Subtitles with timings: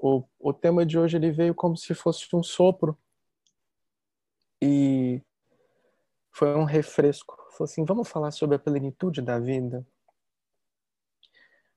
[0.00, 2.98] o, o tema de hoje ele veio como se fosse um sopro
[4.60, 5.22] e
[6.32, 7.36] foi um refresco.
[7.50, 9.86] Falou assim: vamos falar sobre a plenitude da vida.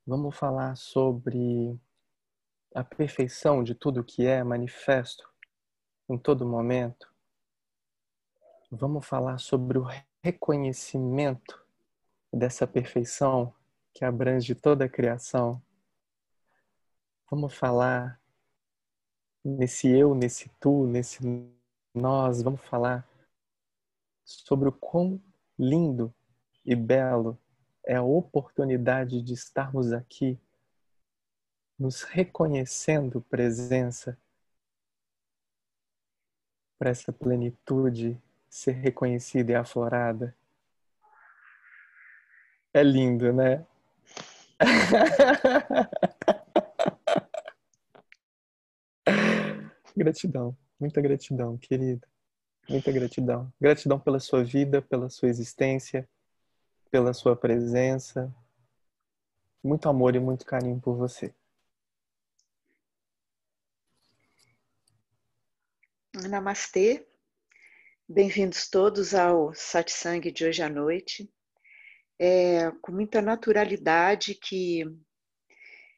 [0.05, 1.79] Vamos falar sobre
[2.73, 5.29] a perfeição de tudo que é manifesto
[6.09, 7.11] em todo momento.
[8.71, 9.87] Vamos falar sobre o
[10.23, 11.61] reconhecimento
[12.31, 13.53] dessa perfeição
[13.93, 15.61] que abrange toda a criação.
[17.29, 18.21] Vamos falar
[19.43, 21.19] nesse eu, nesse tu, nesse
[21.93, 23.07] nós, vamos falar
[24.23, 25.21] sobre o quão
[25.57, 26.13] lindo
[26.65, 27.37] e belo
[27.85, 30.39] é a oportunidade de estarmos aqui,
[31.77, 34.17] nos reconhecendo presença,
[36.79, 40.35] para essa plenitude ser reconhecida e aflorada.
[42.73, 43.65] É lindo, né?
[49.95, 52.07] gratidão, muita gratidão, querida.
[52.69, 53.53] Muita gratidão.
[53.59, 56.07] Gratidão pela sua vida, pela sua existência,
[56.89, 58.33] pela sua presença.
[59.63, 61.33] Muito amor e muito carinho por você.
[66.29, 67.05] Namastê.
[68.07, 71.29] Bem-vindos todos ao satsang de hoje à noite
[72.19, 74.85] é com muita naturalidade que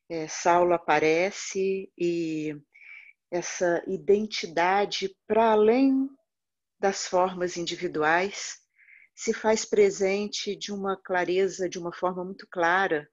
[0.09, 2.55] é, Saulo aparece e
[3.35, 6.09] essa identidade para além
[6.79, 8.57] das formas individuais
[9.15, 13.09] se faz presente de uma clareza, de uma forma muito clara,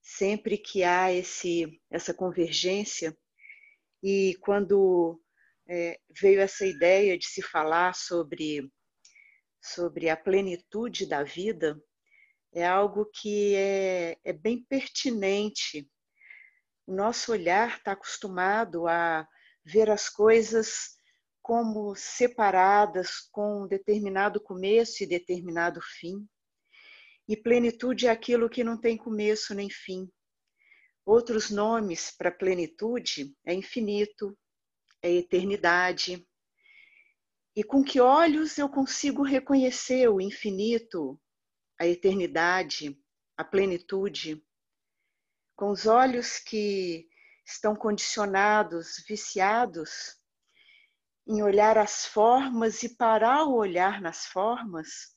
[0.00, 3.16] sempre que há esse, essa convergência.
[4.02, 5.20] E quando
[5.68, 8.72] é, veio essa ideia de se falar sobre,
[9.62, 11.78] sobre a plenitude da vida,
[12.52, 15.88] é algo que é, é bem pertinente.
[16.86, 19.26] O nosso olhar está acostumado a
[19.64, 20.96] ver as coisas
[21.42, 26.28] como separadas, com determinado começo e determinado fim.
[27.28, 30.10] E plenitude é aquilo que não tem começo nem fim.
[31.04, 34.36] Outros nomes para plenitude é infinito,
[35.02, 36.26] é eternidade.
[37.56, 41.20] E com que olhos eu consigo reconhecer o infinito,
[41.78, 42.96] a eternidade,
[43.36, 44.44] a plenitude,
[45.60, 47.06] com os olhos que
[47.44, 50.18] estão condicionados, viciados
[51.28, 55.14] em olhar as formas e parar o olhar nas formas,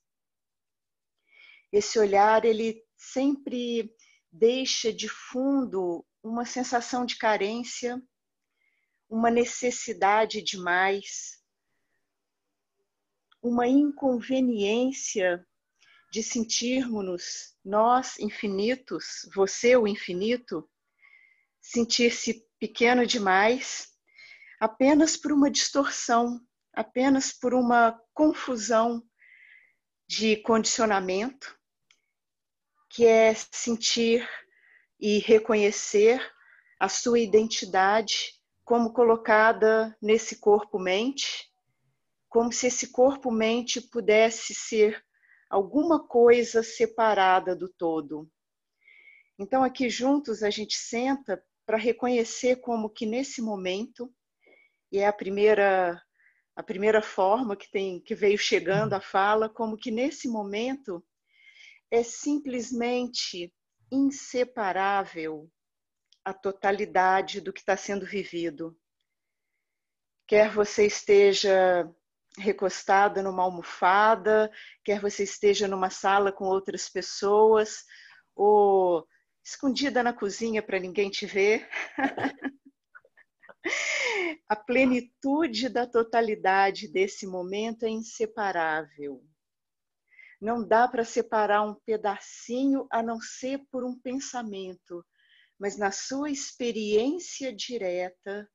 [1.72, 3.96] esse olhar ele sempre
[4.30, 8.04] deixa de fundo uma sensação de carência,
[9.08, 11.42] uma necessidade de mais,
[13.42, 15.48] uma inconveniência
[16.12, 20.70] de sentirmos-nos nós infinitos, você o infinito,
[21.62, 23.90] sentir-se pequeno demais,
[24.60, 26.40] apenas por uma distorção,
[26.74, 29.04] apenas por uma confusão
[30.08, 31.58] de condicionamento,
[32.90, 34.28] que é sentir
[35.00, 36.22] e reconhecer
[36.80, 41.50] a sua identidade como colocada nesse corpo-mente,
[42.30, 45.04] como se esse corpo-mente pudesse ser
[45.54, 48.28] alguma coisa separada do todo.
[49.38, 54.12] Então, aqui juntos a gente senta para reconhecer como que nesse momento,
[54.92, 56.02] e é a primeira
[56.56, 61.04] a primeira forma que tem que veio chegando a fala, como que nesse momento
[61.90, 63.52] é simplesmente
[63.92, 65.50] inseparável
[66.24, 68.76] a totalidade do que está sendo vivido.
[70.28, 71.92] Quer você esteja
[72.38, 74.52] recostada numa almofada,
[74.84, 77.84] quer você esteja numa sala com outras pessoas,
[78.36, 79.06] ou
[79.44, 81.68] escondida na cozinha para ninguém te ver.
[84.50, 89.24] A plenitude da totalidade desse momento é inseparável.
[90.42, 95.06] Não dá para separar um pedacinho a não ser por um pensamento,
[95.58, 98.50] mas na sua experiência direta,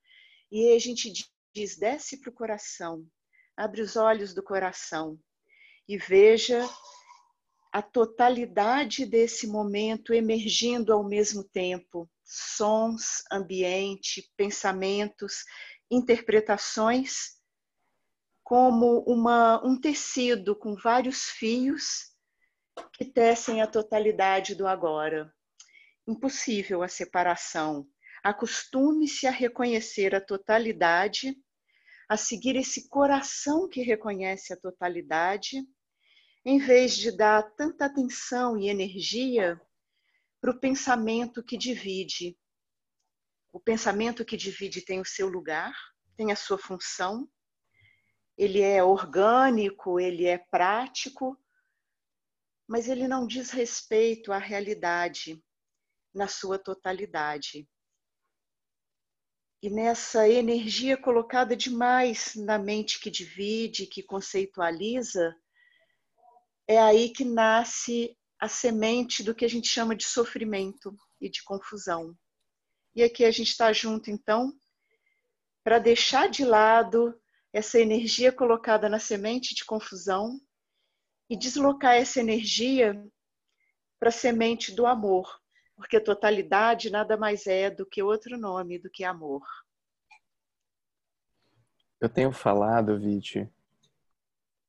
[0.53, 1.11] e a gente
[1.55, 3.07] diz: desce para o coração,
[3.59, 5.19] abre os olhos do coração
[5.89, 6.65] e veja
[7.73, 15.43] a totalidade desse momento emergindo ao mesmo tempo sons, ambiente, pensamentos,
[15.91, 17.37] interpretações
[18.45, 22.13] como uma, um tecido com vários fios
[22.93, 25.35] que tecem a totalidade do agora.
[26.07, 27.89] Impossível a separação.
[28.23, 31.37] Acostume-se a reconhecer a totalidade
[32.09, 35.63] a seguir esse coração que reconhece a totalidade,
[36.45, 39.61] em vez de dar tanta atenção e energia
[40.41, 42.39] para o pensamento que divide.
[43.53, 45.75] O pensamento que divide tem o seu lugar,
[46.17, 47.29] tem a sua função,
[48.37, 51.37] ele é orgânico, ele é prático,
[52.67, 55.43] mas ele não diz respeito à realidade
[56.15, 57.69] na sua totalidade.
[59.61, 65.35] E nessa energia colocada demais na mente que divide, que conceitualiza,
[66.69, 71.43] é aí que nasce a semente do que a gente chama de sofrimento e de
[71.43, 72.17] confusão.
[72.95, 74.53] E aqui a gente está junto, então,
[75.65, 77.21] para deixar de lado
[77.53, 80.41] essa energia colocada na semente de confusão
[81.29, 82.95] e deslocar essa energia
[83.99, 85.29] para a semente do amor,
[85.79, 89.47] porque totalidade nada mais é do que outro nome do que amor.
[92.01, 93.49] Eu tenho falado, Viti,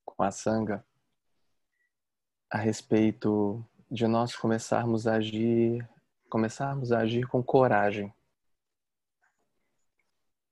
[0.05, 0.85] com a Sanga,
[2.47, 5.87] a respeito de nós começarmos a agir,
[6.29, 8.13] começarmos a agir com coragem.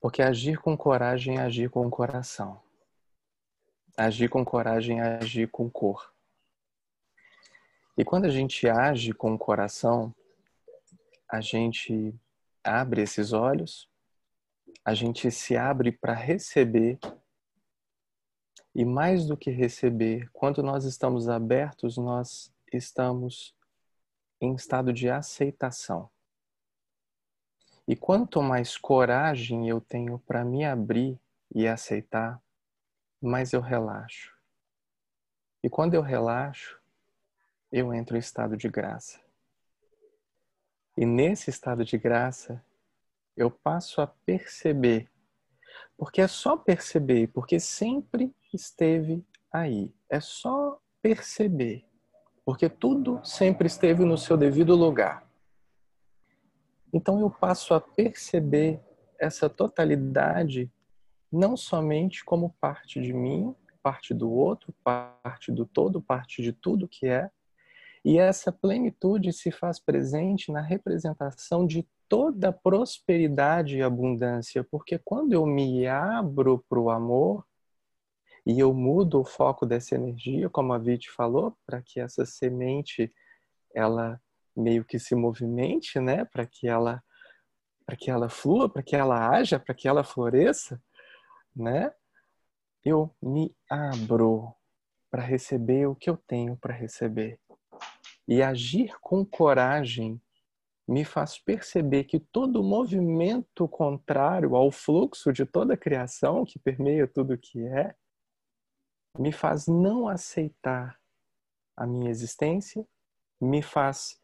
[0.02, 2.60] Porque agir com coragem é agir com o coração.
[3.96, 6.12] Agir com coragem é agir com cor.
[7.96, 10.14] E quando a gente age com o coração,
[11.30, 12.14] a gente
[12.64, 13.90] abre esses olhos,
[14.84, 16.98] a gente se abre para receber.
[18.74, 23.56] E mais do que receber, quando nós estamos abertos, nós estamos
[24.40, 26.10] em estado de aceitação.
[27.88, 31.20] E quanto mais coragem eu tenho para me abrir
[31.54, 32.42] e aceitar,
[33.22, 34.38] mais eu relaxo.
[35.64, 36.80] E quando eu relaxo,
[37.72, 39.20] eu entro em estado de graça.
[40.98, 42.64] E nesse estado de graça,
[43.36, 45.08] eu passo a perceber.
[45.96, 49.94] Porque é só perceber, porque sempre esteve aí.
[50.10, 51.86] É só perceber.
[52.44, 55.30] Porque tudo sempre esteve no seu devido lugar.
[56.92, 58.82] Então eu passo a perceber
[59.20, 60.72] essa totalidade
[61.32, 63.54] não somente como parte de mim,
[63.84, 67.30] parte do outro, parte do todo, parte de tudo que é,
[68.08, 75.34] e essa plenitude se faz presente na representação de toda prosperidade e abundância, porque quando
[75.34, 77.46] eu me abro para o amor
[78.46, 83.14] e eu mudo o foco dessa energia, como a Viti falou, para que essa semente
[83.76, 84.18] ela
[84.56, 87.04] meio que se movimente, né, para que ela
[87.86, 90.82] para que ela flua, para que ela haja, para que ela floresça,
[91.54, 91.92] né?
[92.86, 94.56] Eu me abro
[95.12, 97.38] para receber o que eu tenho para receber.
[98.28, 100.22] E agir com coragem
[100.88, 107.08] me faz perceber que todo movimento contrário ao fluxo de toda a criação que permeia
[107.08, 107.96] tudo o que é,
[109.18, 111.00] me faz não aceitar
[111.76, 112.88] a minha existência,
[113.40, 114.22] me faz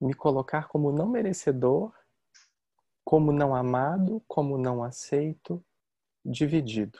[0.00, 1.92] me colocar como não merecedor,
[3.04, 5.64] como não amado, como não aceito,
[6.24, 6.98] dividido.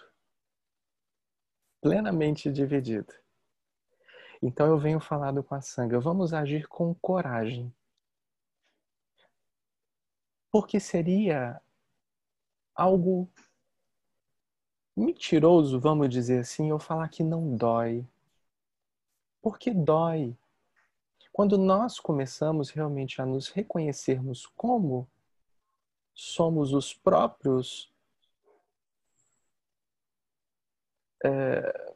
[1.80, 3.12] Plenamente dividido.
[4.42, 7.74] Então eu venho falado com a Sanga, vamos agir com coragem.
[10.50, 11.60] Porque seria
[12.74, 13.28] algo
[14.96, 18.06] mentiroso, vamos dizer assim, eu falar que não dói.
[19.42, 20.36] Porque dói.
[21.32, 25.08] Quando nós começamos realmente a nos reconhecermos como
[26.12, 27.92] somos os próprios
[31.24, 31.87] é,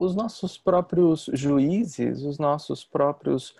[0.00, 3.54] os nossos próprios juízes, os nossos próprios,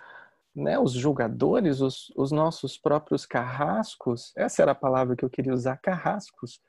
[0.55, 5.53] né, os julgadores, os, os nossos próprios carrascos, essa era a palavra que eu queria
[5.53, 6.59] usar, carrascos.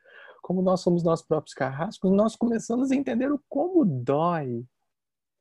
[0.43, 4.67] Como nós somos nossos próprios carrascos, nós começamos a entender o como dói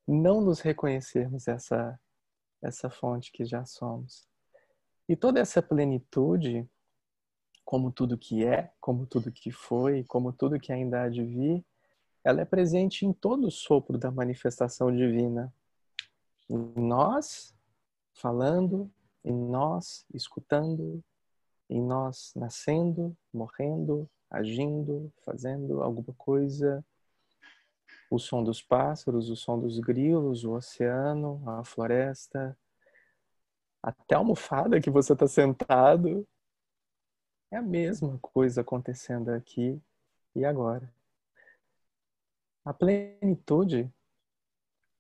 [0.08, 2.00] não nos reconhecermos essa,
[2.64, 4.26] essa fonte que já somos.
[5.10, 6.66] E toda essa plenitude,
[7.66, 11.66] como tudo que é, como tudo que foi, como tudo que ainda há de vir,
[12.24, 15.54] ela é presente em todo o sopro da manifestação divina.
[16.50, 17.56] Em nós
[18.14, 18.92] falando,
[19.24, 21.04] em nós escutando,
[21.70, 26.86] em nós nascendo, morrendo, agindo, fazendo alguma coisa.
[28.10, 32.58] O som dos pássaros, o som dos grilos, o oceano, a floresta,
[33.82, 36.28] até a almofada que você está sentado.
[37.50, 39.82] É a mesma coisa acontecendo aqui
[40.36, 40.94] e agora.
[42.64, 43.92] A plenitude,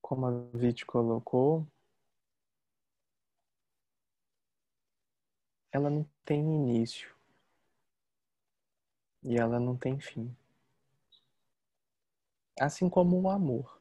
[0.01, 1.68] como a Vit colocou,
[5.72, 7.15] ela não tem início
[9.24, 10.36] e ela não tem fim.
[12.60, 13.80] Assim como o amor.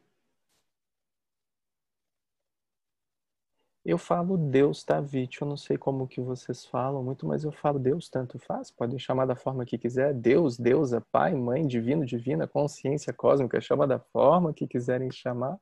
[3.91, 5.43] Eu falo Deus, tá, Vite?
[5.43, 8.71] Eu não sei como que vocês falam muito, mas eu falo Deus, tanto faz.
[8.71, 10.15] Podem chamar da forma que quiser.
[10.15, 13.61] Deus, deusa, pai, mãe, divino, divina, consciência cósmica.
[13.61, 15.59] Chama da forma que quiserem chamar.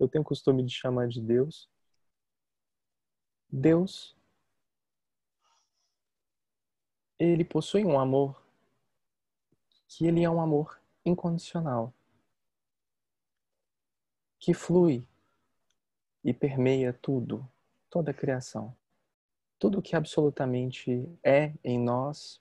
[0.00, 1.68] Eu tenho costume de chamar de Deus.
[3.50, 4.16] Deus,
[7.18, 8.42] ele possui um amor
[9.86, 11.92] que ele é um amor incondicional,
[14.38, 15.06] que flui
[16.24, 17.46] e permeia tudo,
[17.90, 18.74] toda a criação.
[19.58, 22.40] Tudo que absolutamente é em nós,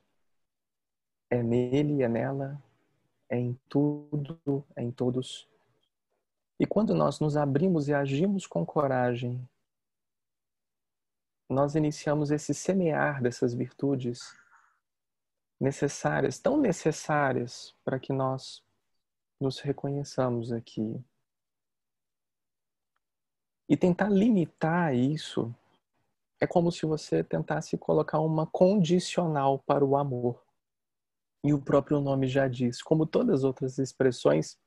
[1.30, 2.62] é nele, é nela,
[3.30, 5.48] é em tudo, é em todos.
[6.60, 9.48] E quando nós nos abrimos e agimos com coragem,
[11.50, 14.36] nós iniciamos esse semear dessas virtudes
[15.60, 18.64] necessárias, tão necessárias para que nós
[19.40, 21.04] nos reconheçamos aqui
[23.68, 25.54] e tentar limitar isso
[26.40, 30.44] é como se você tentasse colocar uma condicional para o amor.
[31.44, 34.58] E o próprio nome já diz, como todas as outras expressões,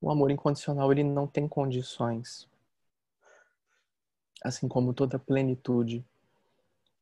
[0.00, 2.48] o amor incondicional ele não tem condições.
[4.42, 6.04] Assim como toda plenitude.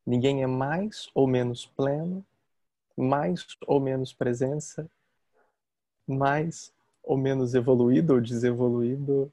[0.07, 2.25] Ninguém é mais ou menos pleno,
[2.97, 4.89] mais ou menos presença,
[6.07, 9.33] mais ou menos evoluído ou desevoluído,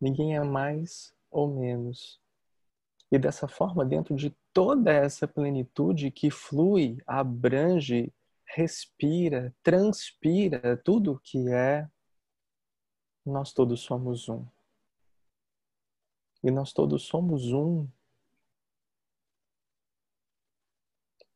[0.00, 2.20] Ninguém é mais ou menos.
[3.10, 8.12] E dessa forma, dentro de toda essa plenitude que flui, abrange,
[8.46, 11.88] respira, transpira tudo que é,
[13.24, 14.46] nós todos somos um.
[16.42, 17.86] E nós todos somos um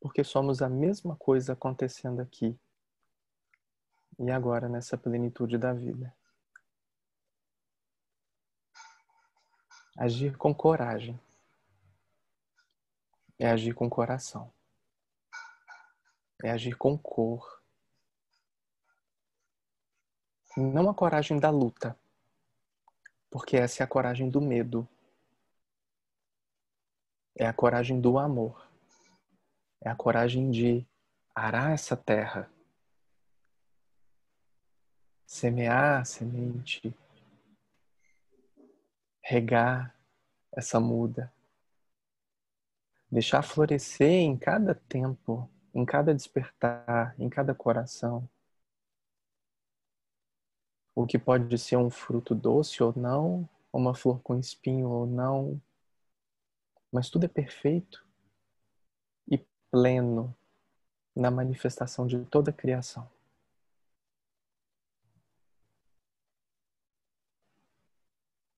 [0.04, 2.54] porque somos a mesma coisa acontecendo aqui
[4.18, 6.14] e agora nessa plenitude da vida.
[9.96, 11.18] Agir com coragem.
[13.38, 14.52] É agir com coração,
[16.42, 17.62] é agir com cor.
[20.56, 21.98] Não a coragem da luta,
[23.28, 24.88] porque essa é a coragem do medo,
[27.36, 28.68] é a coragem do amor,
[29.80, 30.86] é a coragem de
[31.34, 32.48] arar essa terra,
[35.26, 36.96] semear a semente,
[39.26, 39.98] regar
[40.52, 41.32] essa muda,
[43.10, 48.28] deixar florescer em cada tempo, em cada despertar, em cada coração.
[50.94, 55.60] O que pode ser um fruto doce ou não, uma flor com espinho ou não,
[56.92, 58.06] mas tudo é perfeito
[59.26, 59.38] e
[59.70, 60.36] pleno
[61.16, 63.13] na manifestação de toda a criação.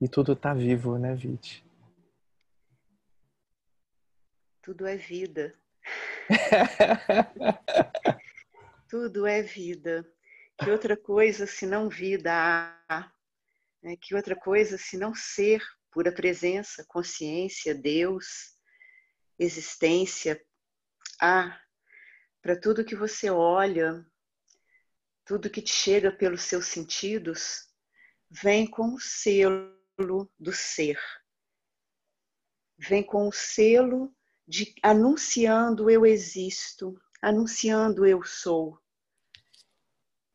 [0.07, 1.67] E tudo está vivo, né, Vite?
[4.63, 5.53] Tudo é vida.
[8.89, 10.09] tudo é vida.
[10.59, 12.33] Que outra coisa se não vida
[12.89, 13.13] há?
[13.83, 13.97] Né?
[14.01, 15.61] Que outra coisa se não ser,
[15.91, 18.57] pura presença, consciência, Deus,
[19.37, 20.41] existência
[21.21, 21.61] há?
[22.41, 24.07] Para tudo que você olha,
[25.25, 27.67] tudo que te chega pelos seus sentidos,
[28.31, 30.99] vem com o selo selo do ser.
[32.77, 34.15] Vem com o selo
[34.47, 38.79] de anunciando eu existo, anunciando eu sou.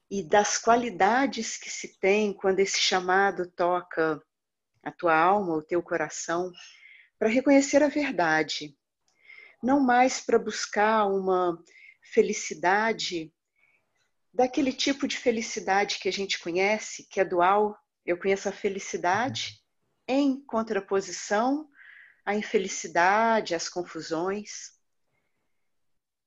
[0.10, 4.22] E das qualidades que se tem quando esse chamado toca
[4.84, 6.51] a tua alma, o teu coração,
[7.18, 8.75] para reconhecer a verdade.
[9.63, 11.63] Não mais para buscar uma
[12.01, 13.32] felicidade
[14.34, 17.77] daquele tipo de felicidade que a gente conhece, que é dual,
[18.12, 19.62] eu conheço a felicidade
[20.08, 21.70] em contraposição
[22.25, 24.77] à infelicidade, às confusões.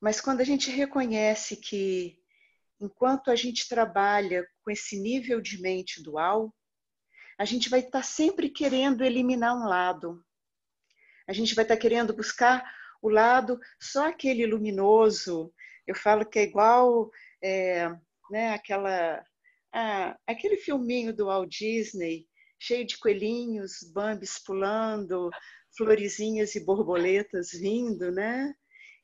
[0.01, 2.19] Mas quando a gente reconhece que,
[2.81, 6.55] enquanto a gente trabalha com esse nível de mente dual,
[7.39, 10.25] a gente vai estar sempre querendo eliminar um lado.
[11.27, 12.65] A gente vai estar querendo buscar
[13.03, 15.53] o lado só aquele luminoso.
[15.87, 17.11] Eu falo que é igual
[17.43, 17.91] é,
[18.31, 19.23] né, aquela
[19.75, 22.29] ah, aquele filminho do Walt Disney,
[22.61, 25.31] cheio de coelhinhos, bambis pulando,
[25.77, 28.55] florezinhas e borboletas vindo, né?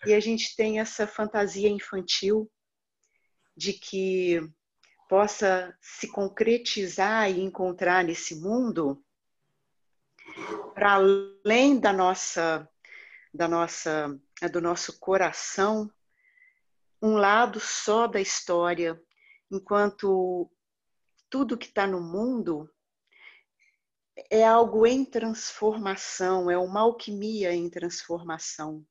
[0.06, 2.48] E a gente tem essa fantasia infantil
[3.56, 4.40] de que
[5.08, 9.04] possa se concretizar e encontrar nesse mundo
[10.72, 12.66] para além da nossa
[13.34, 14.16] da nossa
[14.52, 15.90] do nosso coração
[17.02, 19.00] um lado só da história
[19.50, 20.50] enquanto
[21.30, 22.68] tudo que está no mundo
[24.28, 28.84] é algo em transformação, é uma alquimia em transformação.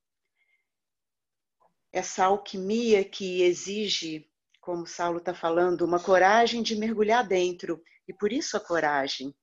[1.92, 4.28] Essa alquimia que exige,
[4.62, 9.36] como Saulo está falando, uma coragem de mergulhar dentro, e por isso a coragem.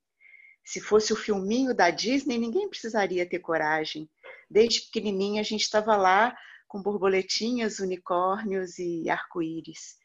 [0.65, 4.11] Se fosse o filminho da Disney, ninguém precisaria ter coragem.
[4.51, 6.37] Desde pequenininha a gente estava lá
[6.67, 9.97] com borboletinhas, unicórnios e arco-íris.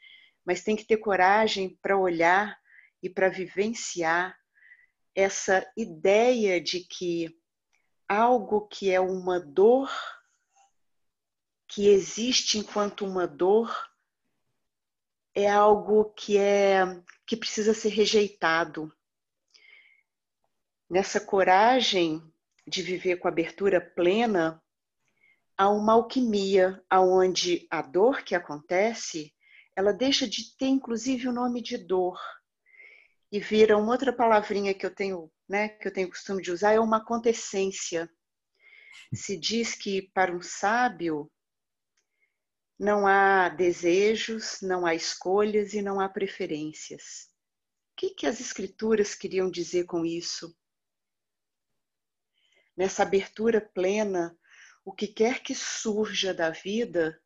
[0.46, 2.61] Mas tem que ter coragem para olhar
[3.02, 4.38] e para vivenciar
[5.16, 7.38] essa ideia de que
[8.08, 9.90] algo que é uma dor,
[11.68, 13.74] que existe enquanto uma dor,
[15.34, 16.84] é algo que é
[17.26, 18.94] que precisa ser rejeitado.
[20.90, 22.22] Nessa coragem
[22.68, 24.62] de viver com abertura plena,
[25.58, 29.34] há uma alquimia aonde a dor que acontece,
[29.76, 32.20] ela deixa de ter inclusive o nome de dor
[33.32, 36.74] e vira uma outra palavrinha que eu tenho, né, que eu tenho costume de usar
[36.74, 38.12] é uma acontecência.
[39.14, 41.32] Se diz que para um sábio
[42.78, 47.30] não há desejos, não há escolhas e não há preferências.
[47.94, 50.54] O que, que as escrituras queriam dizer com isso?
[52.76, 54.38] Nessa abertura plena,
[54.84, 57.22] o que quer que surja da vida,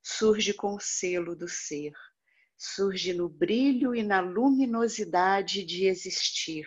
[0.00, 1.92] surge com o selo do ser
[2.64, 6.64] surge no brilho e na luminosidade de existir.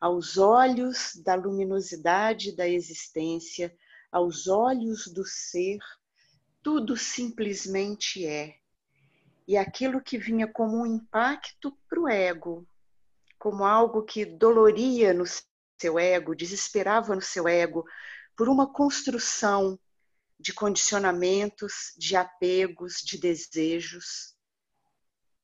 [0.00, 3.76] Aos olhos da luminosidade da existência,
[4.12, 5.80] aos olhos do ser,
[6.62, 8.58] tudo simplesmente é.
[9.46, 12.64] E aquilo que vinha como um impacto para o ego,
[13.40, 15.24] como algo que doloria no
[15.80, 17.84] seu ego, desesperava no seu ego,
[18.36, 19.76] por uma construção
[20.38, 24.38] de condicionamentos, de apegos, de desejos,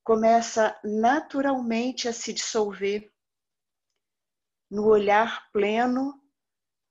[0.07, 3.13] começa naturalmente a se dissolver
[4.71, 6.15] no olhar pleno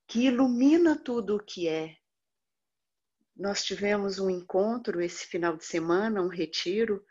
[0.06, 1.96] que ilumina tudo o que é.
[3.34, 7.06] Nós tivemos um encontro esse final de semana, um retiro,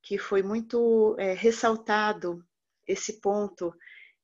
[0.00, 2.42] que foi muito é, ressaltado
[2.88, 3.74] esse ponto,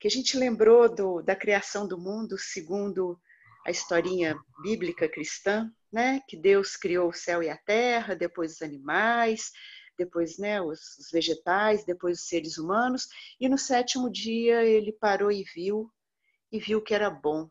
[0.01, 3.21] que a gente lembrou do, da criação do mundo segundo
[3.67, 6.23] a historinha bíblica cristã, né?
[6.27, 9.53] que Deus criou o céu e a terra, depois os animais,
[9.99, 13.09] depois né, os, vegetais, depois os seres humanos,
[13.41, 15.93] e no sétimo dia ele parou e viu,
[16.51, 17.51] e viu que era bom.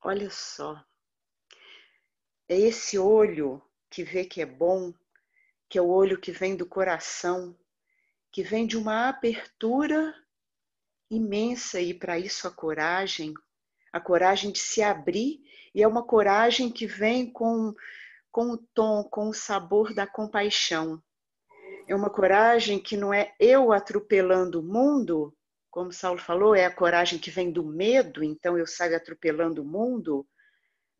[0.00, 0.82] Olha só,
[2.48, 4.94] é esse olho que vê que é bom,
[5.68, 7.56] que é o olho que vem do coração,
[8.30, 10.14] que vem de uma abertura
[11.10, 13.34] imensa e para isso a coragem,
[13.92, 15.42] a coragem de se abrir,
[15.74, 17.74] e é uma coragem que vem com
[18.34, 21.00] com o tom, com o sabor da compaixão.
[21.86, 25.32] É uma coragem que não é eu atropelando o mundo,
[25.70, 29.64] como Saulo falou, é a coragem que vem do medo, então eu saio atropelando o
[29.64, 30.26] mundo.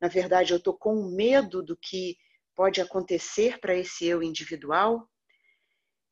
[0.00, 2.16] Na verdade, eu estou com medo do que
[2.54, 5.10] pode acontecer para esse eu individual.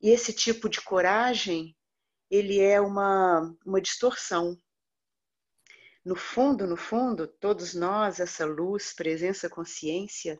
[0.00, 1.76] E esse tipo de coragem,
[2.28, 4.58] ele é uma, uma distorção.
[6.04, 10.36] No fundo, no fundo, todos nós, essa luz, presença, consciência,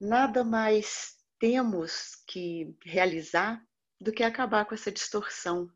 [0.00, 3.62] nada mais temos que realizar
[4.00, 5.70] do que acabar com essa distorção.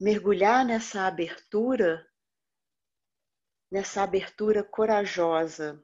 [0.00, 2.06] Mergulhar nessa abertura,
[3.70, 5.82] nessa abertura corajosa,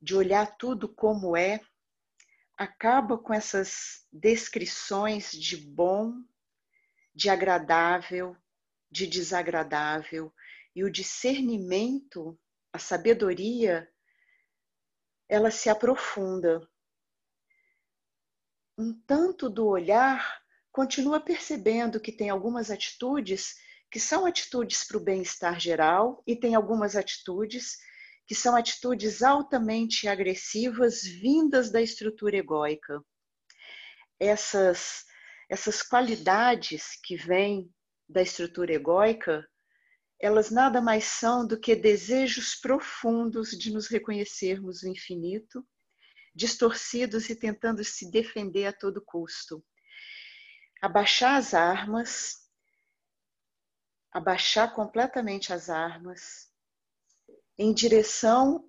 [0.00, 1.60] de olhar tudo como é,
[2.56, 6.14] acaba com essas descrições de bom,
[7.14, 8.36] de agradável,
[8.90, 10.32] de desagradável,
[10.74, 12.38] e o discernimento,
[12.72, 13.90] a sabedoria
[15.28, 16.66] ela se aprofunda.
[18.78, 23.54] Um tanto do olhar continua percebendo que tem algumas atitudes
[23.90, 27.78] que são atitudes para o bem-estar geral e tem algumas atitudes
[28.26, 33.00] que são atitudes altamente agressivas vindas da estrutura egóica.
[34.18, 35.04] Essas,
[35.48, 37.72] essas qualidades que vêm
[38.08, 39.48] da estrutura egóica
[40.18, 45.66] elas nada mais são do que desejos profundos de nos reconhecermos o infinito,
[46.34, 49.64] distorcidos e tentando se defender a todo custo.
[50.80, 52.46] Abaixar as armas,
[54.12, 56.50] abaixar completamente as armas,
[57.58, 58.68] em direção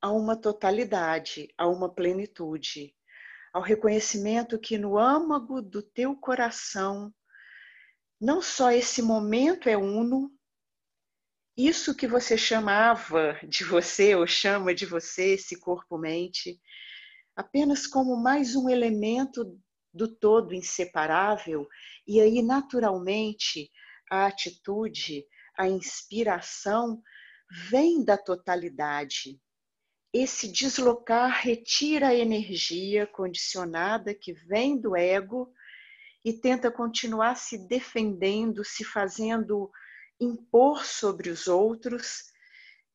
[0.00, 2.94] a uma totalidade, a uma plenitude,
[3.52, 7.14] ao reconhecimento que no âmago do teu coração,
[8.20, 10.32] não só esse momento é uno,
[11.56, 16.58] isso que você chamava de você ou chama de você, esse corpo-mente,
[17.36, 19.58] apenas como mais um elemento
[19.92, 21.68] do todo inseparável,
[22.06, 23.70] e aí naturalmente
[24.10, 27.02] a atitude, a inspiração
[27.70, 29.38] vem da totalidade.
[30.12, 35.52] Esse deslocar retira a energia condicionada que vem do ego
[36.24, 39.70] e tenta continuar se defendendo, se fazendo
[40.22, 42.32] impor sobre os outros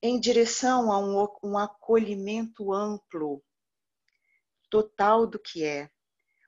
[0.02, 3.44] em direção a um, um acolhimento amplo,
[4.70, 5.90] total do que é,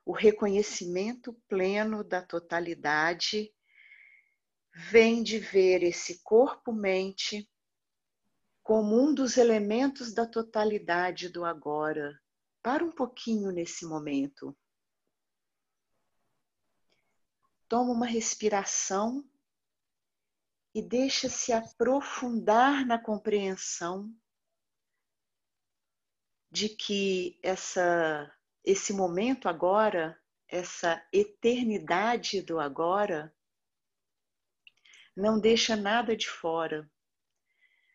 [0.06, 3.54] o reconhecimento pleno da totalidade
[4.74, 7.50] vem de ver esse corpo-mente
[8.64, 12.20] como um dos elementos da totalidade do agora.
[12.62, 14.56] Para um pouquinho nesse momento.
[17.68, 19.28] Toma uma respiração
[20.74, 24.14] e deixa-se aprofundar na compreensão
[26.52, 28.32] de que essa,
[28.64, 33.34] esse momento agora, essa eternidade do agora,
[35.16, 36.90] não deixa nada de fora,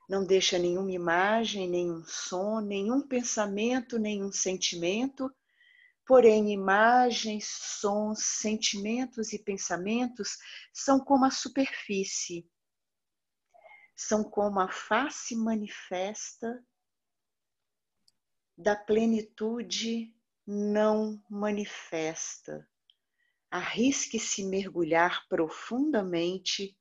[0.09, 5.35] não deixa nenhuma imagem, nenhum som, nenhum pensamento, nenhum sentimento,
[6.05, 10.37] porém, imagens, sons, sentimentos e pensamentos
[10.73, 12.47] são como a superfície
[13.95, 16.65] são como a face manifesta
[18.57, 20.15] da plenitude
[20.47, 22.69] não manifesta.
[23.51, 26.77] Arrisque-se mergulhar profundamente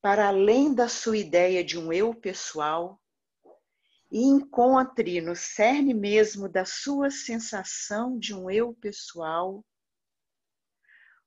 [0.00, 3.00] para além da sua ideia de um eu pessoal
[4.10, 9.64] e encontre no cerne mesmo da sua sensação de um eu pessoal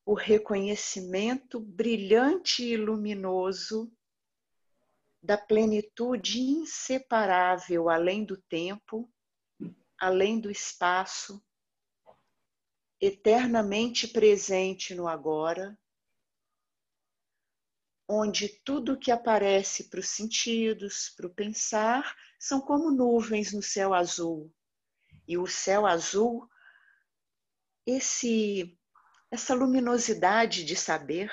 [0.04, 3.90] o reconhecimento brilhante e luminoso
[5.26, 9.12] da plenitude inseparável além do tempo,
[9.98, 11.44] além do espaço,
[13.00, 15.76] eternamente presente no agora,
[18.08, 23.92] onde tudo que aparece para os sentidos, para o pensar, são como nuvens no céu
[23.92, 24.54] azul.
[25.26, 26.48] E o céu azul,
[27.84, 28.78] esse
[29.28, 31.32] essa luminosidade de saber,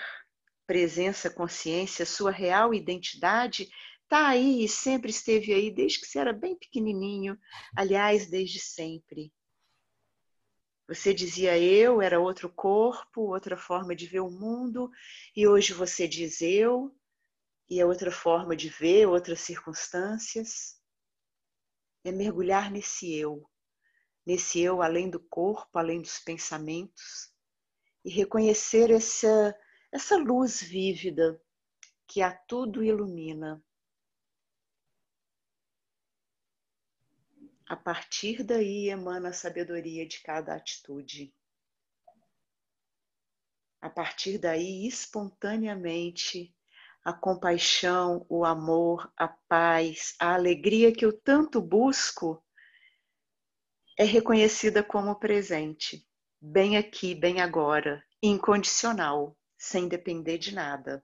[0.65, 3.69] presença, consciência, sua real identidade,
[4.03, 7.37] está aí e sempre esteve aí desde que você era bem pequenininho,
[7.75, 9.33] aliás, desde sempre.
[10.87, 14.91] Você dizia eu, era outro corpo, outra forma de ver o mundo,
[15.35, 16.93] e hoje você diz eu,
[17.69, 20.79] e é outra forma de ver, outras circunstâncias.
[22.03, 23.49] É mergulhar nesse eu,
[24.25, 27.33] nesse eu além do corpo, além dos pensamentos,
[28.03, 29.55] e reconhecer essa
[29.93, 31.39] essa luz vívida
[32.07, 33.63] que a tudo ilumina.
[37.67, 41.31] A partir daí emana a sabedoria de cada atitude.
[43.79, 46.55] A partir daí, espontaneamente,
[47.05, 52.43] a compaixão, o amor, a paz, a alegria que eu tanto busco
[53.95, 56.03] é reconhecida como presente,
[56.41, 61.01] bem aqui, bem agora, incondicional sem depender de nada.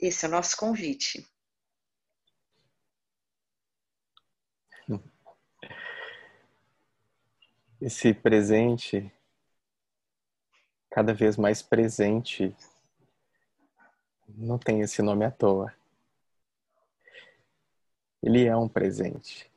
[0.00, 1.28] Esse é o nosso convite.
[7.78, 9.12] Esse presente,
[10.90, 12.56] cada vez mais presente,
[14.26, 15.76] não tem esse nome à toa.
[18.22, 19.52] Ele é um presente.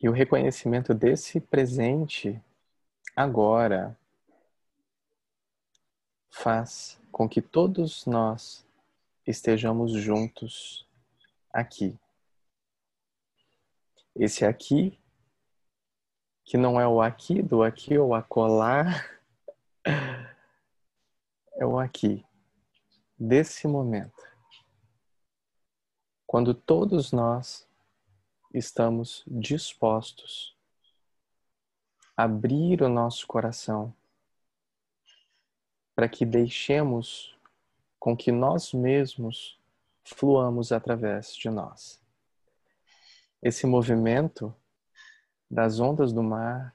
[0.00, 2.40] E o reconhecimento desse presente
[3.16, 3.98] agora
[6.30, 8.66] faz com que todos nós
[9.26, 10.86] estejamos juntos
[11.52, 11.98] aqui.
[14.14, 14.98] Esse aqui,
[16.44, 18.84] que não é o aqui do aqui ou acolá,
[21.56, 22.24] é o aqui,
[23.18, 24.26] desse momento.
[26.26, 27.66] Quando todos nós
[28.52, 30.56] estamos dispostos
[32.16, 33.94] a abrir o nosso coração
[35.98, 37.36] para que deixemos
[37.98, 39.58] com que nós mesmos
[40.04, 42.00] fluamos através de nós.
[43.42, 44.54] Esse movimento
[45.50, 46.72] das ondas do mar,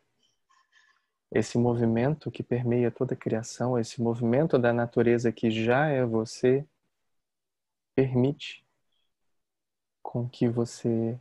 [1.32, 6.68] esse movimento que permeia toda a criação, esse movimento da natureza que já é você,
[7.96, 8.62] permite
[10.02, 11.18] com que você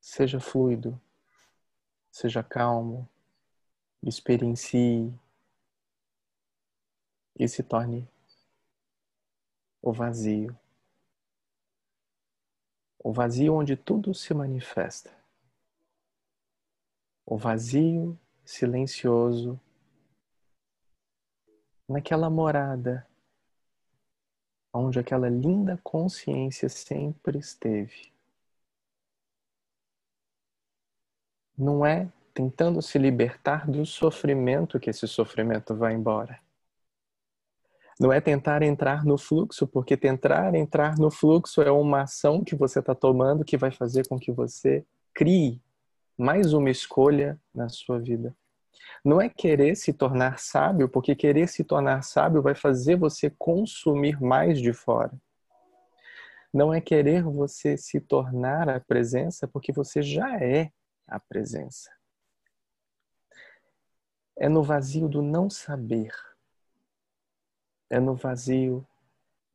[0.00, 0.98] seja fluido,
[2.10, 3.06] seja calmo,
[4.02, 5.12] experiencie
[7.38, 8.08] e se torne
[9.82, 10.58] o vazio.
[12.98, 15.10] O vazio onde tudo se manifesta.
[17.24, 19.58] O vazio silencioso
[21.88, 23.06] naquela morada
[24.72, 28.12] onde aquela linda consciência sempre esteve.
[31.56, 36.40] Não é tentando se libertar do sofrimento que esse sofrimento vai embora.
[38.00, 42.56] Não é tentar entrar no fluxo, porque tentar entrar no fluxo é uma ação que
[42.56, 45.60] você está tomando que vai fazer com que você crie
[46.16, 48.34] mais uma escolha na sua vida.
[49.04, 54.18] Não é querer se tornar sábio, porque querer se tornar sábio vai fazer você consumir
[54.18, 55.12] mais de fora.
[56.50, 60.72] Não é querer você se tornar a presença, porque você já é
[61.06, 61.90] a presença.
[64.38, 66.29] É no vazio do não saber.
[67.90, 68.86] É no vazio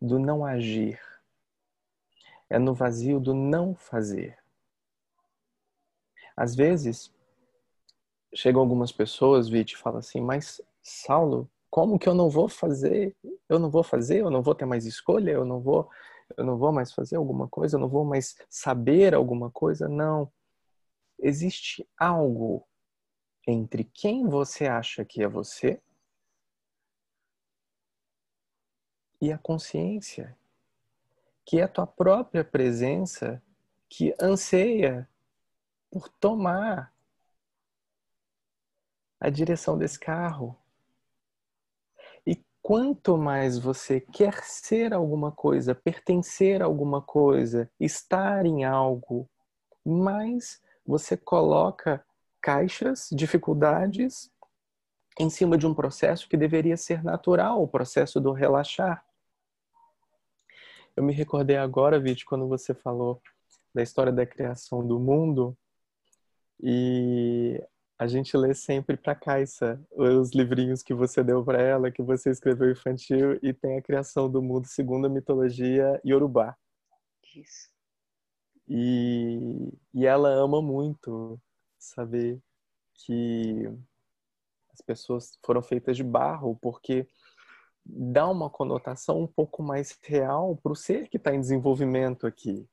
[0.01, 0.99] do não agir.
[2.49, 4.37] É no vazio do não fazer.
[6.35, 7.13] Às vezes,
[8.33, 13.15] chegam algumas pessoas, Vite, e falam assim, mas Saulo, como que eu não vou fazer?
[13.47, 15.89] Eu não vou fazer, eu não vou ter mais escolha, eu não vou,
[16.37, 19.87] eu não vou mais fazer alguma coisa, eu não vou mais saber alguma coisa.
[19.87, 20.31] Não.
[21.17, 22.67] Existe algo
[23.47, 25.81] entre quem você acha que é você
[29.21, 30.37] e a consciência,
[31.45, 33.41] que é a tua própria presença
[33.87, 35.07] que anseia
[35.91, 36.93] por tomar
[39.19, 40.57] a direção desse carro.
[42.25, 49.29] E quanto mais você quer ser alguma coisa, pertencer a alguma coisa, estar em algo,
[49.85, 52.05] mais você coloca
[52.41, 54.31] caixas, dificuldades
[55.19, 59.05] em cima de um processo que deveria ser natural, o processo do relaxar.
[60.95, 63.21] Eu me recordei agora, Vit, quando você falou
[63.73, 65.57] da história da criação do mundo,
[66.61, 67.61] e
[67.97, 72.29] a gente lê sempre para Caixa os livrinhos que você deu para ela, que você
[72.29, 76.57] escreveu infantil, e tem a criação do mundo segundo a mitologia iorubá.
[77.35, 77.69] Isso.
[78.67, 81.39] E, e ela ama muito
[81.77, 82.41] saber
[82.93, 83.69] que
[84.75, 87.07] as pessoas foram feitas de barro, porque
[87.85, 92.67] dá uma conotação um pouco mais real para o ser que está em desenvolvimento aqui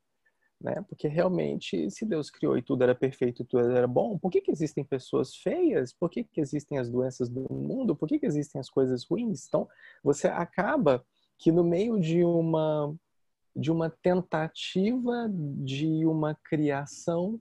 [0.63, 0.83] né?
[0.89, 4.41] Porque realmente, se Deus criou e tudo era perfeito e tudo era bom, por que,
[4.41, 5.93] que existem pessoas feias?
[5.93, 7.97] Por que, que existem as doenças do mundo?
[7.97, 9.47] Por que, que existem as coisas ruins?
[9.47, 9.69] Então,
[10.03, 11.05] você acaba
[11.37, 12.95] que no meio de uma
[13.55, 17.39] de uma tentativa de uma criação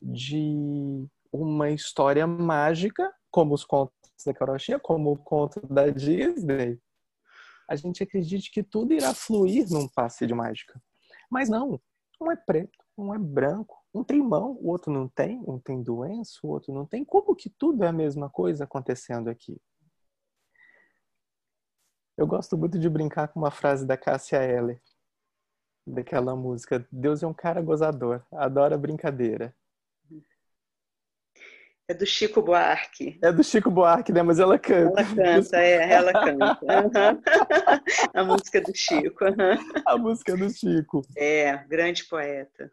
[0.00, 6.80] de uma história mágica, como os contos da Carochinha, como o conto da Disney,
[7.68, 10.80] a gente acredite que tudo irá fluir num passe de mágica.
[11.30, 11.80] Mas não,
[12.20, 15.82] um é preto, um é branco, um tem mão, o outro não tem, um tem
[15.82, 17.04] doença, o outro não tem.
[17.04, 19.60] Como que tudo é a mesma coisa acontecendo aqui?
[22.16, 24.80] Eu gosto muito de brincar com uma frase da Cássia Eller,
[25.86, 29.54] daquela música: Deus é um cara gozador, adora brincadeira.
[31.92, 33.18] É do Chico Buarque.
[33.20, 34.22] É do Chico Buarque, né?
[34.22, 35.02] Mas ela canta.
[35.02, 36.62] Ela canta, é, ela canta.
[36.72, 37.22] Uhum.
[38.14, 39.24] A música do Chico.
[39.24, 39.82] Uhum.
[39.84, 41.02] A música do Chico.
[41.14, 42.72] É, grande poeta.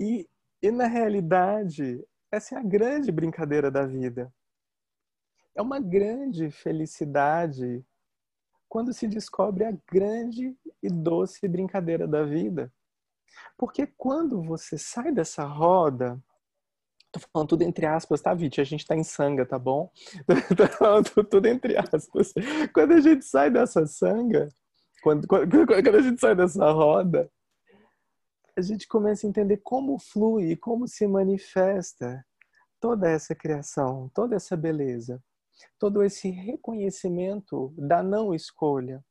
[0.00, 0.28] E,
[0.60, 4.32] e na realidade, essa é a grande brincadeira da vida.
[5.54, 7.84] É uma grande felicidade
[8.68, 12.72] quando se descobre a grande e doce brincadeira da vida.
[13.56, 16.20] Porque quando você sai dessa roda
[17.12, 18.60] Tô falando tudo entre aspas, tá, Viti?
[18.60, 19.92] A gente tá em sanga, tá bom?
[20.56, 22.32] Tô falando tudo entre aspas.
[22.72, 24.48] Quando a gente sai dessa sanga,
[25.02, 27.30] quando, quando, quando a gente sai dessa roda,
[28.56, 32.24] a gente começa a entender como flui, como se manifesta
[32.80, 35.22] toda essa criação, toda essa beleza,
[35.78, 39.04] todo esse reconhecimento da não escolha,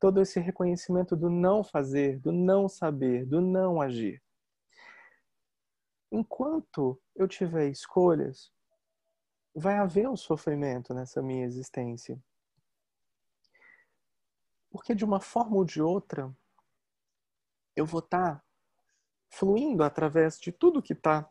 [0.00, 4.20] todo esse reconhecimento do não fazer, do não saber, do não agir
[6.14, 8.52] enquanto eu tiver escolhas,
[9.54, 12.18] vai haver um sofrimento nessa minha existência.
[14.70, 16.34] Porque de uma forma ou de outra,
[17.76, 18.44] eu vou estar tá
[19.30, 21.28] fluindo através de tudo que está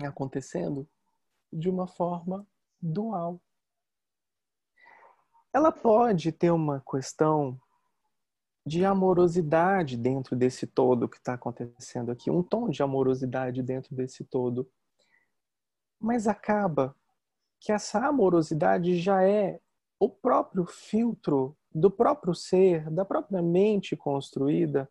[0.00, 0.88] acontecendo
[1.52, 2.46] de uma forma
[2.80, 3.40] dual.
[5.52, 7.60] Ela pode ter uma questão
[8.64, 14.24] de amorosidade dentro desse todo que está acontecendo aqui, um tom de amorosidade dentro desse
[14.24, 14.68] todo.
[16.00, 16.94] Mas acaba
[17.60, 19.60] que essa amorosidade já é
[19.98, 24.88] o próprio filtro do próprio ser, da própria mente construída,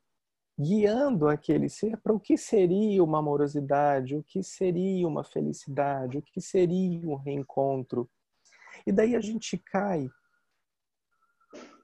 [0.60, 6.22] guiando aquele ser para o que seria uma amorosidade, o que seria uma felicidade, o
[6.22, 8.10] que seria um reencontro.
[8.86, 10.10] E daí a gente cai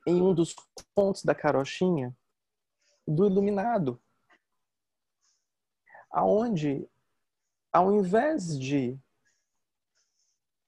[0.07, 0.55] em um dos
[0.95, 2.15] pontos da carochinha
[3.05, 4.01] do iluminado,
[6.09, 6.89] aonde
[7.73, 8.97] ao invés de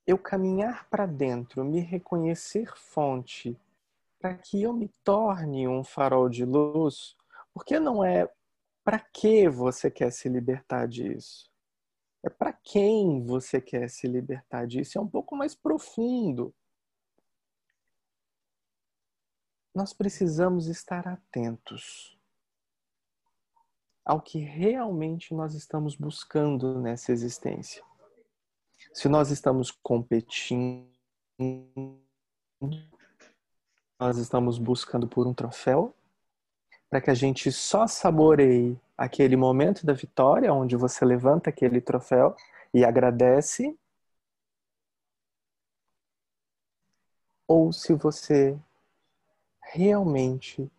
[0.05, 3.57] eu caminhar para dentro, me reconhecer fonte,
[4.19, 7.15] para que eu me torne um farol de luz,
[7.53, 8.29] porque não é
[8.83, 11.49] para que você quer se libertar disso?
[12.21, 14.97] É para quem você quer se libertar disso?
[14.97, 16.53] É um pouco mais profundo.
[19.79, 22.19] Nós precisamos estar atentos
[24.03, 27.81] ao que realmente nós estamos buscando nessa existência.
[28.93, 30.85] Se nós estamos competindo,
[33.97, 35.95] nós estamos buscando por um troféu,
[36.89, 42.35] para que a gente só saboreie aquele momento da vitória, onde você levanta aquele troféu
[42.73, 43.79] e agradece,
[47.47, 48.59] ou se você
[49.71, 50.71] realmente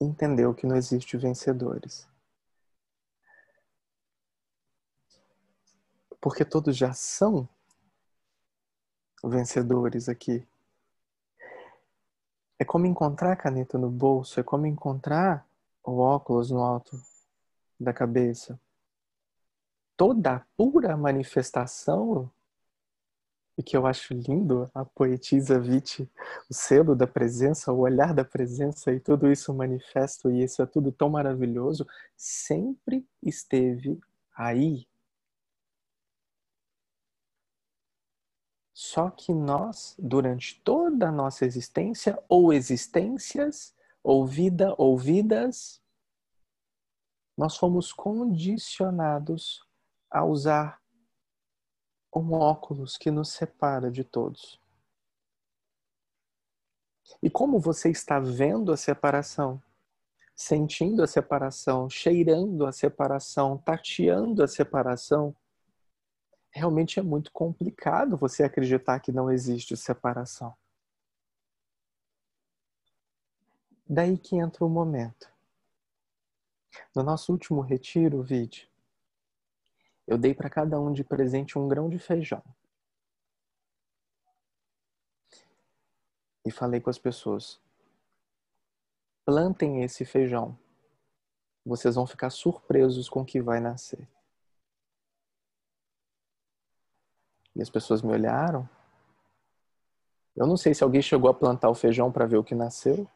[0.00, 2.08] entendeu que não existe vencedores.
[6.20, 7.48] Porque todos já são
[9.24, 10.46] vencedores aqui.
[12.58, 15.44] É como encontrar a caneta no bolso, é como encontrar
[15.82, 17.00] o óculos no alto
[17.78, 18.58] da cabeça.
[19.96, 22.30] Toda a pura manifestação,
[23.56, 26.10] e que eu acho lindo, a poetisa Viti,
[26.50, 30.66] o selo da presença, o olhar da presença e tudo isso manifesto, e isso é
[30.66, 31.86] tudo tão maravilhoso,
[32.16, 34.00] sempre esteve
[34.34, 34.86] aí.
[38.72, 45.80] Só que nós, durante toda a nossa existência, ou existências, ou vida, ou vidas,
[47.36, 49.64] nós fomos condicionados
[50.10, 50.81] a usar
[52.14, 54.60] um óculos que nos separa de todos.
[57.22, 59.62] E como você está vendo a separação,
[60.34, 65.34] sentindo a separação, cheirando a separação, tateando a separação,
[66.50, 70.54] realmente é muito complicado você acreditar que não existe separação.
[73.88, 75.30] Daí que entra o momento.
[76.94, 78.66] No nosso último retiro, vídeo,
[80.06, 82.42] eu dei para cada um de presente um grão de feijão.
[86.44, 87.60] E falei com as pessoas:
[89.24, 90.58] plantem esse feijão.
[91.64, 94.08] Vocês vão ficar surpresos com o que vai nascer.
[97.54, 98.68] E as pessoas me olharam.
[100.34, 103.08] Eu não sei se alguém chegou a plantar o feijão para ver o que nasceu.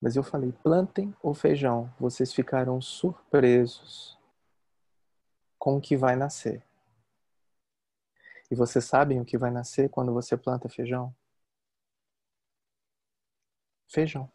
[0.00, 4.19] Mas eu falei: plantem o feijão, vocês ficarão surpresos
[5.60, 6.60] com o que vai nascer.
[8.50, 11.14] E vocês sabem o que vai nascer quando você planta feijão?
[13.86, 14.28] Feijão.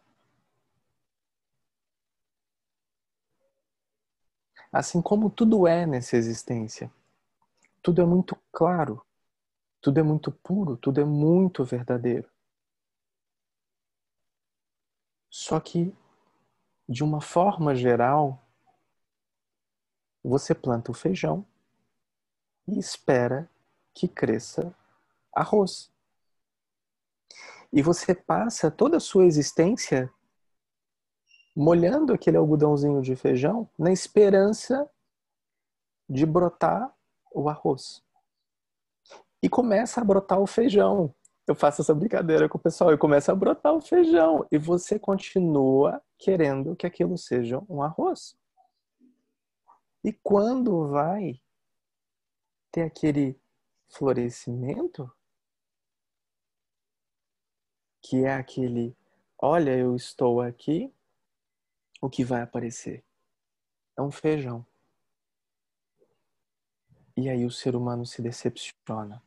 [4.72, 6.90] Assim como tudo é nessa existência
[7.86, 9.00] tudo é muito claro,
[9.80, 12.28] tudo é muito puro, tudo é muito verdadeiro.
[15.30, 15.94] Só que,
[16.88, 18.44] de uma forma geral,
[20.26, 21.46] você planta o feijão
[22.66, 23.48] e espera
[23.94, 24.74] que cresça
[25.32, 25.90] arroz.
[27.72, 30.12] E você passa toda a sua existência
[31.54, 34.90] molhando aquele algodãozinho de feijão na esperança
[36.08, 36.92] de brotar
[37.32, 38.02] o arroz.
[39.42, 41.14] E começa a brotar o feijão.
[41.46, 44.44] Eu faço essa brincadeira com o pessoal e começa a brotar o feijão.
[44.50, 48.36] E você continua querendo que aquilo seja um arroz.
[50.06, 51.42] E quando vai
[52.70, 53.36] ter aquele
[53.88, 55.12] florescimento,
[58.00, 58.96] que é aquele,
[59.36, 60.94] olha, eu estou aqui,
[62.00, 63.04] o que vai aparecer?
[63.96, 64.64] É um feijão.
[67.16, 69.20] E aí o ser humano se decepciona.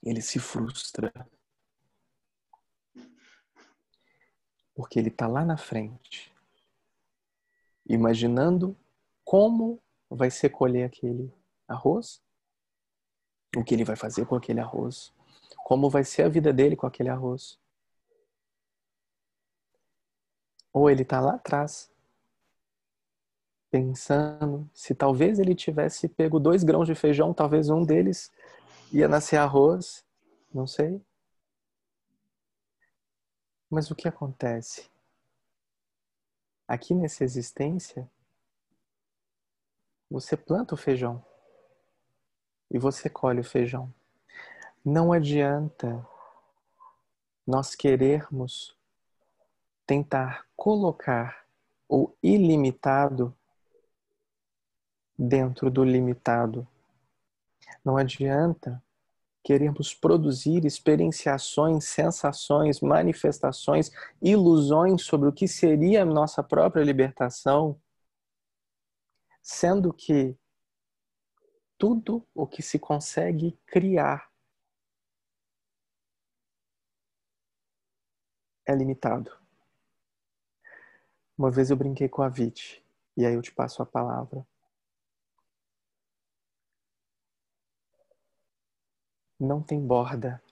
[0.00, 1.12] Ele se frustra.
[4.72, 6.32] Porque ele está lá na frente,
[7.84, 8.76] imaginando
[9.30, 11.32] como vai ser colher aquele
[11.68, 12.20] arroz,
[13.56, 15.14] o que ele vai fazer com aquele arroz,
[15.58, 17.56] como vai ser a vida dele com aquele arroz.
[20.72, 21.92] Ou ele está lá atrás,
[23.70, 28.32] pensando se talvez ele tivesse pego dois grãos de feijão, talvez um deles
[28.92, 30.04] ia nascer arroz,
[30.52, 31.00] não sei.
[33.70, 34.90] Mas o que acontece?
[36.66, 38.10] Aqui nessa existência,
[40.10, 41.24] você planta o feijão
[42.70, 43.92] e você colhe o feijão.
[44.84, 46.06] Não adianta
[47.46, 48.76] nós querermos
[49.86, 51.44] tentar colocar
[51.88, 53.34] o ilimitado
[55.18, 56.66] dentro do limitado.
[57.84, 58.82] Não adianta
[59.42, 63.90] queremos produzir experienciações, sensações, manifestações,
[64.20, 67.76] ilusões sobre o que seria a nossa própria libertação,
[69.50, 70.36] sendo que
[71.76, 74.30] tudo o que se consegue criar
[78.64, 79.36] é limitado.
[81.36, 82.84] Uma vez eu brinquei com a Vit,
[83.16, 84.46] e aí eu te passo a palavra.
[89.40, 90.42] não tem borda,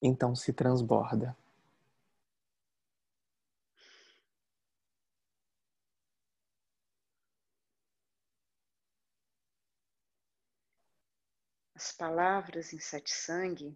[0.00, 1.36] então se transborda.
[11.80, 13.74] As palavras em satsang,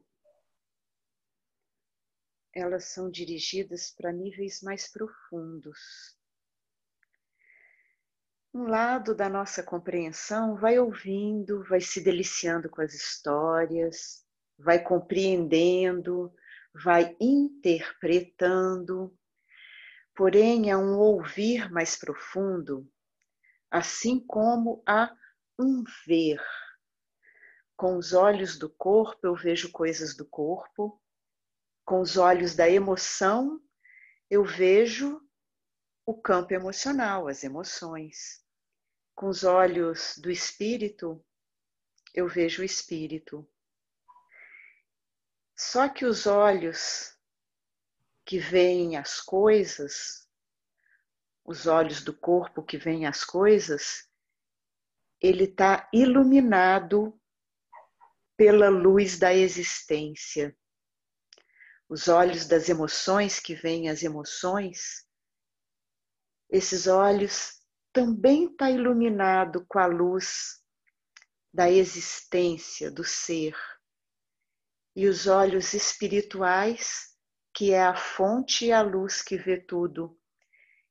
[2.55, 6.15] elas são dirigidas para níveis mais profundos
[8.55, 14.25] um lado da nossa compreensão vai ouvindo, vai se deliciando com as histórias,
[14.57, 16.33] vai compreendendo,
[16.73, 19.13] vai interpretando.
[20.15, 22.89] Porém, é um ouvir mais profundo,
[23.69, 25.13] assim como há
[25.59, 26.41] um ver.
[27.77, 31.01] Com os olhos do corpo, eu vejo coisas do corpo,
[31.85, 33.61] com os olhos da emoção,
[34.31, 35.21] eu vejo
[36.07, 38.45] o campo emocional, as emoções
[39.15, 41.25] com os olhos do espírito,
[42.13, 43.49] eu vejo o espírito.
[45.57, 47.17] Só que os olhos
[48.25, 50.29] que veem as coisas,
[51.45, 54.09] os olhos do corpo que veem as coisas,
[55.21, 57.19] ele está iluminado
[58.37, 60.57] pela luz da existência.
[61.89, 65.05] Os olhos das emoções que veem as emoções,
[66.51, 67.61] esses olhos
[67.93, 70.61] também está iluminado com a luz
[71.53, 73.57] da existência, do ser.
[74.97, 77.15] E os olhos espirituais,
[77.55, 80.19] que é a fonte e a luz que vê tudo.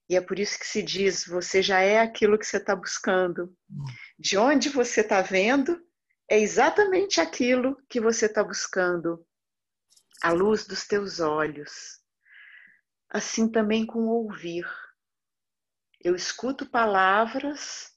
[0.10, 3.56] E é por isso que se diz: você já é aquilo que você está buscando.
[4.18, 5.82] De onde você está vendo,
[6.30, 9.26] é exatamente aquilo que você está buscando.
[10.22, 12.00] A luz dos teus olhos.
[13.10, 14.66] Assim também com ouvir
[16.04, 17.92] eu escuto palavras.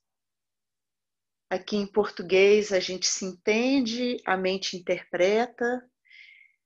[1.50, 5.84] Aqui em português a gente se entende, a mente interpreta,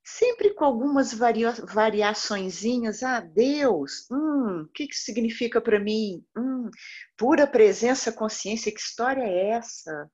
[0.05, 3.03] sempre com algumas varia variaçõezinhas.
[3.03, 6.25] Ah, Deus, hum, o que, que significa para mim?
[6.37, 6.71] Hum,
[7.17, 10.11] pura presença, consciência, que história é essa?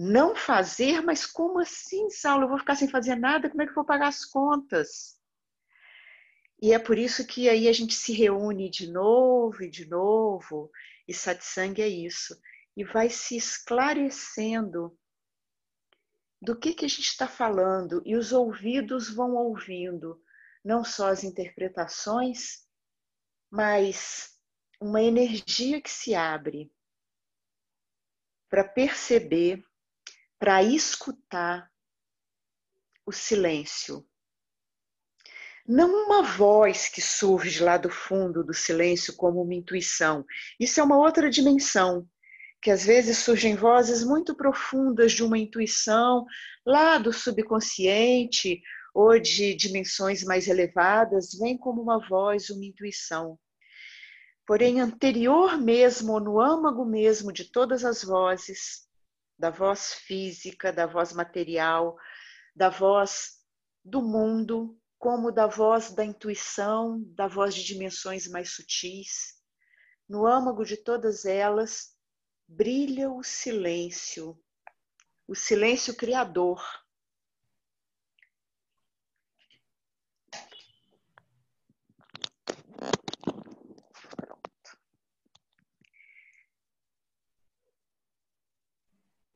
[0.00, 2.44] Não fazer, mas como assim, Saulo?
[2.44, 3.50] Eu vou ficar sem fazer nada?
[3.50, 5.18] Como é que eu vou pagar as contas?
[6.62, 10.70] E é por isso que aí a gente se reúne de novo e de novo,
[11.08, 12.40] e satsang é isso.
[12.76, 14.96] E vai se esclarecendo
[16.40, 20.22] do que, que a gente está falando, e os ouvidos vão ouvindo,
[20.64, 22.64] não só as interpretações,
[23.50, 24.38] mas
[24.80, 26.72] uma energia que se abre
[28.48, 29.67] para perceber,
[30.38, 31.70] para escutar
[33.04, 34.06] o silêncio
[35.68, 40.24] não uma voz que surge lá do fundo do silêncio como uma intuição.
[40.58, 42.08] Isso é uma outra dimensão,
[42.62, 46.24] que às vezes surgem vozes muito profundas de uma intuição
[46.64, 48.62] lá do subconsciente
[48.94, 53.38] ou de dimensões mais elevadas, vem como uma voz, uma intuição.
[54.46, 58.87] Porém, anterior mesmo, no âmago mesmo de todas as vozes,
[59.38, 61.96] da voz física, da voz material,
[62.54, 63.38] da voz
[63.84, 69.38] do mundo, como da voz da intuição, da voz de dimensões mais sutis.
[70.08, 71.96] No âmago de todas elas
[72.48, 74.36] brilha o silêncio,
[75.26, 76.60] o silêncio criador.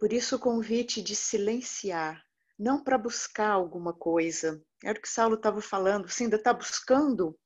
[0.02, 2.26] Por isso o convite de silenciar,
[2.58, 6.10] não para buscar alguma coisa, era o que Saulo estava falando.
[6.10, 7.38] Você ainda está buscando?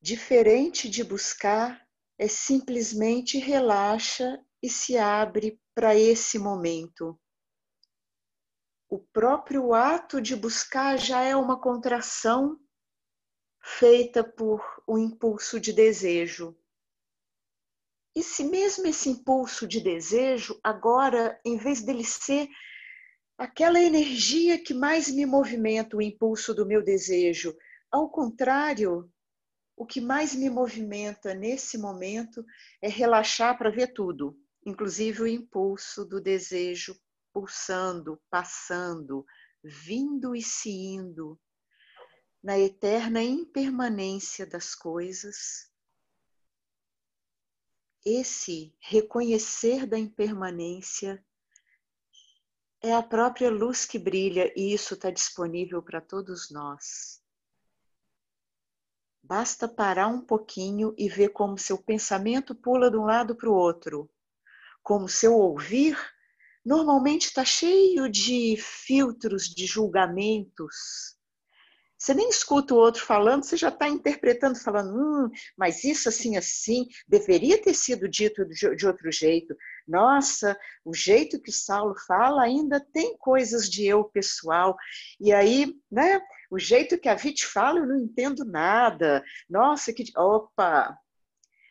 [0.00, 1.80] Diferente de buscar,
[2.18, 7.16] é simplesmente relaxa e se abre para esse momento.
[8.88, 12.58] O próprio ato de buscar já é uma contração
[13.62, 16.59] feita por um impulso de desejo.
[18.14, 22.48] E se mesmo esse impulso de desejo, agora, em vez dele ser
[23.38, 27.56] aquela energia que mais me movimenta, o impulso do meu desejo.
[27.90, 29.10] Ao contrário,
[29.76, 32.44] o que mais me movimenta nesse momento
[32.82, 34.36] é relaxar para ver tudo,
[34.66, 36.94] inclusive o impulso do desejo
[37.32, 39.24] pulsando, passando,
[39.64, 41.40] vindo e se indo,
[42.42, 45.69] na eterna impermanência das coisas.
[48.04, 51.22] Esse reconhecer da impermanência
[52.82, 57.22] é a própria luz que brilha e isso está disponível para todos nós.
[59.22, 63.54] Basta parar um pouquinho e ver como seu pensamento pula de um lado para o
[63.54, 64.10] outro,
[64.82, 65.96] como seu ouvir
[66.64, 71.19] normalmente está cheio de filtros, de julgamentos.
[72.00, 76.34] Você nem escuta o outro falando, você já está interpretando, falando, hum, mas isso assim,
[76.34, 79.54] assim, deveria ter sido dito de outro jeito.
[79.86, 84.74] Nossa, o jeito que Saulo fala ainda tem coisas de eu pessoal.
[85.20, 89.22] E aí, né, o jeito que a Vite fala, eu não entendo nada.
[89.46, 90.04] Nossa, que.
[90.16, 90.96] Opa!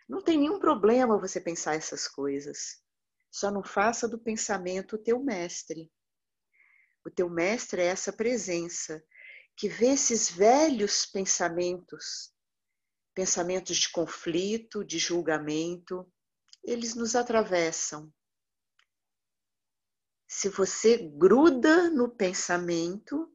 [0.07, 2.83] Não tem nenhum problema você pensar essas coisas.
[3.31, 5.91] Só não faça do pensamento o teu mestre.
[7.03, 9.03] O teu mestre é essa presença
[9.59, 12.33] que vê esses velhos pensamentos,
[13.13, 16.09] pensamentos de conflito, de julgamento,
[16.63, 18.09] eles nos atravessam.
[20.25, 23.29] Se você gruda no pensamento,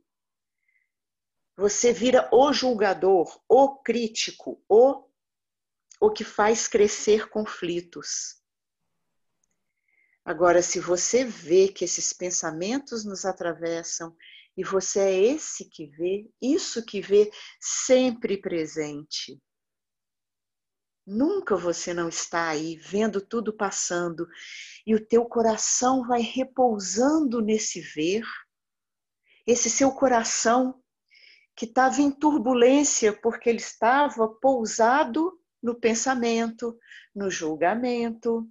[1.59, 5.07] você vira o julgador, o crítico, o,
[6.01, 8.43] o que faz crescer conflitos.
[10.25, 14.17] Agora, se você vê que esses pensamentos nos atravessam
[14.57, 17.31] e você é esse que vê, isso que vê
[17.61, 19.41] sempre presente.
[21.07, 24.27] Nunca você não está aí vendo tudo passando
[24.87, 28.25] e o teu coração vai repousando nesse ver.
[29.47, 30.83] Esse seu coração
[31.55, 36.79] que estava em turbulência porque ele estava pousado no pensamento,
[37.15, 38.49] no julgamento,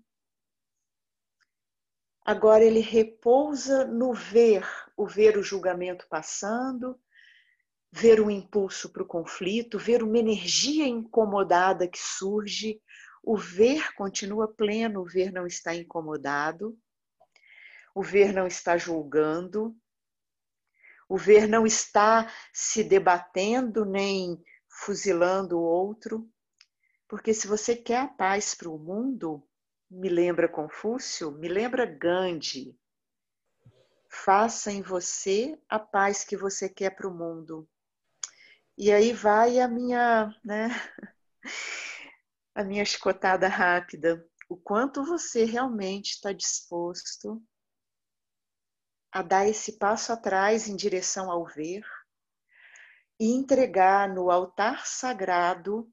[2.26, 4.66] Agora ele repousa no ver,
[4.96, 6.98] o ver o julgamento passando,
[7.92, 12.82] ver o impulso para o conflito, ver uma energia incomodada que surge.
[13.22, 16.78] O ver continua pleno, o ver não está incomodado,
[17.94, 19.76] o ver não está julgando,
[21.08, 26.28] o ver não está se debatendo nem fuzilando o outro,
[27.08, 29.48] porque se você quer a paz para o mundo,
[29.94, 32.76] me lembra Confúcio, me lembra Gandhi.
[34.10, 37.70] Faça em você a paz que você quer para o mundo.
[38.76, 40.70] E aí vai a minha, né,
[42.56, 44.28] a minha escotada rápida.
[44.50, 47.42] O quanto você realmente está disposto
[49.12, 51.86] a dar esse passo atrás em direção ao ver
[53.20, 55.93] e entregar no altar sagrado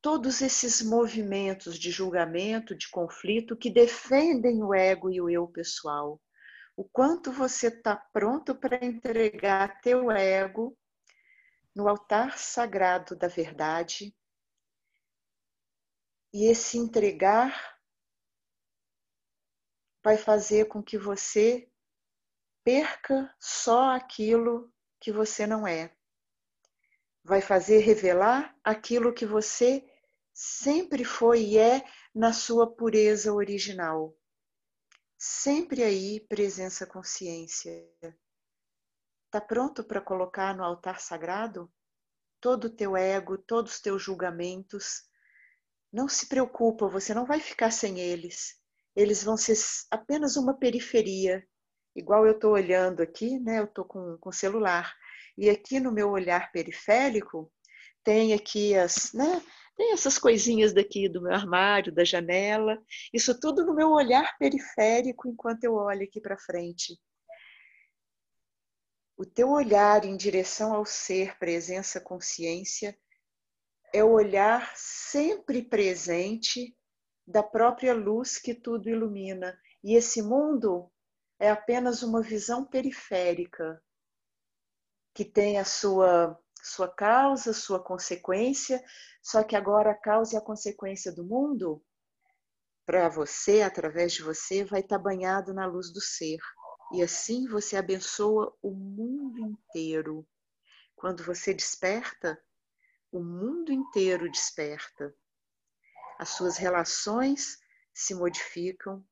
[0.00, 6.20] todos esses movimentos de julgamento, de conflito que defendem o ego e o eu pessoal.
[6.76, 10.78] O quanto você está pronto para entregar teu ego
[11.74, 14.14] no altar sagrado da verdade.
[16.32, 17.78] E esse entregar
[20.04, 21.68] vai fazer com que você
[22.62, 25.97] perca só aquilo que você não é
[27.24, 29.84] vai fazer revelar aquilo que você
[30.32, 34.16] sempre foi e é na sua pureza original.
[35.18, 37.72] Sempre aí, presença consciência.
[39.26, 41.70] Está pronto para colocar no altar sagrado
[42.40, 45.02] todo o teu ego, todos os teus julgamentos?
[45.92, 48.58] Não se preocupa, você não vai ficar sem eles.
[48.94, 49.56] Eles vão ser
[49.90, 51.46] apenas uma periferia.
[51.94, 53.58] Igual eu estou olhando aqui, né?
[53.58, 54.94] Eu estou com o celular.
[55.38, 57.48] E aqui no meu olhar periférico,
[58.02, 59.40] tem aqui as, né?
[59.76, 62.76] Tem essas coisinhas daqui do meu armário, da janela,
[63.14, 67.00] isso tudo no meu olhar periférico enquanto eu olho aqui para frente.
[69.16, 72.98] O teu olhar em direção ao ser, presença, consciência,
[73.94, 76.76] é o olhar sempre presente
[77.24, 79.56] da própria luz que tudo ilumina.
[79.84, 80.90] E esse mundo
[81.38, 83.80] é apenas uma visão periférica
[85.18, 88.80] que tem a sua, sua causa, sua consequência,
[89.20, 91.84] só que agora a causa e a consequência do mundo,
[92.86, 96.38] para você, através de você, vai estar tá banhado na luz do ser.
[96.94, 100.24] E assim você abençoa o mundo inteiro.
[100.94, 102.40] Quando você desperta,
[103.10, 105.12] o mundo inteiro desperta.
[106.16, 107.58] As suas relações
[107.92, 109.04] se modificam,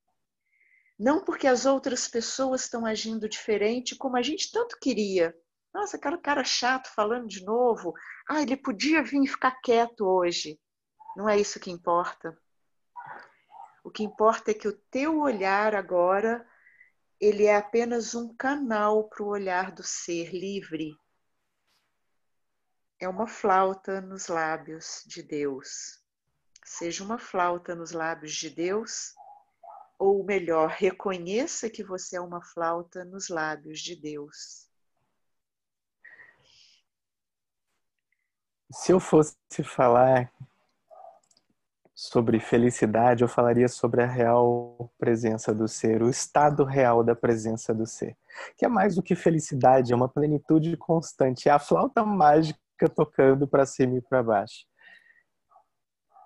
[0.96, 5.36] Não porque as outras pessoas estão agindo diferente como a gente tanto queria.
[5.76, 7.92] Nossa, aquele cara chato falando de novo.
[8.26, 10.58] Ah, ele podia vir e ficar quieto hoje.
[11.14, 12.34] Não é isso que importa.
[13.84, 16.48] O que importa é que o teu olhar agora
[17.20, 20.98] ele é apenas um canal para o olhar do ser livre.
[22.98, 26.02] É uma flauta nos lábios de Deus.
[26.64, 29.14] Seja uma flauta nos lábios de Deus,
[29.98, 34.65] ou melhor, reconheça que você é uma flauta nos lábios de Deus.
[38.70, 40.32] Se eu fosse falar
[41.94, 47.72] sobre felicidade, eu falaria sobre a real presença do ser, o estado real da presença
[47.72, 48.16] do ser,
[48.56, 52.58] que é mais do que felicidade, é uma plenitude constante, é a flauta mágica
[52.94, 54.66] tocando para cima e para baixo.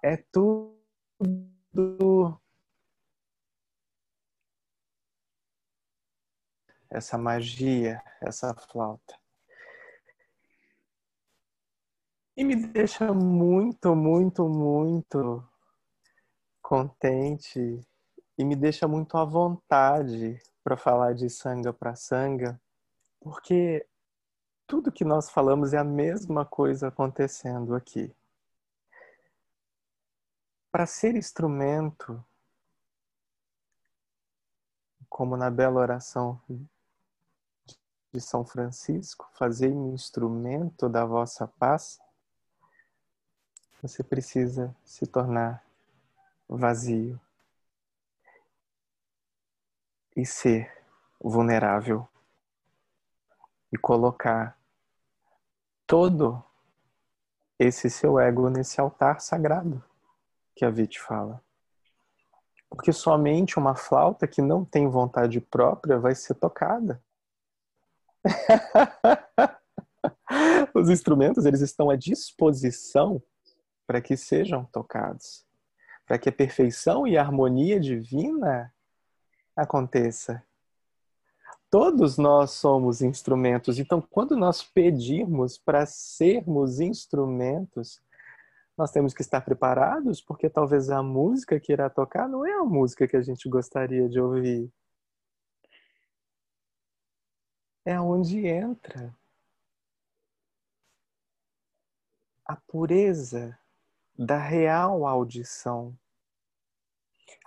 [0.03, 0.81] É tudo
[6.91, 9.20] essa magia, essa flauta.
[12.37, 15.47] E me deixa muito, muito, muito
[16.63, 17.81] contente
[18.39, 22.61] e me deixa muito à vontade para falar de sanga para sanga,
[23.21, 23.87] porque
[24.67, 28.15] tudo que nós falamos é a mesma coisa acontecendo aqui.
[30.71, 32.25] Para ser instrumento,
[35.09, 36.41] como na bela oração
[38.13, 42.01] de São Francisco, fazer um instrumento da vossa paz,
[43.83, 45.65] você precisa se tornar
[46.49, 47.19] vazio
[50.15, 50.71] e ser
[51.21, 52.07] vulnerável
[53.73, 54.59] e colocar
[55.87, 56.43] todo
[57.59, 59.83] esse seu ego nesse altar sagrado
[60.55, 61.43] que a Vite fala.
[62.69, 67.03] Porque somente uma flauta que não tem vontade própria vai ser tocada.
[70.75, 73.23] Os instrumentos, eles estão à disposição
[73.91, 75.45] para que sejam tocados
[76.07, 78.75] para que a perfeição e a harmonia divina
[79.55, 80.45] aconteça.
[81.71, 88.03] Todos nós somos instrumentos, então quando nós pedimos para sermos instrumentos,
[88.77, 92.65] nós temos que estar preparados, porque talvez a música que irá tocar não é a
[92.65, 94.69] música que a gente gostaria de ouvir.
[97.85, 99.13] É onde entra
[102.45, 103.60] a pureza
[104.23, 105.97] da real audição,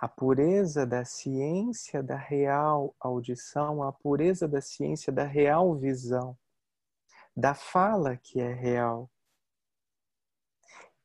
[0.00, 6.36] a pureza da ciência da real audição, a pureza da ciência da real visão,
[7.36, 9.08] da fala que é real.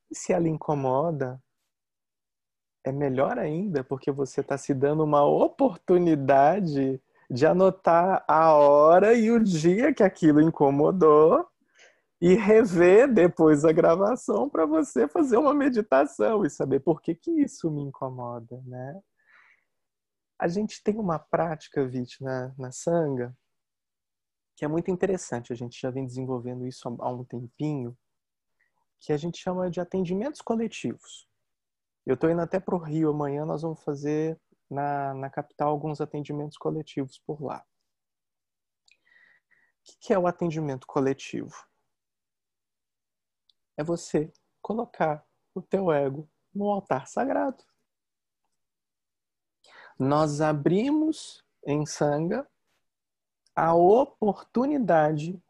[0.10, 1.40] E se ela incomoda,
[2.84, 7.00] é melhor ainda, porque você está se dando uma oportunidade
[7.30, 11.48] de anotar a hora e o dia que aquilo incomodou
[12.22, 17.32] e rever depois a gravação para você fazer uma meditação e saber por que, que
[17.32, 19.00] isso me incomoda, né?
[20.38, 23.36] A gente tem uma prática, Vit, na, na Sangha,
[24.56, 25.52] que é muito interessante.
[25.52, 27.98] A gente já vem desenvolvendo isso há um tempinho,
[29.00, 31.28] que a gente chama de atendimentos coletivos.
[32.06, 34.40] Eu estou indo até para o Rio amanhã, nós vamos fazer
[34.70, 37.64] na, na capital alguns atendimentos coletivos por lá.
[39.88, 41.69] O que é o atendimento coletivo?
[43.80, 44.30] É você
[44.62, 45.26] colocar
[45.56, 47.64] o teu ego no altar sagrado.
[49.98, 52.46] Nós abrimos em Sangha
[53.56, 55.42] a oportunidade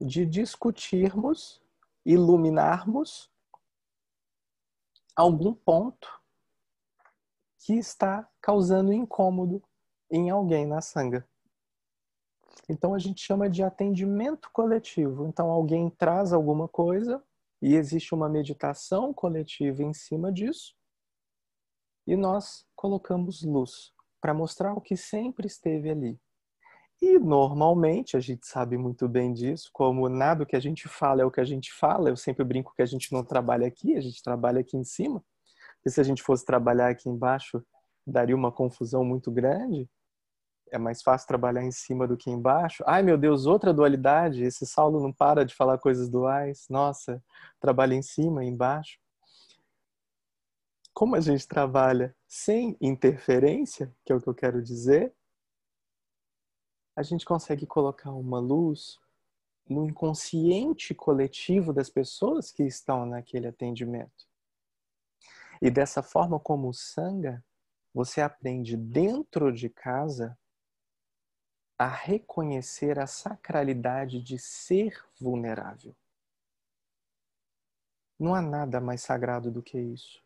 [0.00, 1.62] de discutirmos,
[2.04, 3.30] iluminarmos
[5.14, 6.20] algum ponto
[7.56, 9.62] que está causando incômodo
[10.10, 11.24] em alguém na Sangha.
[12.68, 15.24] Então a gente chama de atendimento coletivo.
[15.28, 17.22] Então alguém traz alguma coisa
[17.60, 20.74] e existe uma meditação coletiva em cima disso.
[22.06, 26.20] E nós colocamos luz para mostrar o que sempre esteve ali.
[27.00, 31.24] E normalmente, a gente sabe muito bem disso, como nada que a gente fala é
[31.24, 34.00] o que a gente fala, eu sempre brinco que a gente não trabalha aqui, a
[34.00, 35.24] gente trabalha aqui em cima.
[35.76, 37.64] Porque se a gente fosse trabalhar aqui embaixo,
[38.04, 39.88] daria uma confusão muito grande
[40.70, 42.82] é mais fácil trabalhar em cima do que embaixo.
[42.86, 44.42] Ai, meu Deus, outra dualidade.
[44.42, 46.66] Esse Saulo não para de falar coisas duais.
[46.68, 47.22] Nossa,
[47.60, 48.98] trabalha em cima embaixo.
[50.92, 55.14] Como a gente trabalha sem interferência, que é o que eu quero dizer,
[56.96, 58.98] a gente consegue colocar uma luz
[59.68, 64.26] no inconsciente coletivo das pessoas que estão naquele atendimento.
[65.62, 67.44] E dessa forma como o Sangha
[67.94, 70.38] você aprende dentro de casa
[71.78, 75.94] a reconhecer a sacralidade de ser vulnerável.
[78.18, 80.20] Não há nada mais sagrado do que isso.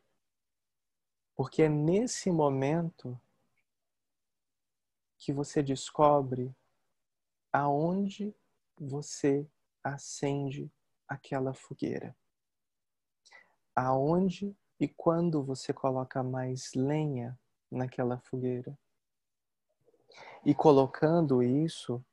[1.36, 3.20] Porque é nesse momento
[5.18, 6.54] que você descobre
[7.52, 8.34] aonde
[8.74, 9.46] você
[9.84, 10.72] acende
[11.06, 12.16] aquela fogueira.
[13.76, 17.38] Aonde e quando você coloca mais lenha
[17.70, 18.76] naquela fogueira.
[20.44, 22.04] E colocando isso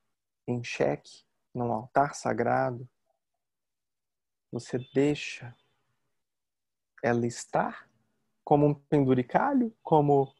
[0.47, 1.23] em xeque,
[1.53, 2.87] num altar sagrado,
[4.51, 5.55] você deixa
[7.03, 7.87] ela estar
[8.43, 10.33] como um penduricalho, como,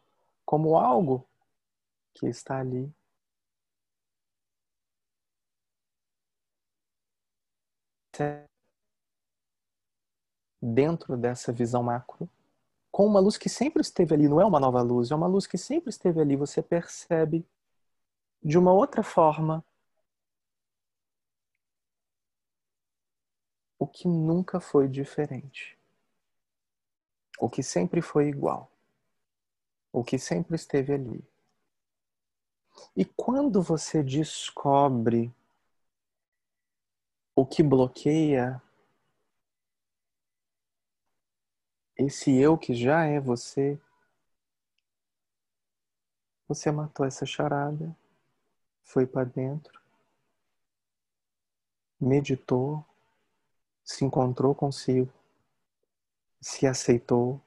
[0.46, 1.28] como algo
[2.14, 2.92] que está ali.
[10.62, 12.30] Dentro dessa visão macro,
[13.00, 15.48] com uma luz que sempre esteve ali, não é uma nova luz, é uma luz
[15.48, 17.48] que sempre esteve ali, você percebe
[18.44, 19.64] de uma outra forma
[23.80, 25.80] o que nunca foi diferente,
[27.40, 28.70] o que sempre foi igual,
[29.94, 31.24] o que sempre esteve ali.
[32.98, 35.34] E quando você descobre
[37.34, 38.62] o que bloqueia
[42.00, 43.78] esse eu que já é você,
[46.48, 47.94] você matou essa charada,
[48.82, 49.80] foi para dentro,
[52.00, 52.86] meditou,
[53.84, 55.12] se encontrou consigo,
[56.40, 57.42] se aceitou.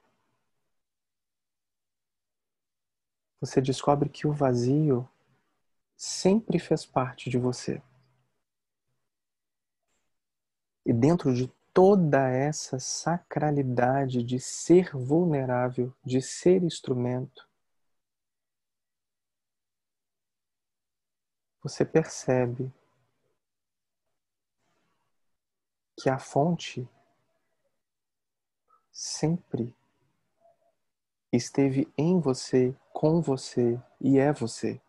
[3.41, 5.09] Você descobre que o vazio
[5.97, 7.81] sempre fez parte de você.
[10.85, 17.47] E dentro de toda essa sacralidade de ser vulnerável, de ser instrumento,
[21.61, 22.71] você percebe
[25.97, 26.87] que a fonte
[28.91, 29.75] sempre
[31.31, 34.81] esteve em você, com você e é você.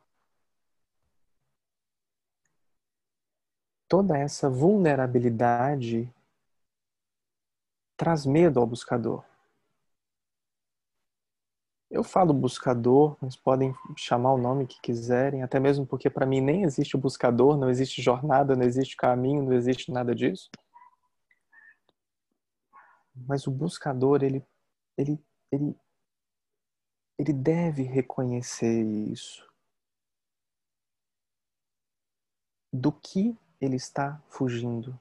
[3.94, 6.12] toda essa vulnerabilidade
[8.04, 9.24] traz medo ao buscador.
[11.90, 16.42] Eu falo buscador, mas podem chamar o nome que quiserem, até mesmo porque para mim
[16.42, 20.50] nem existe buscador, não existe jornada, não existe caminho, não existe nada disso.
[23.14, 24.44] Mas o buscador, ele
[24.98, 25.18] ele
[25.50, 25.74] ele
[27.18, 29.48] ele deve reconhecer isso.
[32.70, 35.00] Do que ele está fugindo?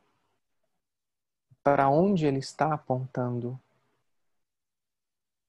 [1.64, 3.60] Para onde ele está apontando?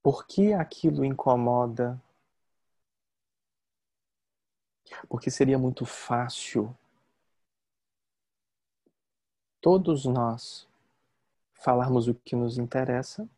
[0.03, 2.01] Por que aquilo incomoda?
[5.09, 6.77] Porque seria muito fácil
[9.61, 10.69] todos nós
[11.55, 13.29] falarmos o que nos interessa,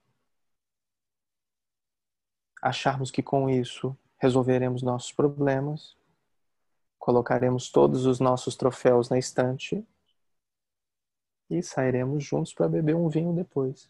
[2.61, 5.97] acharmos que com isso resolveremos nossos problemas
[7.07, 9.87] Colocaremos todos os nossos troféus na estante
[11.51, 13.89] e sairemos juntos para beber um vinho depois.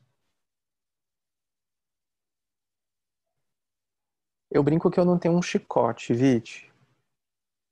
[4.50, 6.72] Eu brinco que eu não tenho um chicote, Vite.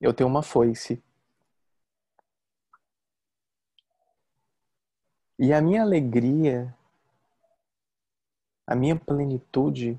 [0.01, 1.03] Eu tenho uma foice.
[5.39, 6.75] E a minha alegria,
[8.67, 9.99] a minha plenitude,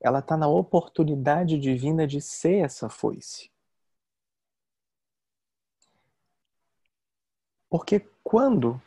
[0.00, 3.50] ela está na oportunidade divina de ser essa foice.
[7.70, 8.80] Porque quando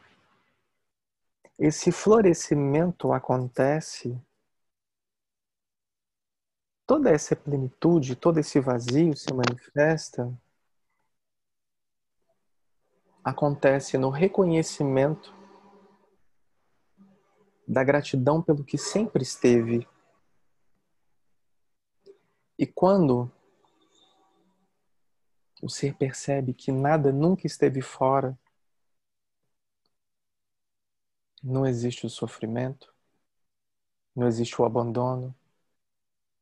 [1.58, 4.22] esse florescimento acontece,
[6.86, 10.32] toda essa plenitude, todo esse vazio se manifesta,
[13.24, 15.34] acontece no reconhecimento
[17.68, 19.88] da gratidão pelo que sempre esteve.
[22.58, 23.32] E quando
[25.62, 28.38] o ser percebe que nada nunca esteve fora,
[31.46, 32.92] não existe o sofrimento,
[34.16, 35.34] não existe o abandono,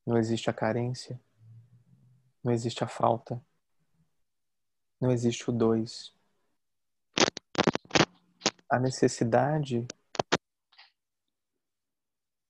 [0.06, 1.20] não existe a carência,
[2.41, 3.43] não existe a falta,
[5.01, 6.16] não existe o dois.
[8.70, 9.86] A necessidade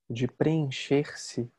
[0.08, 1.50] de preencher-se,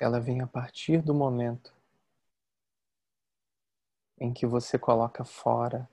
[0.00, 1.74] ela vem a partir do momento
[4.20, 5.90] em que você coloca fora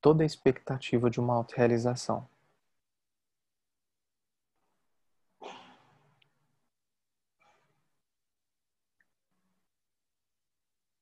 [0.00, 2.28] toda a expectativa de uma autorrealização.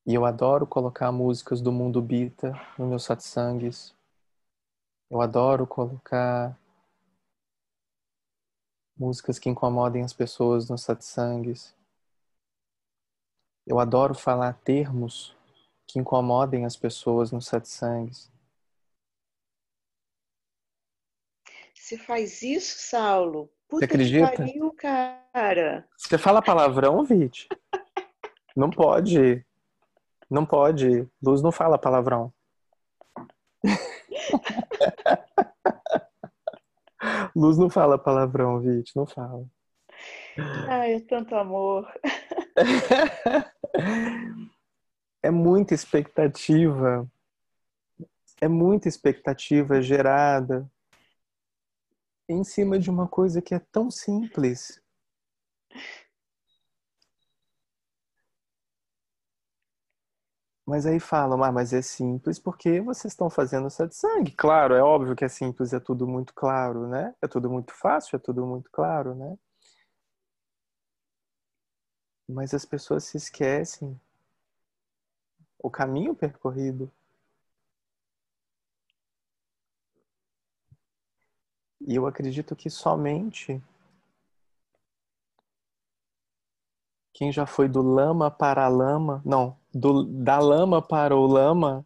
[0.05, 3.93] E eu adoro colocar músicas do mundo Bita nos meus satsangues.
[5.09, 6.57] Eu adoro colocar
[8.97, 11.75] músicas que incomodem as pessoas nos satsangues.
[13.65, 15.35] Eu adoro falar termos
[15.85, 18.31] que incomodem as pessoas nos satsangues.
[21.87, 23.49] Você faz isso, Saulo?
[23.69, 24.31] Puta Você acredita?
[24.31, 25.87] Que pariu, cara.
[25.97, 27.47] Você fala palavrão, Vit?
[28.53, 29.41] não pode.
[30.29, 31.07] Não pode.
[31.23, 32.33] Luz não fala palavrão.
[37.33, 39.45] Luz não fala palavrão, Vit, não fala.
[40.67, 41.89] Ai, é tanto amor.
[45.23, 47.09] é muita expectativa.
[48.41, 50.69] É muita expectativa gerada
[52.29, 54.81] em cima de uma coisa que é tão simples.
[60.65, 64.29] Mas aí falam, ah, mas é simples porque vocês estão fazendo satsang.
[64.31, 67.15] Claro, é óbvio que é simples, é tudo muito claro, né?
[67.21, 69.37] É tudo muito fácil, é tudo muito claro, né?
[72.27, 73.99] Mas as pessoas se esquecem
[75.59, 76.91] o caminho percorrido.
[81.87, 83.63] E eu acredito que somente
[87.13, 91.85] quem já foi do lama para a lama, não, do, da lama para o lama,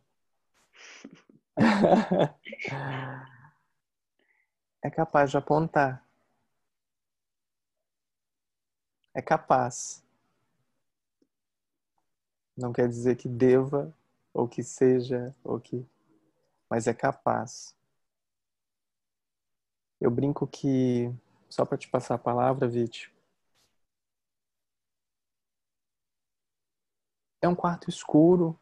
[4.84, 6.04] é capaz de apontar.
[9.14, 10.04] É capaz.
[12.58, 13.94] Não quer dizer que deva,
[14.34, 15.86] ou que seja, ou que.
[16.68, 17.76] Mas é capaz.
[20.02, 21.14] Eu brinco que,
[21.48, 23.14] só para te passar a palavra, Vit,
[27.42, 28.58] é um quarto escuro.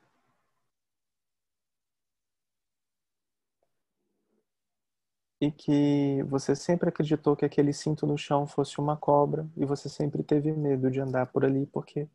[5.42, 9.88] E que você sempre acreditou que aquele cinto no chão fosse uma cobra e você
[9.90, 12.10] sempre teve medo de andar por ali porque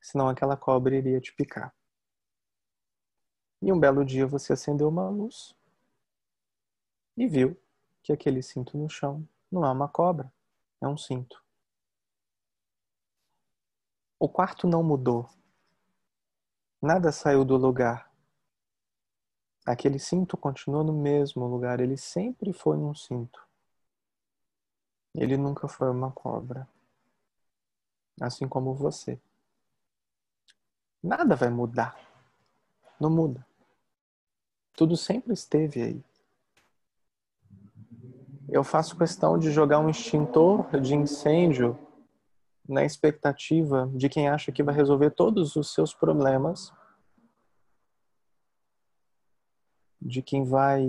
[0.00, 1.72] senão aquela cobra iria te picar.
[3.60, 5.56] E um belo dia você acendeu uma luz
[7.16, 7.56] e viu
[8.04, 10.30] que aquele cinto no chão não é uma cobra,
[10.78, 11.42] é um cinto.
[14.20, 15.26] O quarto não mudou.
[16.82, 18.12] Nada saiu do lugar.
[19.64, 23.42] Aquele cinto continua no mesmo lugar, ele sempre foi um cinto.
[25.14, 26.68] Ele nunca foi uma cobra.
[28.20, 29.18] Assim como você.
[31.02, 31.98] Nada vai mudar.
[33.00, 33.46] Não muda.
[34.74, 36.13] Tudo sempre esteve aí
[38.54, 41.76] eu faço questão de jogar um extintor de incêndio
[42.68, 46.72] na expectativa de quem acha que vai resolver todos os seus problemas,
[50.00, 50.86] de quem vai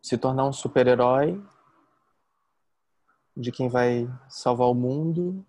[0.00, 1.44] se tornar um super-herói,
[3.36, 5.44] de quem vai salvar o mundo.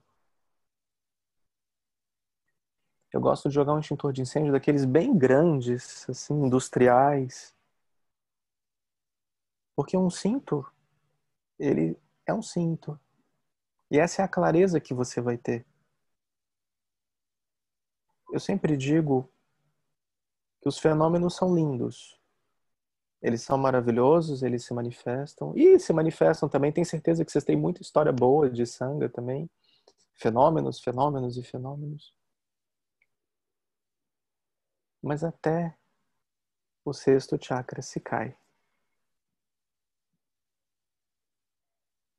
[3.12, 7.53] Eu gosto de jogar um extintor de incêndio daqueles bem grandes, assim, industriais,
[9.76, 10.66] porque um cinto,
[11.58, 13.00] ele é um cinto.
[13.90, 15.66] E essa é a clareza que você vai ter.
[18.32, 19.30] Eu sempre digo
[20.62, 22.20] que os fenômenos são lindos.
[23.22, 25.54] Eles são maravilhosos, eles se manifestam.
[25.56, 29.50] E se manifestam também, tenho certeza que vocês têm muita história boa de sanga também.
[30.16, 32.14] Fenômenos, fenômenos e fenômenos.
[35.02, 35.78] Mas até
[36.86, 38.36] o sexto chakra se cai.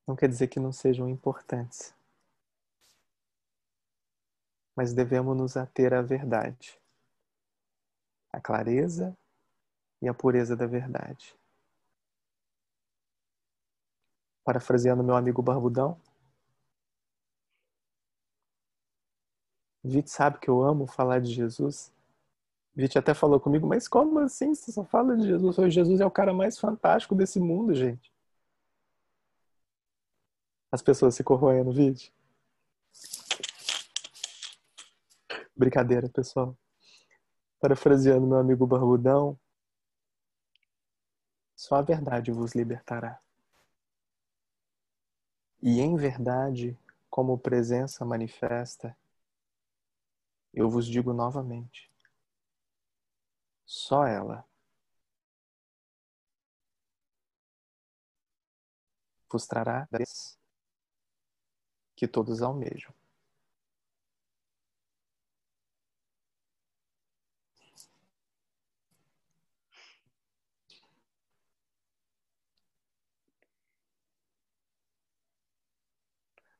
[0.06, 1.94] Não quer dizer que não sejam importantes.
[4.76, 6.78] Mas devemos nos ater à verdade,
[8.32, 9.16] à clareza
[10.02, 11.34] e à pureza da verdade.
[14.44, 15.98] Parafraseando meu amigo Barbudão,
[19.86, 21.92] Vite sabe que eu amo falar de Jesus.
[22.74, 25.56] Vite até falou comigo, mas como assim você só fala de Jesus?
[25.72, 28.13] Jesus é o cara mais fantástico desse mundo, gente
[30.74, 32.12] as pessoas se corroem no vídeo.
[35.56, 36.58] Brincadeira, pessoal.
[37.60, 39.38] Parafraseando meu amigo Barbudão,
[41.54, 43.20] só a verdade vos libertará.
[45.62, 46.76] E em verdade,
[47.08, 48.98] como presença manifesta,
[50.52, 51.88] eu vos digo novamente:
[53.64, 54.44] só ela
[59.30, 59.86] vos trará
[62.04, 62.92] que todos almejam.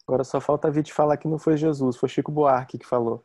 [0.07, 3.22] Agora só falta a te falar que não foi Jesus, foi Chico Buarque que falou.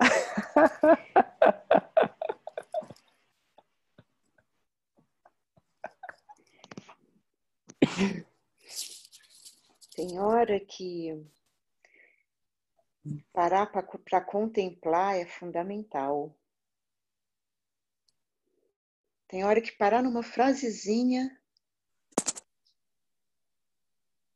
[10.06, 11.26] Tem hora que
[13.32, 16.32] parar para contemplar é fundamental.
[19.26, 21.36] Tem hora que parar numa frasezinha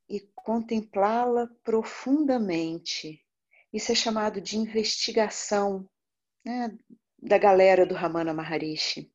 [0.08, 3.24] e contemplá-la profundamente.
[3.72, 5.88] Isso é chamado de investigação
[6.44, 6.76] né,
[7.16, 9.08] da galera do Ramana Maharishi.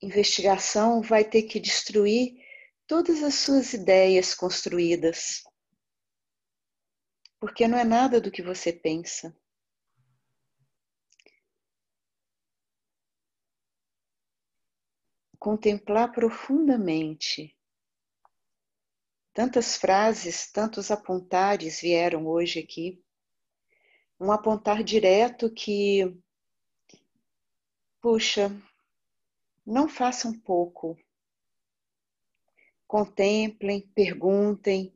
[0.00, 2.42] Investigação vai ter que destruir
[2.86, 5.42] todas as suas ideias construídas,
[7.40, 9.36] porque não é nada do que você pensa.
[15.38, 17.54] Contemplar profundamente
[19.34, 23.02] Tantas frases, tantos apontares vieram hoje aqui.
[24.20, 26.16] Um apontar direto que,
[28.00, 28.52] puxa,
[29.66, 30.96] não façam pouco.
[32.94, 34.94] Contemplem, perguntem,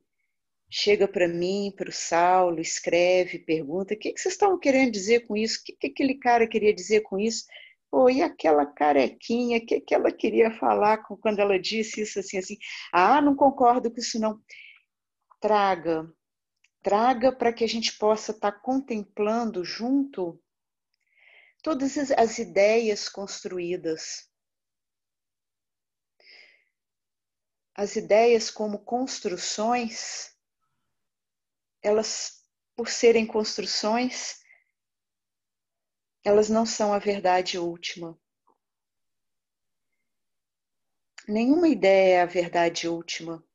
[0.71, 5.27] chega para mim, para o Saulo, escreve, pergunta: o que, que vocês estavam querendo dizer
[5.27, 5.59] com isso?
[5.59, 7.45] O que, que aquele cara queria dizer com isso?
[7.91, 12.39] Pô, e aquela carequinha, o que, que ela queria falar quando ela disse isso assim,
[12.39, 12.57] assim?
[12.93, 14.41] Ah, não concordo com isso, não.
[15.41, 16.09] Traga,
[16.85, 20.41] traga para que a gente possa estar tá contemplando junto
[21.65, 24.29] todas as ideias construídas.
[27.79, 30.37] As ideias como construções,
[31.81, 34.41] elas, por serem construções,
[36.25, 38.21] elas não são a verdade última.
[41.29, 43.47] Nenhuma ideia é a verdade última.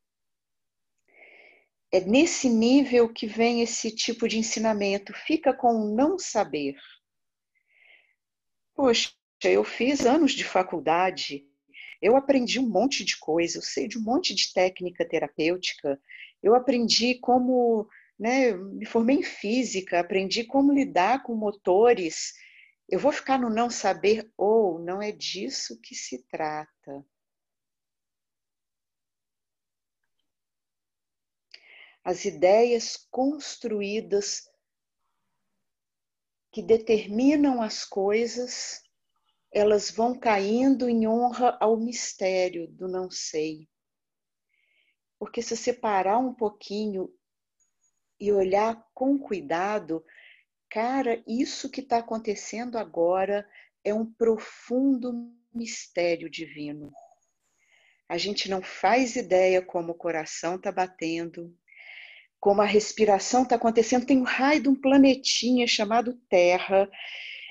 [1.92, 5.12] É nesse nível que vem esse tipo de ensinamento.
[5.12, 6.76] Fica com o não saber.
[8.74, 9.12] Poxa,
[9.42, 11.46] eu fiz anos de faculdade,
[12.04, 16.00] eu aprendi um monte de coisa, eu sei de um monte de técnica terapêutica,
[16.42, 17.88] eu aprendi como,
[18.18, 22.34] né, me formei em física, aprendi como lidar com motores
[22.88, 27.04] eu vou ficar no não saber ou não é disso que se trata.
[32.04, 34.50] As ideias construídas
[36.52, 38.83] que determinam as coisas,
[39.54, 43.68] elas vão caindo em honra ao mistério do não sei.
[45.16, 47.08] Porque se você parar um pouquinho
[48.18, 50.04] e olhar com cuidado,
[50.68, 53.48] cara, isso que está acontecendo agora
[53.84, 56.92] é um profundo mistério divino.
[58.08, 61.56] A gente não faz ideia como o coração está batendo,
[62.40, 64.04] como a respiração está acontecendo.
[64.04, 66.90] Tem um raio de um planetinha chamado Terra,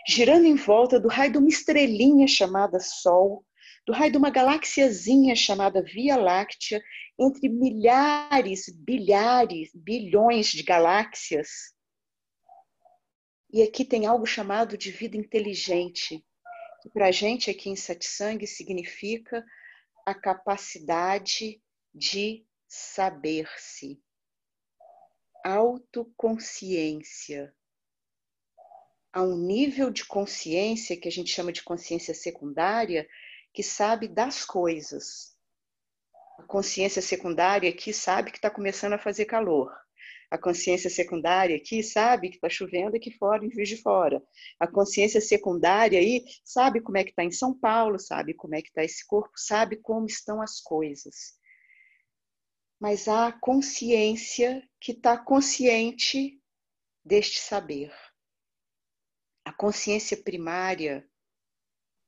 [0.08, 3.46] girando em volta do raio de uma estrelinha chamada Sol,
[3.86, 6.82] do raio de uma galáxiazinha chamada Via Láctea,
[7.20, 11.50] entre milhares, bilhares, bilhões de galáxias.
[13.52, 16.26] E aqui tem algo chamado de vida inteligente,
[16.82, 19.46] que para a gente aqui em Satsang significa
[20.06, 21.62] a capacidade
[21.94, 24.02] de saber-se,
[25.46, 27.54] autoconsciência.
[29.14, 33.08] Há um nível de consciência que a gente chama de consciência secundária,
[33.54, 35.38] que sabe das coisas.
[36.40, 39.72] A consciência secundária aqui sabe que está começando a fazer calor
[40.34, 44.20] a consciência secundária aqui sabe que está chovendo aqui fora, em Juiz de Fora.
[44.60, 48.62] A consciência secundária aí sabe como é que está em São Paulo, sabe como é
[48.64, 51.38] que está esse corpo, sabe como estão as coisas.
[52.80, 56.42] Mas há a consciência que está consciente
[57.06, 57.94] deste saber.
[59.54, 61.08] A consciência primária,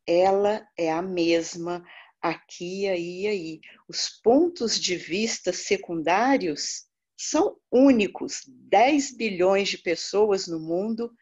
[0.08, 1.86] ela é a mesma
[2.20, 3.62] aqui, aí, aí.
[3.88, 11.16] Os pontos de vista secundários são únicos 10 bilhões de pessoas no mundo,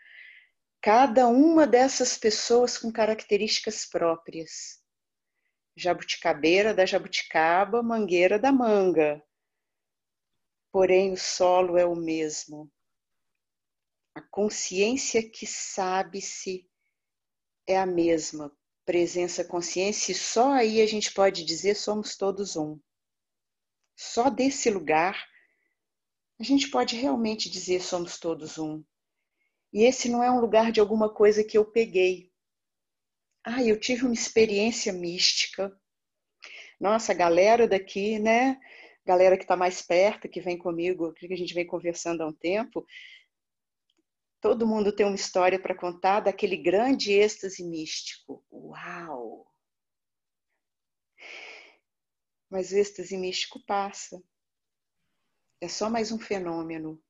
[0.82, 4.82] cada uma dessas pessoas com características próprias.
[5.76, 9.22] Jabuticabeira da jabuticaba, mangueira da manga.
[10.72, 12.72] Porém, o solo é o mesmo.
[14.16, 16.70] A consciência que sabe-se
[17.68, 18.56] é a mesma.
[18.86, 22.80] Presença, consciência, e só aí a gente pode dizer somos todos um.
[23.96, 25.26] Só desse lugar
[26.40, 28.84] a gente pode realmente dizer somos todos um.
[29.72, 32.32] E esse não é um lugar de alguma coisa que eu peguei.
[33.44, 35.76] Ah, eu tive uma experiência mística.
[36.80, 38.60] Nossa, galera daqui, né?
[39.06, 42.34] galera que está mais perto, que vem comigo, que a gente vem conversando há um
[42.34, 42.86] tempo,
[44.44, 48.46] todo mundo tem uma história para contar daquele grande êxtase místico.
[48.52, 49.50] Uau!
[52.50, 54.22] Mas o êxtase místico passa.
[55.62, 57.02] É só mais um fenômeno.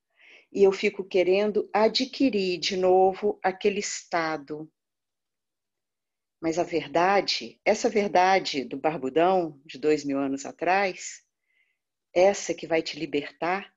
[0.52, 4.72] E eu fico querendo adquirir de novo aquele estado.
[6.40, 11.26] Mas a verdade, essa verdade do barbudão de dois mil anos atrás,
[12.14, 13.76] essa que vai te libertar,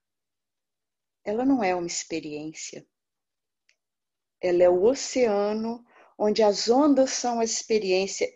[1.25, 2.87] ela não é uma experiência.
[4.47, 5.85] Ela é o oceano
[6.19, 8.27] onde as ondas são a experiência,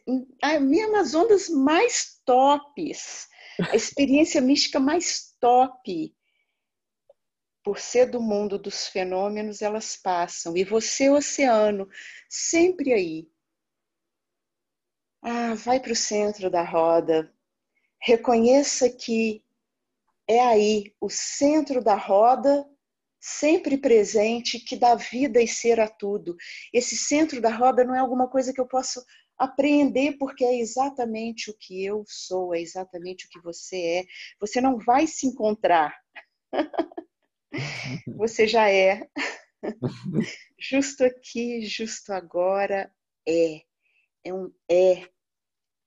[0.61, 6.15] mesmo as ondas mais tops, a experiência mística mais top.
[7.63, 10.57] Por ser do mundo dos fenômenos, elas passam.
[10.57, 11.89] E você, oceano,
[12.29, 13.29] sempre aí.
[15.23, 17.33] Ah, vai para o centro da roda.
[18.01, 19.45] Reconheça que
[20.27, 22.67] é aí, o centro da roda,
[23.21, 26.37] sempre presente, que dá vida e ser a tudo.
[26.73, 29.05] Esse centro da roda não é alguma coisa que eu posso
[29.39, 34.05] apreender, porque é exatamente o que eu sou, é exatamente o que você é.
[34.41, 35.95] Você não vai se encontrar.
[38.17, 39.09] você já é.
[40.59, 42.93] justo aqui, justo agora,
[43.27, 43.63] é.
[44.23, 45.09] É um é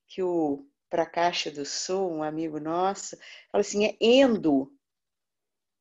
[0.08, 0.66] que o
[1.12, 3.16] Caixa do Sul, um amigo nosso,
[3.50, 4.72] fala assim: é endo,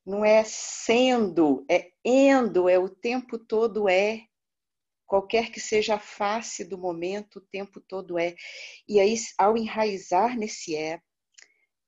[0.05, 4.25] não é sendo, é endo, é o tempo todo é.
[5.05, 8.35] Qualquer que seja a face do momento, o tempo todo é.
[8.87, 10.99] E aí, ao enraizar nesse é,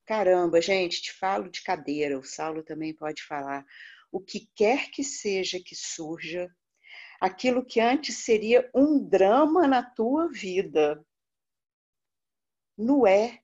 [0.06, 3.66] caramba, gente, te falo de cadeira, o Saulo também pode falar.
[4.12, 6.50] O que quer que seja que surja,
[7.20, 11.04] aquilo que antes seria um drama na tua vida,
[12.78, 13.42] no é,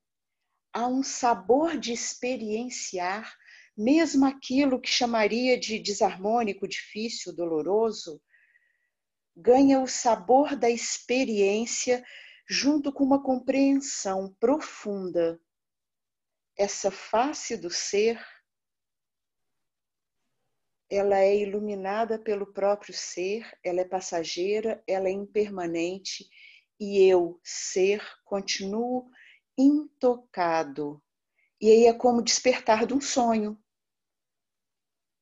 [0.74, 3.34] há um sabor de experienciar
[3.82, 8.22] mesmo aquilo que chamaria de desarmônico, difícil, doloroso,
[9.36, 12.04] ganha o sabor da experiência
[12.48, 15.40] junto com uma compreensão profunda.
[16.58, 18.24] Essa face do ser,
[20.90, 26.30] ela é iluminada pelo próprio ser, ela é passageira, ela é impermanente
[26.80, 29.10] e eu, ser, continuo
[29.58, 31.02] intocado.
[31.62, 33.61] E aí é como despertar de um sonho.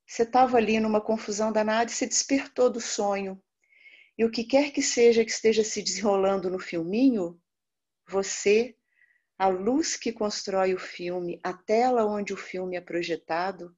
[0.10, 3.40] Você estava ali numa confusão danada e se despertou do sonho.
[4.18, 7.40] E o que quer que seja que esteja se desenrolando no filminho,
[8.08, 8.76] você,
[9.38, 13.78] a luz que constrói o filme, a tela onde o filme é projetado,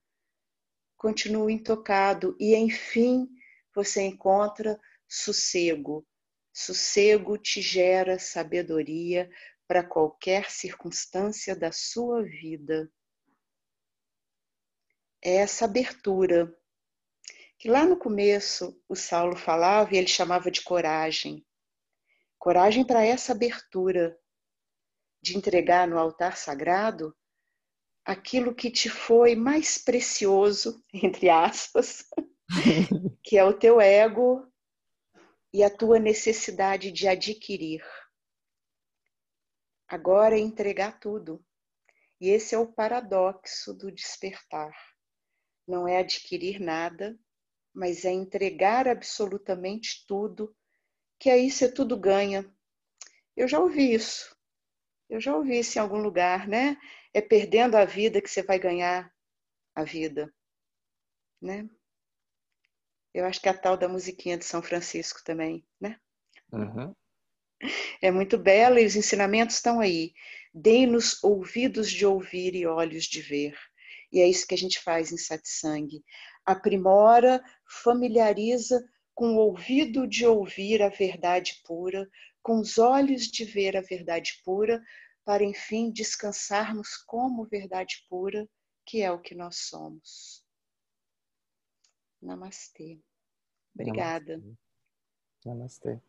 [0.96, 3.28] continua intocado e, enfim,
[3.76, 4.80] você encontra
[5.10, 6.08] sossego.
[6.54, 9.30] Sossego te gera sabedoria,
[9.68, 12.90] para qualquer circunstância da sua vida.
[15.24, 16.56] É essa abertura
[17.60, 21.46] que lá no começo o Saulo falava e ele chamava de coragem.
[22.40, 24.18] Coragem para essa abertura
[25.22, 27.16] de entregar no altar sagrado
[28.04, 32.04] aquilo que te foi mais precioso, entre aspas,
[33.24, 34.52] que é o teu ego
[35.54, 37.84] e a tua necessidade de adquirir.
[39.88, 41.46] Agora é entregar tudo.
[42.20, 44.72] E esse é o paradoxo do despertar.
[45.68, 47.18] Não é adquirir nada,
[47.74, 50.56] mas é entregar absolutamente tudo,
[51.20, 52.50] que aí você tudo ganha.
[53.36, 54.36] Eu já ouvi isso.
[55.10, 56.78] Eu já ouvi isso em algum lugar, né?
[57.14, 59.14] É perdendo a vida que você vai ganhar
[59.76, 60.34] a vida,
[61.42, 61.70] né?
[63.14, 66.00] Eu acho que é a tal da musiquinha de São Francisco também, né?
[66.52, 66.96] Uhum.
[68.02, 70.14] É muito bela e os ensinamentos estão aí.
[70.54, 73.58] Dê-nos ouvidos de ouvir e olhos de ver.
[74.12, 76.04] E é isso que a gente faz em satsang.
[76.46, 77.44] Aprimora,
[77.84, 78.84] familiariza
[79.14, 82.10] com o ouvido de ouvir a verdade pura,
[82.42, 84.82] com os olhos de ver a verdade pura,
[85.24, 88.50] para enfim descansarmos como verdade pura,
[88.86, 90.44] que é o que nós somos.
[92.22, 93.00] Namastê.
[93.76, 94.38] Obrigada.
[95.46, 95.92] Namastê.
[95.96, 96.02] Namastê.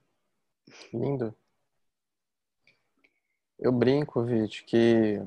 [0.93, 1.37] Lindo.
[3.59, 5.19] Eu brinco, Vit, que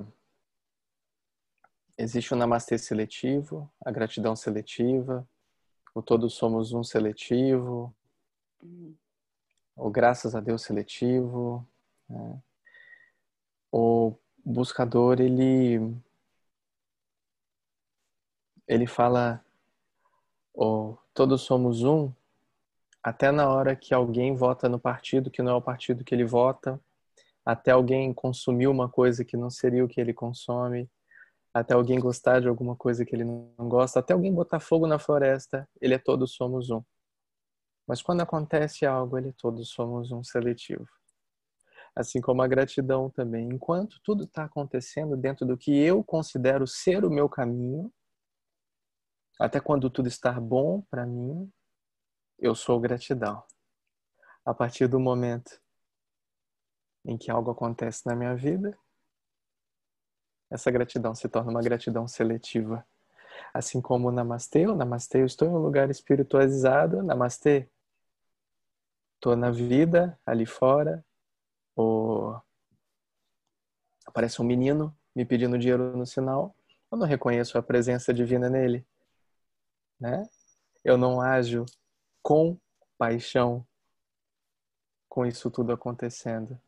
[1.97, 5.27] existe o namastê seletivo, a gratidão seletiva,
[5.93, 7.95] o todos somos um seletivo,
[9.75, 11.67] o graças a Deus seletivo.
[12.09, 12.41] Né?
[13.71, 15.95] O buscador, ele
[18.67, 19.43] ele fala
[20.53, 22.11] o todos somos um
[23.03, 26.25] até na hora que alguém vota no partido que não é o partido que ele
[26.25, 26.81] vota
[27.45, 30.89] até alguém consumir uma coisa que não seria o que ele consome,
[31.55, 34.99] até alguém gostar de alguma coisa que ele não gosta, até alguém botar fogo na
[34.99, 36.83] floresta, ele é todos somos um.
[37.87, 40.85] Mas quando acontece algo, ele é todos somos um seletivo.
[41.95, 43.47] Assim como a gratidão também.
[43.47, 47.89] Enquanto tudo está acontecendo dentro do que eu considero ser o meu caminho,
[49.39, 51.49] até quando tudo está bom para mim,
[52.37, 53.41] eu sou gratidão.
[54.45, 55.57] A partir do momento
[57.05, 58.77] em que algo acontece na minha vida,
[60.55, 62.85] essa gratidão se torna uma gratidão seletiva.
[63.53, 67.69] Assim como o Namastê, o Namastê, eu estou em um lugar espiritualizado, Namastê,
[69.15, 71.05] estou na vida, ali fora,
[71.75, 72.41] ou
[74.05, 76.55] aparece um menino me pedindo dinheiro no sinal,
[76.91, 78.85] eu não reconheço a presença divina nele,
[79.99, 80.27] né?
[80.83, 81.65] Eu não ajo
[82.21, 82.57] com
[82.97, 83.65] paixão
[85.09, 86.59] com isso tudo acontecendo.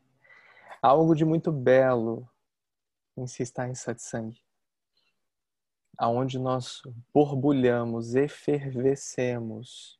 [0.82, 2.28] Algo de muito belo
[3.18, 4.40] em se estar em satsang,
[5.98, 6.82] aonde nós
[7.12, 10.00] borbulhamos, efervescemos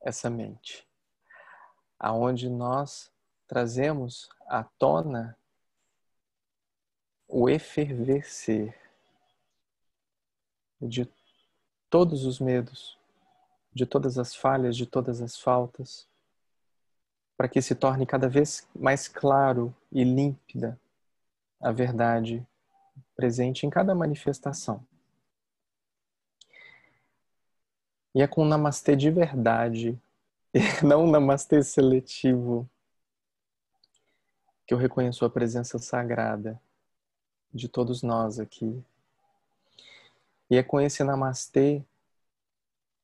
[0.00, 0.86] essa mente,
[1.98, 3.12] aonde nós
[3.46, 5.38] trazemos à tona
[7.28, 8.76] o efervescer
[10.80, 11.08] de
[11.88, 12.98] todos os medos,
[13.72, 16.08] de todas as falhas, de todas as faltas,
[17.36, 20.78] para que se torne cada vez mais claro e límpida
[21.62, 22.44] a verdade
[23.14, 24.84] presente em cada manifestação.
[28.14, 29.98] E é com namastê de verdade,
[30.84, 32.68] não um namastê seletivo,
[34.66, 36.60] que eu reconheço a presença sagrada
[37.54, 38.82] de todos nós aqui.
[40.50, 41.82] E é com esse namastê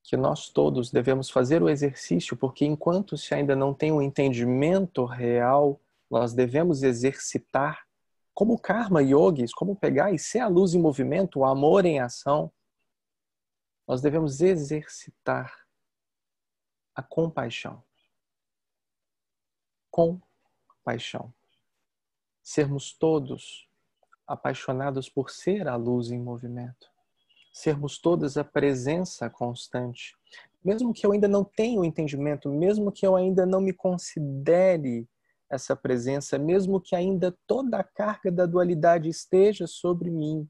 [0.02, 5.04] que nós todos devemos fazer o exercício, porque enquanto se ainda não tem um entendimento
[5.04, 5.80] real,
[6.10, 7.87] nós devemos exercitar
[8.38, 12.52] como karma yogis, como pegar e ser a luz em movimento, o amor em ação,
[13.84, 15.52] nós devemos exercitar
[16.94, 17.82] a compaixão.
[19.90, 21.34] Compaixão.
[22.40, 23.68] Sermos todos
[24.24, 26.92] apaixonados por ser a luz em movimento.
[27.52, 30.16] Sermos todos a presença constante.
[30.64, 35.08] Mesmo que eu ainda não tenha o entendimento, mesmo que eu ainda não me considere
[35.50, 40.48] essa presença, mesmo que ainda toda a carga da dualidade esteja sobre mim.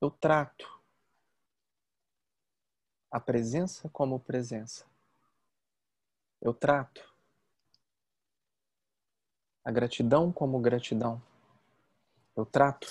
[0.00, 0.80] Eu trato
[3.10, 4.84] a presença como presença.
[6.40, 7.14] Eu trato
[9.64, 11.22] a gratidão como gratidão.
[12.36, 12.86] Eu trato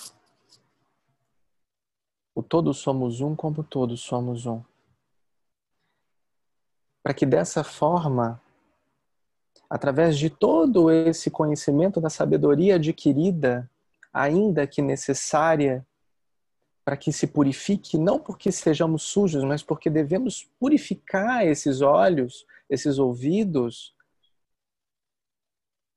[2.33, 4.61] o todos somos um como todos somos um.
[7.01, 8.41] Para que dessa forma
[9.69, 13.69] através de todo esse conhecimento da sabedoria adquirida,
[14.13, 15.85] ainda que necessária
[16.83, 22.99] para que se purifique, não porque sejamos sujos, mas porque devemos purificar esses olhos, esses
[22.99, 23.95] ouvidos,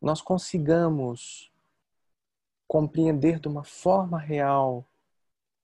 [0.00, 1.52] nós consigamos
[2.66, 4.88] compreender de uma forma real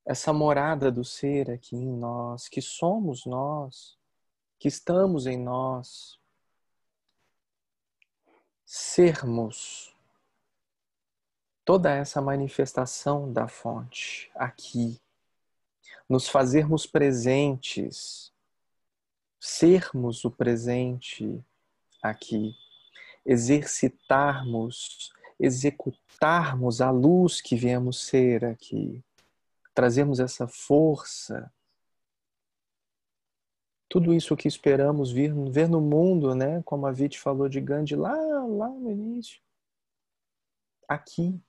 [0.05, 3.97] essa morada do ser aqui em nós, que somos nós,
[4.59, 6.19] que estamos em nós,
[8.65, 9.95] sermos.
[11.65, 15.01] Toda essa manifestação da fonte aqui,
[16.09, 18.33] nos fazermos presentes,
[19.41, 21.43] sermos o presente
[22.03, 22.55] aqui,
[23.25, 29.03] exercitarmos, executarmos a luz que viemos ser aqui,
[29.75, 31.51] trazermos essa força
[33.89, 36.63] tudo isso que esperamos vir, ver no mundo, né?
[36.65, 39.41] Como a Vit falou de Gandhi lá, lá no início.
[40.89, 41.41] Aqui.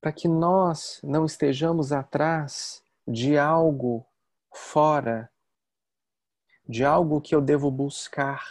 [0.00, 4.06] Para que nós não estejamos atrás de algo
[4.52, 5.30] fora,
[6.68, 8.44] de algo que eu devo buscar,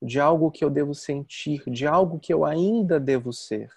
[0.00, 3.72] de algo que eu devo sentir, de algo que eu ainda devo ser.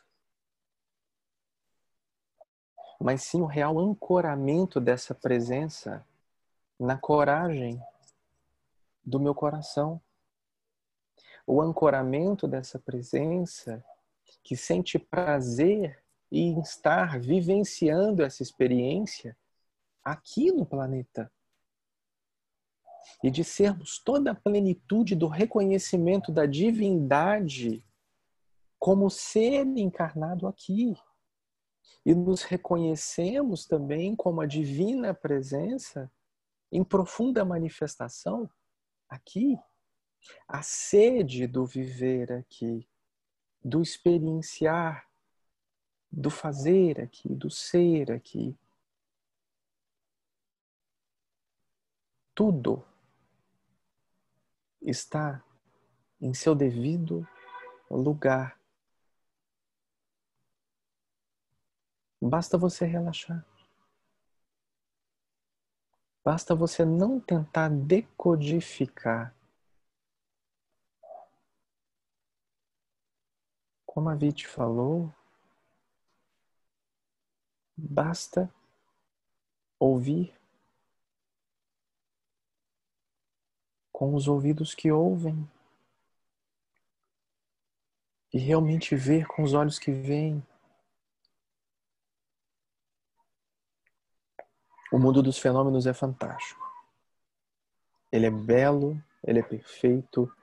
[3.00, 6.06] Mas sim o real ancoramento dessa presença
[6.80, 7.82] na coragem
[9.04, 10.02] do meu coração.
[11.48, 13.84] O ancoramento dessa presença
[14.44, 19.38] que sente prazer em estar vivenciando essa experiência
[20.04, 21.32] aqui no planeta.
[23.24, 27.86] E de sermos toda a plenitude do reconhecimento da divindade
[28.80, 30.96] como ser encarnado aqui.
[32.06, 36.12] E nos reconhecemos também como a divina presença
[36.72, 38.50] em profunda manifestação
[39.08, 39.58] aqui,
[40.48, 42.88] a sede do viver aqui,
[43.64, 45.10] do experienciar,
[46.12, 48.58] do fazer aqui, do ser aqui.
[52.34, 52.86] Tudo
[54.82, 55.44] está
[56.20, 57.28] em seu devido
[57.90, 58.60] lugar.
[62.22, 63.46] Basta você relaxar.
[66.26, 69.32] Basta você não tentar decodificar.
[73.86, 75.14] Como a Viti falou,
[77.78, 78.52] basta
[79.80, 80.34] ouvir
[83.92, 85.48] com os ouvidos que ouvem
[88.34, 90.44] e realmente ver com os olhos que veem.
[94.96, 96.66] O mundo dos fenômenos é fantástico.
[98.10, 100.34] Ele é belo, ele é perfeito,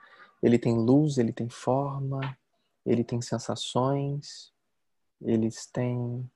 [0.42, 2.36] ele tem luz, ele tem forma,
[2.84, 4.52] ele tem sensações,
[5.22, 6.30] eles têm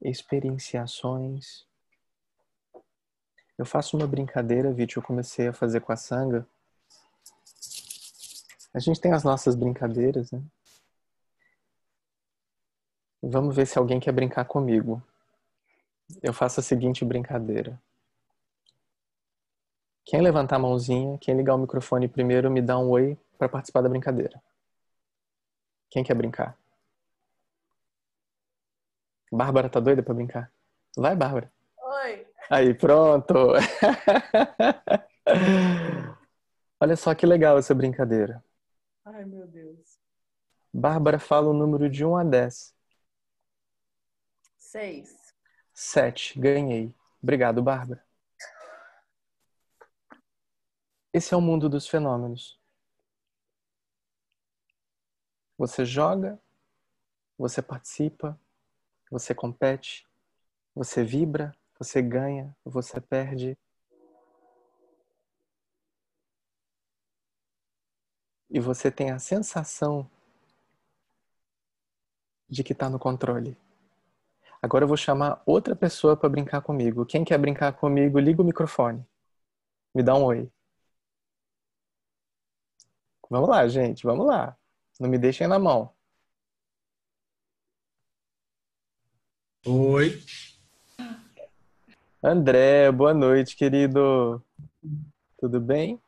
[0.00, 1.66] experienciações.
[3.58, 6.48] Eu faço uma brincadeira, Viti, eu comecei a fazer com a Sanga.
[8.72, 10.42] A gente tem as nossas brincadeiras, né?
[13.22, 15.02] Vamos ver se alguém quer brincar comigo
[16.22, 17.80] eu faço a seguinte brincadeira.
[20.04, 23.82] Quem levantar a mãozinha, quem ligar o microfone primeiro, me dá um oi para participar
[23.82, 24.42] da brincadeira.
[25.90, 26.58] Quem quer brincar?
[29.32, 30.52] Bárbara tá doida para brincar?
[30.96, 31.52] Vai, Bárbara.
[31.78, 32.26] Oi.
[32.50, 33.34] Aí, pronto.
[36.80, 38.42] Olha só que legal essa brincadeira.
[39.04, 39.98] Ai, meu Deus.
[40.72, 42.74] Bárbara fala o número de 1 a 10.
[44.58, 45.19] 6.
[45.82, 46.38] Sete.
[46.38, 46.94] Ganhei.
[47.22, 48.04] Obrigado, Bárbara.
[51.10, 52.60] Esse é o mundo dos fenômenos.
[55.56, 56.38] Você joga,
[57.38, 58.38] você participa,
[59.10, 60.06] você compete,
[60.74, 63.56] você vibra, você ganha, você perde.
[68.50, 70.08] E você tem a sensação
[72.46, 73.56] de que está no controle.
[74.62, 77.06] Agora eu vou chamar outra pessoa para brincar comigo.
[77.06, 79.04] Quem quer brincar comigo, liga o microfone.
[79.94, 80.50] Me dá um oi.
[83.30, 84.56] Vamos lá, gente, vamos lá.
[84.98, 85.94] Não me deixem na mão.
[89.66, 90.22] Oi.
[92.22, 94.44] André, boa noite, querido.
[95.38, 95.98] Tudo bem?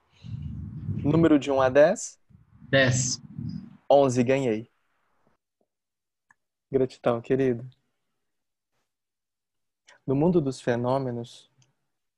[1.03, 2.21] Número de 1 a 10?
[2.69, 3.23] 10.
[3.91, 4.71] 11, ganhei.
[6.71, 7.67] Gratidão, querido.
[10.05, 11.49] No mundo dos fenômenos,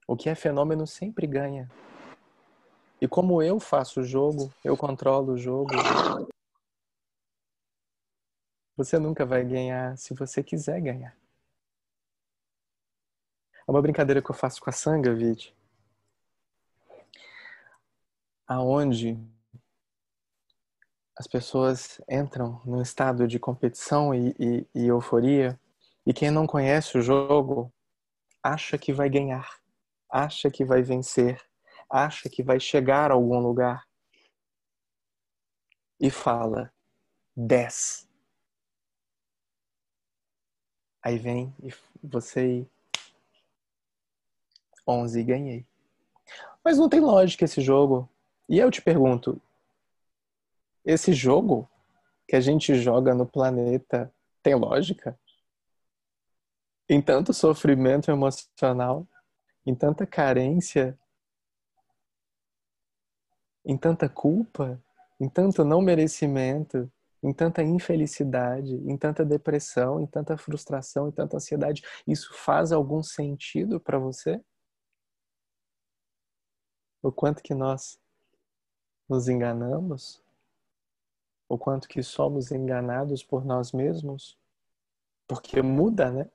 [0.08, 1.70] o que é fenômeno sempre ganha.
[2.98, 5.74] E como eu faço o jogo, eu controlo o jogo.
[8.74, 11.14] Você nunca vai ganhar se você quiser ganhar.
[13.66, 15.54] É uma brincadeira que eu faço com a Sanga, Vide.
[18.46, 19.18] Aonde
[21.18, 25.60] as pessoas entram num estado de competição e, e, e euforia
[26.06, 27.72] e quem não conhece o jogo
[28.44, 29.48] acha que vai ganhar,
[30.10, 31.40] acha que vai vencer,
[31.88, 33.88] acha que vai chegar a algum lugar
[35.98, 36.70] e fala
[37.34, 38.06] 10.
[41.02, 41.72] Aí vem e
[42.02, 42.70] você e
[44.86, 45.66] 11 e ganhei.
[46.62, 48.08] Mas não tem lógica esse jogo.
[48.46, 49.40] E eu te pergunto,
[50.84, 51.66] esse jogo
[52.28, 54.12] que a gente joga no planeta
[54.42, 55.18] tem lógica?
[56.88, 59.06] Em tanto sofrimento emocional,
[59.66, 60.98] em tanta carência,
[63.64, 64.82] em tanta culpa,
[65.18, 66.90] em tanto não merecimento,
[67.22, 73.02] em tanta infelicidade, em tanta depressão, em tanta frustração, em tanta ansiedade, isso faz algum
[73.02, 74.44] sentido para você?
[77.02, 77.98] O quanto que nós
[79.08, 80.22] nos enganamos?
[81.48, 84.38] O quanto que somos enganados por nós mesmos?
[85.26, 86.30] Porque muda, né?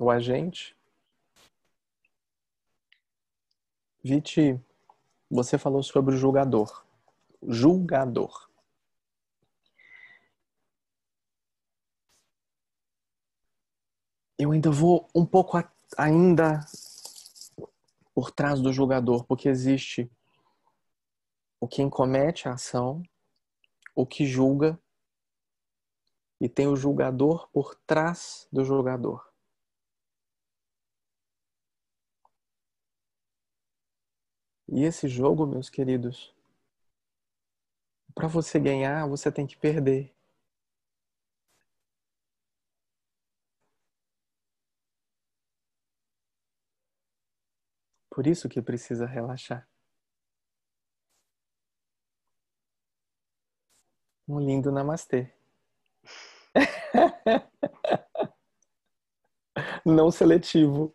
[0.00, 0.74] O agente.
[4.02, 4.58] Viti,
[5.30, 6.86] você falou sobre o julgador.
[7.46, 8.48] Julgador.
[14.38, 16.60] Eu ainda vou um pouco a, ainda
[18.14, 20.10] por trás do julgador, porque existe
[21.60, 23.02] o quem comete a ação,
[23.94, 24.80] o que julga,
[26.40, 29.29] e tem o julgador por trás do julgador.
[34.70, 36.32] E esse jogo, meus queridos,
[38.14, 40.14] para você ganhar, você tem que perder.
[48.08, 49.66] Por isso que precisa relaxar.
[54.26, 55.30] Um lindo namastê.
[59.84, 60.94] Não seletivo.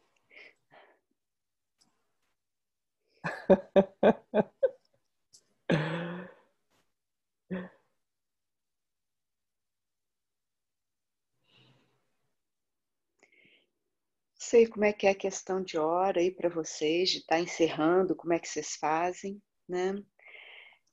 [14.37, 17.41] Sei como é que é a questão de hora aí para vocês, de estar tá
[17.41, 19.95] encerrando, como é que vocês fazem, né?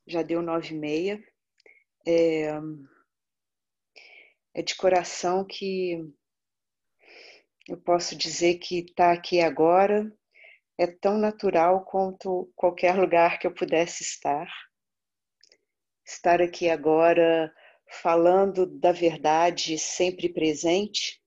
[0.06, 1.22] Já deu nove e meia.
[2.06, 2.48] É,
[4.54, 5.98] é de coração que
[7.68, 10.10] eu posso dizer que estar tá aqui agora
[10.78, 14.48] é tão natural quanto qualquer lugar que eu pudesse estar.
[16.04, 17.52] Estar aqui agora
[18.00, 21.20] falando da verdade sempre presente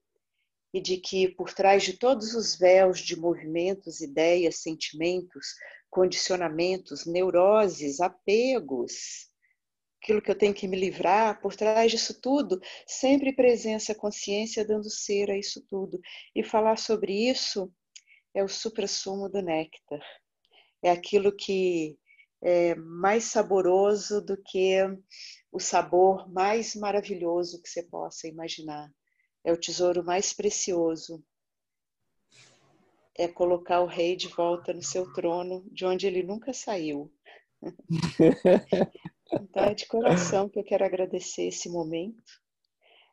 [0.73, 5.55] e de que por trás de todos os véus de movimentos, ideias, sentimentos,
[5.89, 9.29] condicionamentos, neuroses, apegos,
[10.01, 14.89] aquilo que eu tenho que me livrar, por trás disso tudo, sempre presença, consciência dando
[14.89, 15.99] ser a isso tudo.
[16.35, 17.71] E falar sobre isso
[18.35, 20.05] é o suprassumo do néctar.
[20.83, 21.97] É aquilo que
[22.43, 24.77] é mais saboroso do que
[25.51, 28.91] o sabor mais maravilhoso que você possa imaginar
[29.45, 31.23] é o tesouro mais precioso.
[33.17, 37.13] É colocar o rei de volta no seu trono, de onde ele nunca saiu.
[39.31, 42.23] então é de coração que eu quero agradecer esse momento,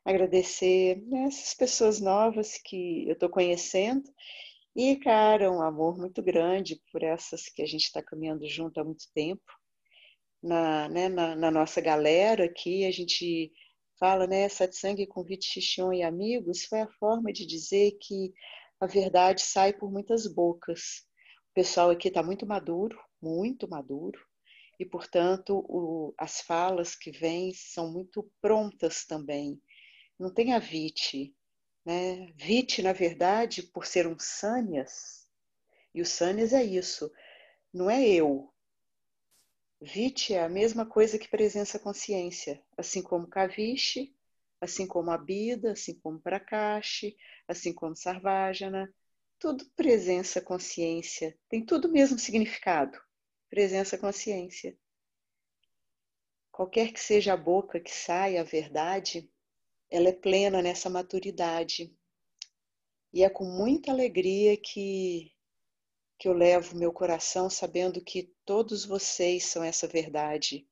[0.03, 4.03] agradecer né, essas pessoas novas que eu estou conhecendo
[4.75, 8.83] e, cara, um amor muito grande por essas que a gente está caminhando junto há
[8.83, 9.43] muito tempo.
[10.41, 13.51] Na, né, na, na, nossa galera aqui, a gente
[13.99, 18.33] fala, né, satsang, convite Shishion e amigos, foi a forma de dizer que
[18.79, 21.05] a verdade sai por muitas bocas.
[21.51, 24.19] O pessoal aqui está muito maduro, muito maduro,
[24.79, 29.61] e, portanto, o, as falas que vêm são muito prontas também.
[30.19, 31.33] Não tem a Vite.
[31.85, 32.31] Né?
[32.35, 35.27] Vite, na verdade, por ser um Sanyas,
[35.93, 37.11] e o Sanyas é isso,
[37.73, 38.53] não é eu,
[39.85, 44.15] Vite é a mesma coisa que presença consciência, assim como Kavishi,
[44.61, 47.17] assim como Abida, assim como Prakashi,
[47.49, 48.89] assim como Sarvajana,
[49.37, 52.97] tudo presença consciência, tem tudo o mesmo significado,
[53.49, 54.73] presença consciência.
[56.49, 59.29] Qualquer que seja a boca que saia a verdade,
[59.93, 61.95] ela é plena nessa maturidade.
[63.13, 65.31] E é com muita alegria que
[66.17, 70.65] que eu levo meu coração sabendo que todos vocês são essa verdade.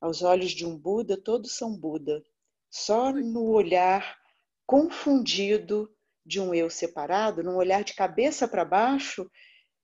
[0.00, 2.22] Aos olhos de um Buda, todos são Buda.
[2.70, 4.20] Só no olhar
[4.66, 5.90] confundido
[6.26, 9.28] de um eu separado, num olhar de cabeça para baixo,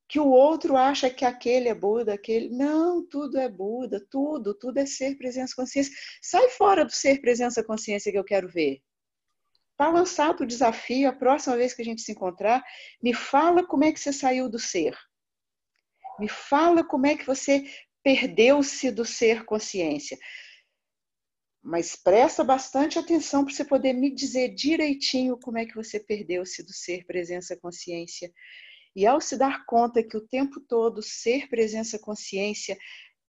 [0.09, 2.49] que o outro acha que aquele é Buda, aquele.
[2.49, 5.95] Não, tudo é Buda, tudo, tudo é ser presença consciência.
[6.23, 8.83] Sai fora do ser presença consciência que eu quero ver.
[9.73, 12.65] Está lançado o desafio, a próxima vez que a gente se encontrar,
[13.03, 14.97] me fala como é que você saiu do ser.
[16.19, 17.65] Me fala como é que você
[18.03, 20.19] perdeu-se do ser consciência.
[21.63, 26.63] Mas presta bastante atenção para você poder me dizer direitinho como é que você perdeu-se
[26.63, 28.33] do ser presença consciência.
[28.99, 32.77] E ao se dar conta que o tempo todo ser presença consciência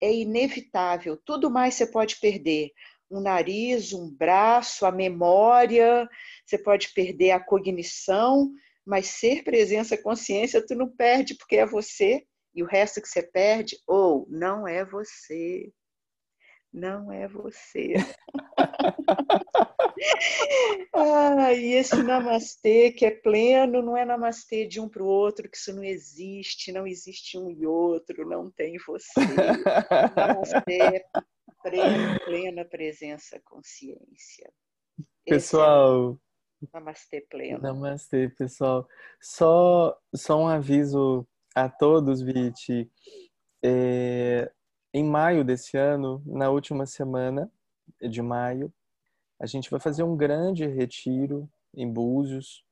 [0.00, 2.72] é inevitável, tudo mais você pode perder
[3.08, 6.08] um nariz, um braço, a memória,
[6.44, 8.52] você pode perder a cognição,
[8.84, 13.22] mas ser presença, consciência, tu não perde porque é você, e o resto que você
[13.22, 15.70] perde, ou oh, não é você.
[16.72, 17.94] Não é você.
[20.94, 25.50] ah, e esse namastê que é pleno, não é namastê de um para o outro,
[25.50, 29.20] que isso não existe, não existe um e outro, não tem você.
[30.16, 31.04] Namastê
[31.62, 34.50] plena, plena presença consciência.
[35.24, 36.18] Pessoal.
[36.62, 37.60] É namastê pleno.
[37.60, 38.86] Namastê, pessoal.
[39.20, 42.88] Só, só um aviso a todos, Viti.
[43.62, 44.50] É,
[44.92, 47.50] em maio desse ano, na última semana
[48.00, 48.72] de maio,
[49.40, 52.64] a gente vai fazer um grande retiro em Búzios,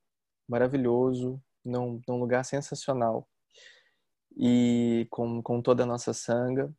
[0.48, 3.26] maravilhoso, num, num lugar sensacional.
[4.36, 6.72] E com, com toda a nossa sanga,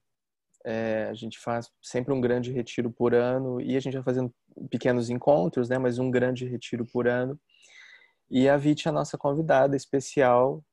[0.66, 4.34] é, a gente faz sempre um grande retiro por ano e a gente vai fazendo
[4.70, 5.78] pequenos encontros, né?
[5.78, 7.40] Mas um grande retiro por ano.
[8.30, 10.64] E a Viti é a nossa convidada especial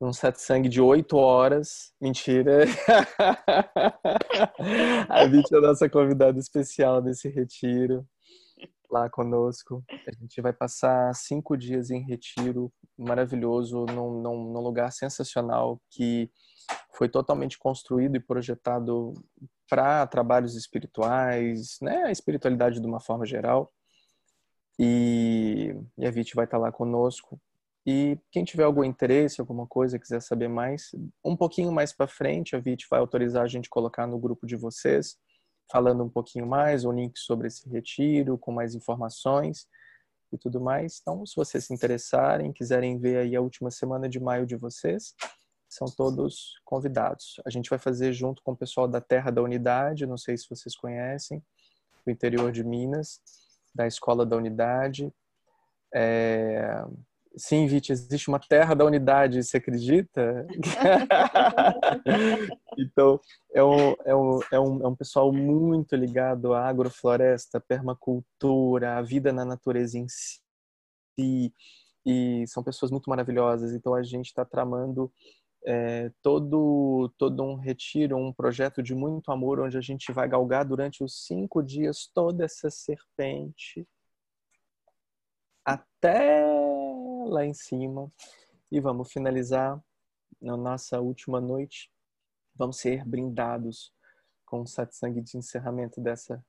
[0.00, 1.92] um satsang de oito horas.
[2.00, 2.64] Mentira.
[5.08, 8.06] a Viti é a nossa convidada especial desse retiro.
[8.90, 9.84] lá conosco.
[10.06, 16.30] A gente vai passar cinco dias em retiro maravilhoso, num, num, num lugar sensacional que
[16.92, 19.14] foi totalmente construído e projetado
[19.68, 23.72] para trabalhos espirituais, né, a espiritualidade de uma forma geral.
[24.78, 27.40] E, e a Vit vai estar lá conosco.
[27.90, 30.90] E quem tiver algum interesse, alguma coisa, quiser saber mais,
[31.24, 34.56] um pouquinho mais para frente, a Vit vai autorizar a gente colocar no grupo de
[34.56, 35.16] vocês,
[35.72, 39.66] falando um pouquinho mais, o link sobre esse retiro, com mais informações
[40.30, 40.98] e tudo mais.
[41.00, 45.14] Então, se vocês se interessarem, quiserem ver aí a última semana de maio de vocês,
[45.66, 47.40] são todos convidados.
[47.46, 50.46] A gente vai fazer junto com o pessoal da Terra da Unidade, não sei se
[50.46, 51.42] vocês conhecem,
[52.04, 53.18] do interior de Minas,
[53.74, 55.10] da Escola da Unidade.
[55.94, 56.84] É...
[57.38, 60.46] Sim, Vite, existe uma Terra da Unidade, você acredita?
[62.76, 63.20] então,
[63.54, 69.02] é um, é, um, é, um, é um pessoal muito ligado à agrofloresta, permacultura, à
[69.02, 70.40] vida na natureza em si.
[72.04, 73.72] E são pessoas muito maravilhosas.
[73.72, 75.12] Então, a gente está tramando
[75.64, 80.64] é, todo, todo um retiro, um projeto de muito amor, onde a gente vai galgar
[80.64, 83.86] durante os cinco dias toda essa serpente
[85.68, 86.46] até
[87.28, 88.12] lá em cima.
[88.70, 89.82] E vamos finalizar
[90.40, 91.90] na nossa última noite.
[92.54, 93.92] Vamos ser brindados
[94.44, 96.44] com o satsang de encerramento dessa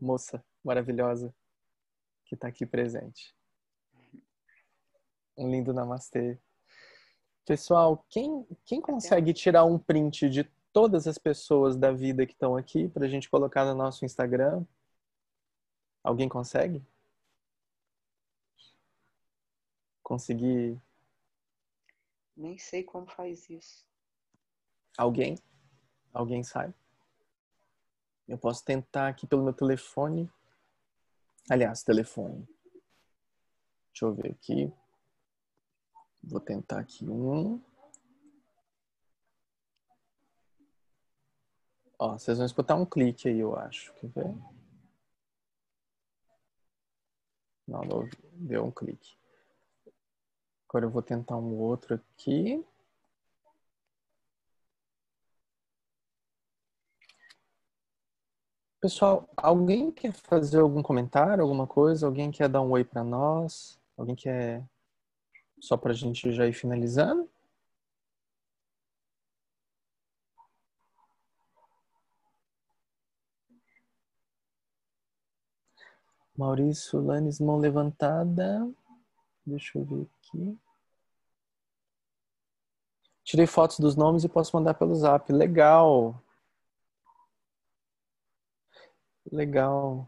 [0.00, 1.34] moça maravilhosa
[2.24, 3.34] que está aqui presente.
[5.36, 6.38] Um lindo namastê
[7.48, 12.54] Pessoal, quem, quem consegue tirar um print de todas as pessoas da vida que estão
[12.54, 14.66] aqui para a gente colocar no nosso Instagram?
[16.04, 16.86] Alguém consegue?
[20.08, 20.80] Conseguir?
[22.34, 23.86] Nem sei como faz isso.
[24.96, 25.36] Alguém?
[26.14, 26.72] Alguém sabe?
[28.26, 30.32] Eu posso tentar aqui pelo meu telefone.
[31.50, 32.48] Aliás, telefone.
[33.92, 34.72] Deixa eu ver aqui.
[36.22, 37.62] Vou tentar aqui um.
[41.98, 43.92] Ó, vocês vão escutar um clique aí, eu acho.
[43.96, 44.34] Quer ver?
[47.66, 49.17] Não, não deu um clique.
[50.68, 52.62] Agora eu vou tentar um outro aqui.
[58.80, 62.06] Pessoal, alguém quer fazer algum comentário, alguma coisa?
[62.06, 63.78] Alguém quer dar um oi para nós?
[63.96, 64.62] Alguém quer
[65.60, 67.28] só para a gente já ir finalizando.
[76.36, 78.68] Maurício Lanes, mão levantada.
[79.48, 80.58] Deixa eu ver aqui.
[83.24, 85.32] Tirei fotos dos nomes e posso mandar pelo zap.
[85.32, 86.22] Legal.
[89.32, 90.06] Legal.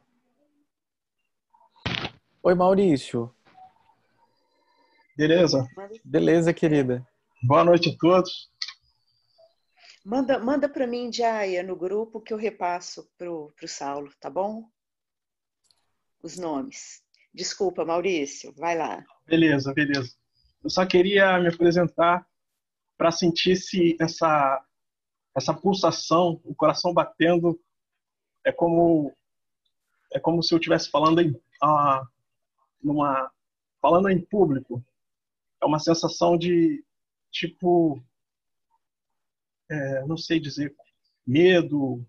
[2.42, 3.34] Oi, Maurício.
[5.16, 5.66] Beleza?
[6.04, 7.06] Beleza, querida.
[7.42, 8.50] Boa noite a todos.
[10.04, 14.70] Manda, manda para mim, Jaya, no grupo que eu repasso pro, pro Saulo, tá bom?
[16.22, 17.02] Os nomes.
[17.32, 19.04] Desculpa, Maurício, vai lá.
[19.26, 20.14] Beleza, beleza.
[20.62, 22.26] Eu só queria me apresentar
[22.98, 24.64] para sentir se essa
[25.34, 27.58] essa pulsação, o coração batendo,
[28.44, 29.14] é como
[30.12, 32.06] é como se eu estivesse falando em ah,
[32.82, 33.30] numa
[33.80, 34.84] falando em público,
[35.62, 36.84] é uma sensação de
[37.30, 38.02] tipo
[39.70, 40.74] é, não sei dizer
[41.26, 42.04] medo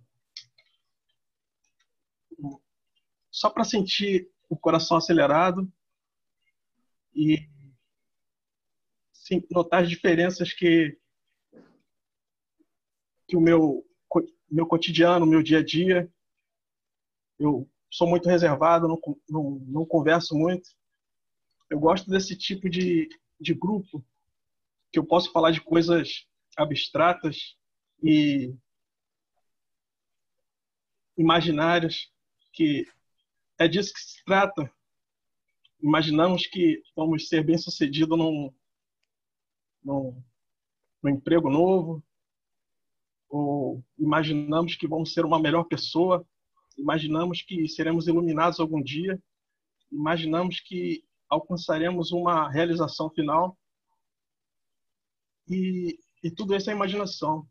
[3.30, 5.72] só para sentir o coração acelerado
[7.16, 7.48] e
[9.14, 11.00] sim, notar as diferenças que
[13.28, 13.88] que o meu
[14.50, 16.12] meu cotidiano, meu dia a dia
[17.40, 19.00] eu sou muito reservado, não,
[19.30, 20.70] não, não converso muito.
[21.70, 23.08] Eu gosto desse tipo de,
[23.40, 24.06] de grupo
[24.92, 27.58] que eu posso falar de coisas abstratas
[28.04, 28.54] e
[31.18, 32.12] imaginárias
[32.52, 32.86] que
[33.62, 34.72] é disso que se trata.
[35.80, 38.52] Imaginamos que vamos ser bem-sucedidos num,
[39.84, 40.24] num,
[41.02, 42.04] num emprego novo,
[43.30, 46.26] ou imaginamos que vamos ser uma melhor pessoa,
[46.76, 49.22] imaginamos que seremos iluminados algum dia,
[49.92, 53.56] imaginamos que alcançaremos uma realização final.
[55.48, 57.48] E, e tudo isso é imaginação.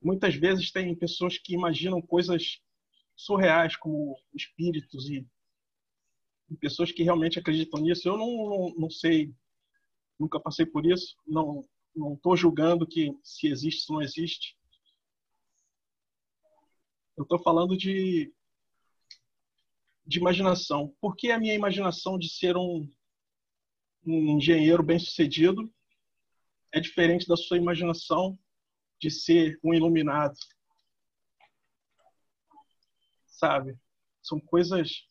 [0.00, 2.62] Muitas vezes tem pessoas que imaginam coisas
[3.24, 5.26] surreais, como espíritos e,
[6.50, 8.08] e pessoas que realmente acreditam nisso.
[8.08, 9.32] Eu não, não, não sei,
[10.18, 11.64] nunca passei por isso, não
[11.94, 14.56] não estou julgando que se existe ou não existe.
[17.16, 18.32] Eu estou falando de
[20.06, 20.92] de imaginação.
[21.00, 22.90] Por que a minha imaginação de ser um,
[24.04, 25.72] um engenheiro bem-sucedido
[26.72, 28.36] é diferente da sua imaginação
[29.00, 30.36] de ser um iluminado?
[33.40, 33.74] Sabe?
[34.22, 35.08] São coisas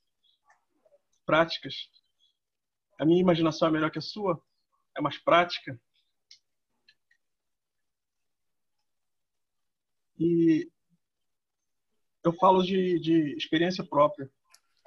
[1.25, 1.89] práticas.
[2.99, 4.39] A minha imaginação é melhor que a sua?
[4.95, 5.81] É mais prática?
[10.19, 10.71] E
[12.23, 14.31] eu falo de, de experiência própria.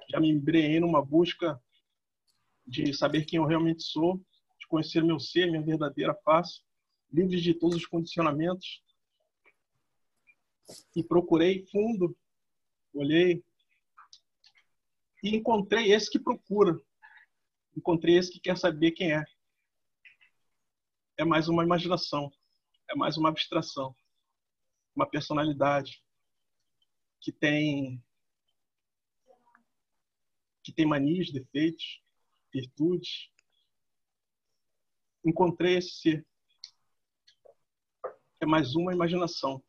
[0.09, 1.61] Já me embrenhei numa busca
[2.65, 4.19] de saber quem eu realmente sou,
[4.61, 6.61] de conhecer meu ser, minha verdadeira face,
[7.11, 8.85] livre de todos os condicionamentos.
[10.95, 12.17] E procurei fundo,
[12.95, 13.43] olhei
[15.23, 16.79] e encontrei esse que procura.
[17.77, 19.25] Encontrei esse que quer saber quem é.
[21.17, 22.31] É mais uma imaginação,
[22.91, 23.95] é mais uma abstração,
[24.95, 26.03] uma personalidade
[27.21, 28.03] que tem
[30.65, 32.01] que tem manias, defeitos,
[32.53, 33.29] virtudes.
[35.25, 36.27] Encontrei esse ser.
[38.41, 39.63] É mais uma imaginação.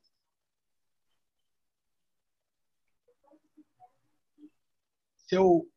[5.33, 5.67] Se eu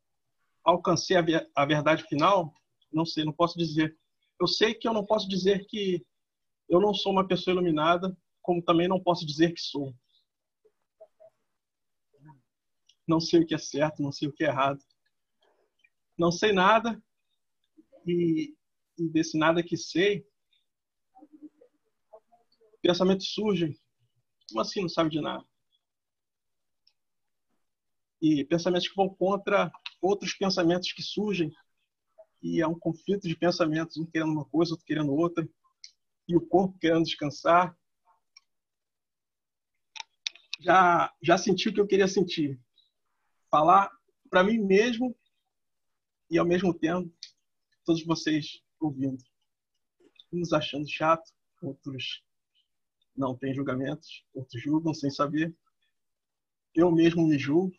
[0.63, 2.53] alcancei a verdade final,
[2.93, 3.99] não sei, não posso dizer.
[4.39, 6.05] Eu sei que eu não posso dizer que
[6.69, 9.95] eu não sou uma pessoa iluminada, como também não posso dizer que sou
[13.09, 14.85] não sei o que é certo, não sei o que é errado.
[16.19, 17.03] Não sei nada
[18.07, 18.55] e,
[18.99, 20.29] e desse nada que sei,
[22.83, 23.75] pensamentos surgem.
[24.51, 25.47] Como assim não sabe de nada?
[28.21, 29.71] E pensamentos que vão contra
[30.01, 31.53] outros pensamentos que surgem
[32.43, 35.49] e é um conflito de pensamentos, um querendo uma coisa, outro querendo outra,
[36.29, 37.77] e o corpo querendo descansar.
[40.61, 42.59] Já já senti o que eu queria sentir
[43.51, 43.91] falar
[44.31, 45.17] para mim mesmo
[46.31, 47.13] e ao mesmo tempo
[47.85, 49.23] todos vocês ouvindo.
[50.33, 51.33] Uns achando chato,
[51.63, 52.23] outros
[53.17, 55.57] não têm julgamentos, outros julgam sem saber.
[56.75, 57.75] Eu mesmo me julgo.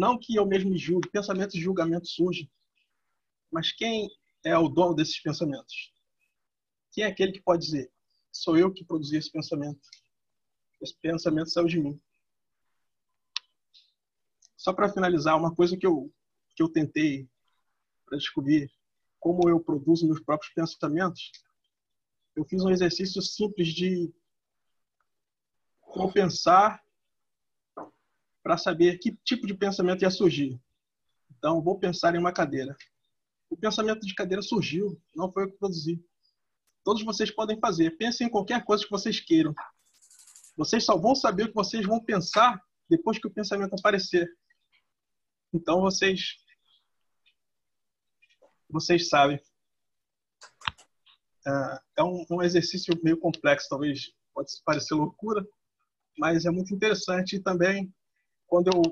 [0.00, 2.50] Não que eu mesmo me julgue, pensamentos de julgamento surgem.
[3.52, 4.08] Mas quem
[4.42, 5.92] é o dono desses pensamentos?
[6.90, 7.92] Quem é aquele que pode dizer,
[8.32, 9.86] sou eu que produzi esse pensamento?
[10.80, 12.00] Esse pensamento saiu de mim.
[14.56, 16.10] Só para finalizar, uma coisa que eu,
[16.56, 17.28] que eu tentei
[18.06, 18.72] para descobrir
[19.18, 21.30] como eu produzo meus próprios pensamentos,
[22.34, 24.10] eu fiz um exercício simples de
[25.82, 26.82] como pensar
[28.42, 30.60] para saber que tipo de pensamento ia surgir.
[31.36, 32.76] Então, vou pensar em uma cadeira.
[33.48, 36.04] O pensamento de cadeira surgiu, não foi eu que produzi.
[36.84, 37.96] Todos vocês podem fazer.
[37.96, 39.54] Pensem em qualquer coisa que vocês queiram.
[40.56, 44.28] Vocês só vão saber o que vocês vão pensar depois que o pensamento aparecer.
[45.52, 46.36] Então vocês
[48.68, 49.40] vocês sabem.
[51.46, 55.44] É, é um, um exercício meio complexo, talvez pode parecer loucura,
[56.18, 57.92] mas é muito interessante e também
[58.50, 58.82] quando eu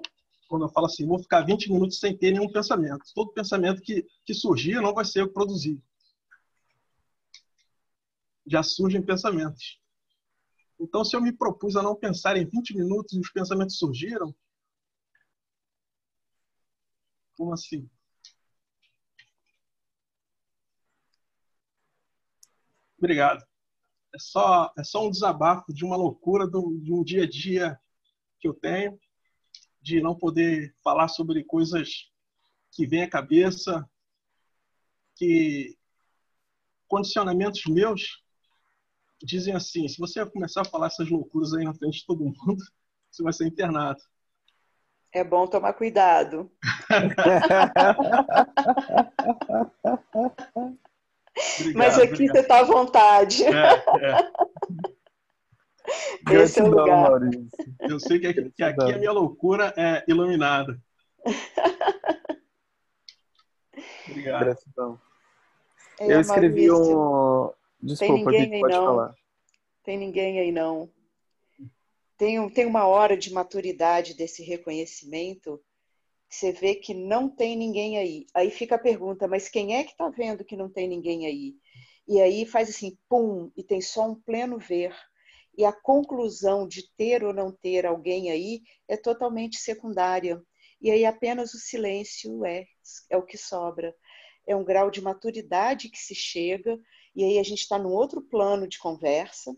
[0.49, 3.05] quando eu falo assim, vou ficar 20 minutos sem ter nenhum pensamento.
[3.15, 5.79] Todo pensamento que, que surgir não vai ser produzir.
[8.47, 9.79] Já surgem pensamentos.
[10.81, 14.35] Então, se eu me propus a não pensar em 20 minutos e os pensamentos surgiram,
[17.37, 17.87] como assim?
[22.97, 23.45] Obrigado.
[24.15, 27.79] É só, é só um desabafo de uma loucura do, de um dia a dia
[28.41, 28.99] que eu tenho,
[29.89, 32.11] de não poder falar sobre coisas
[32.71, 33.89] que vêm à cabeça,
[35.17, 35.79] que
[36.87, 38.23] condicionamentos meus
[39.23, 42.63] dizem assim: se você começar a falar essas loucuras aí na frente de todo mundo,
[43.11, 44.01] você vai ser internado.
[45.11, 46.53] É bom tomar cuidado.
[51.61, 52.37] obrigado, Mas aqui obrigado.
[52.37, 53.43] você está à vontade.
[53.45, 53.73] É,
[54.05, 54.33] é.
[56.31, 57.11] Esse é o lugar.
[57.11, 57.51] Maurício.
[57.81, 60.79] Eu sei que aqui, que aqui a minha loucura é iluminada.
[64.09, 64.45] Obrigado.
[64.45, 65.01] Gratidão.
[66.01, 67.01] É, Eu escrevi Maurício.
[67.01, 67.51] um.
[67.81, 68.85] Desculpa, Tem pode não.
[68.85, 69.15] falar.
[69.85, 70.91] Tem ninguém aí não
[72.19, 75.63] tem, tem uma hora de maturidade desse reconhecimento
[76.29, 78.27] que você vê que não tem ninguém aí.
[78.35, 81.55] Aí fica a pergunta, mas quem é que está vendo que não tem ninguém aí?
[82.07, 84.95] E aí faz assim, pum, e tem só um pleno ver.
[85.59, 90.41] E a conclusão de ter ou não ter alguém aí é totalmente secundária.
[90.81, 92.65] E aí apenas o silêncio é,
[93.11, 93.93] é o que sobra.
[94.47, 96.79] É um grau de maturidade que se chega,
[97.15, 99.53] e aí a gente está num outro plano de conversa,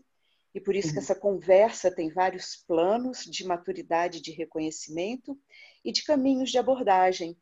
[0.53, 0.93] E por isso uhum.
[0.93, 5.37] que essa conversa tem vários planos de maturidade de reconhecimento
[5.83, 7.37] e de caminhos de abordagem.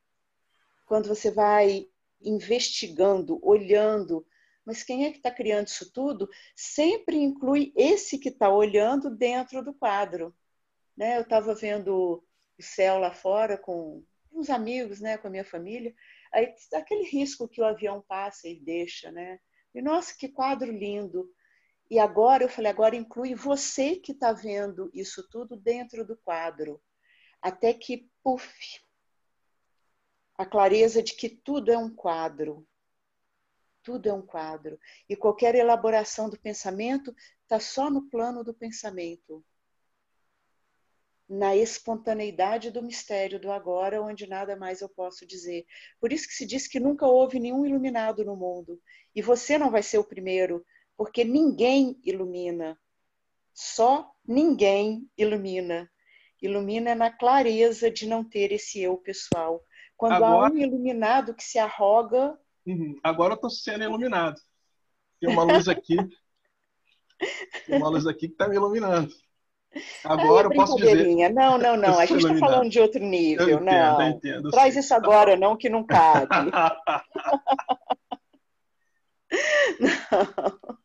[0.85, 1.87] Quando você vai
[2.21, 4.25] investigando, olhando,
[4.69, 6.29] mas quem é que está criando isso tudo?
[6.55, 10.31] Sempre inclui esse que está olhando dentro do quadro.
[10.95, 11.17] Né?
[11.17, 12.23] Eu estava vendo
[12.55, 15.91] o céu lá fora com uns amigos, né, com a minha família,
[16.31, 19.39] aí aquele risco que o avião passa e deixa, né?
[19.73, 21.27] E nossa, que quadro lindo!
[21.89, 26.79] E agora eu falei, agora inclui você que está vendo isso tudo dentro do quadro,
[27.41, 28.79] até que, puf,
[30.37, 32.67] a clareza de que tudo é um quadro.
[33.83, 34.79] Tudo é um quadro.
[35.07, 39.43] E qualquer elaboração do pensamento está só no plano do pensamento.
[41.27, 45.65] Na espontaneidade do mistério do agora, onde nada mais eu posso dizer.
[45.99, 48.81] Por isso que se diz que nunca houve nenhum iluminado no mundo.
[49.15, 50.65] E você não vai ser o primeiro
[50.99, 52.77] porque ninguém ilumina.
[53.53, 55.89] Só ninguém ilumina.
[56.41, 59.63] Ilumina na clareza de não ter esse eu pessoal.
[59.95, 60.47] Quando Agora...
[60.47, 62.37] há um iluminado que se arroga.
[62.65, 62.99] Uhum.
[63.03, 64.39] Agora eu estou sendo iluminado.
[65.19, 65.97] Tem uma luz aqui.
[67.65, 69.13] Tem uma luz aqui que está me iluminando.
[70.03, 71.31] Agora eu posso dizer.
[71.31, 71.99] Não, não, não.
[71.99, 73.47] A gente está falando de outro nível.
[73.47, 74.01] Eu entendo, não.
[74.01, 76.27] Eu entendo, Traz isso agora, não, que não cabe.
[79.79, 80.79] não.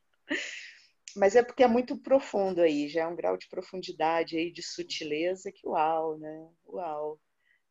[1.17, 4.63] Mas é porque é muito profundo aí, já é um grau de profundidade aí, de
[4.63, 6.49] sutileza que uau, né?
[6.67, 7.21] Uau.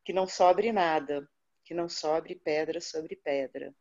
[0.02, 1.28] Que não sobre nada,
[1.62, 3.74] que não sobre pedra sobre pedra.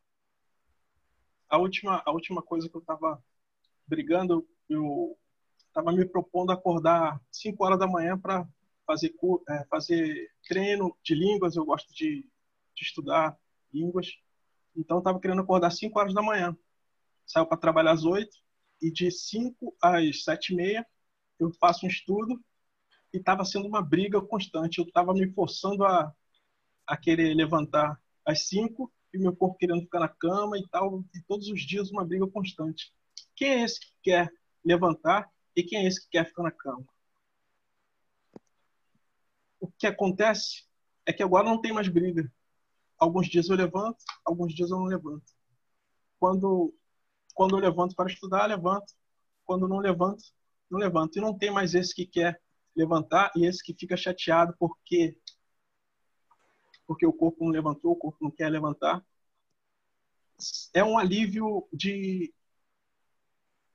[1.54, 3.24] A última, a última coisa que eu estava
[3.86, 5.16] brigando, eu
[5.68, 8.50] estava me propondo acordar 5 horas da manhã para
[8.88, 9.14] fazer,
[9.48, 12.28] é, fazer treino de línguas, eu gosto de,
[12.76, 13.38] de estudar
[13.72, 14.18] línguas.
[14.76, 16.58] Então, estava querendo acordar 5 horas da manhã.
[17.24, 18.36] Saiu para trabalhar às 8,
[18.82, 20.88] e de 5 às 7 e meia
[21.40, 22.44] eu faço um estudo
[23.14, 24.80] e estava sendo uma briga constante.
[24.80, 26.12] Eu estava me forçando a,
[26.88, 31.22] a querer levantar às 5 e meu corpo querendo ficar na cama e tal, e
[31.22, 32.92] todos os dias uma briga constante.
[33.36, 34.30] Quem é esse que quer
[34.66, 36.86] levantar e quem é esse que quer ficar na cama?
[39.60, 40.66] O que acontece
[41.06, 42.32] é que agora não tem mais briga.
[42.98, 45.32] Alguns dias eu levanto, alguns dias eu não levanto.
[46.20, 46.74] Quando
[47.34, 48.94] quando eu levanto para estudar, levanto.
[49.46, 50.24] Quando não levanto,
[50.70, 51.18] não levanto.
[51.18, 52.40] E não tem mais esse que quer
[52.76, 55.18] levantar e esse que fica chateado porque
[56.88, 59.04] porque o corpo não levantou, o corpo não quer levantar.
[60.74, 62.34] É um alívio de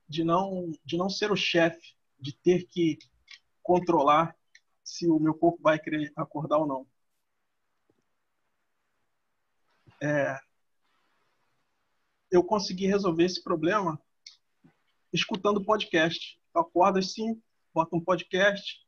[0.08, 2.98] de não de não ser o chefe, de ter que
[3.62, 4.36] controlar
[4.82, 6.86] se o meu corpo vai querer acordar ou não.
[10.00, 10.38] É,
[12.30, 14.00] eu consegui resolver esse problema
[15.12, 16.40] escutando podcast.
[16.54, 17.40] Eu acordo assim,
[17.72, 18.86] boto um podcast,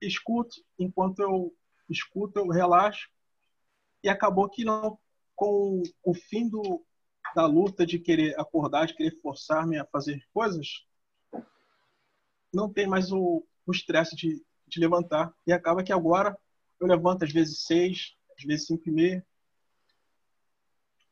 [0.00, 1.54] escuto, enquanto eu
[1.88, 3.08] escuto, eu relaxo.
[4.02, 4.98] E acabou que não,
[5.34, 6.84] com o fim do,
[7.34, 10.86] da luta de querer acordar, de querer forçar-me a fazer coisas,
[12.52, 15.32] não tem mais o estresse de, de levantar.
[15.46, 16.36] E acaba que agora
[16.80, 19.26] eu levanto às vezes seis, às vezes cinco e meia.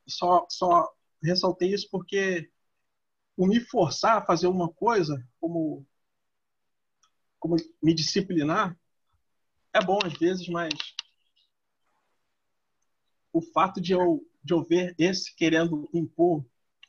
[0.07, 0.93] Só, só
[1.23, 2.51] ressaltei isso porque
[3.37, 5.87] o me forçar a fazer uma coisa, como,
[7.39, 8.79] como me disciplinar,
[9.73, 10.75] é bom às vezes, mas
[13.33, 16.45] o fato de eu, de eu ver esse querendo impor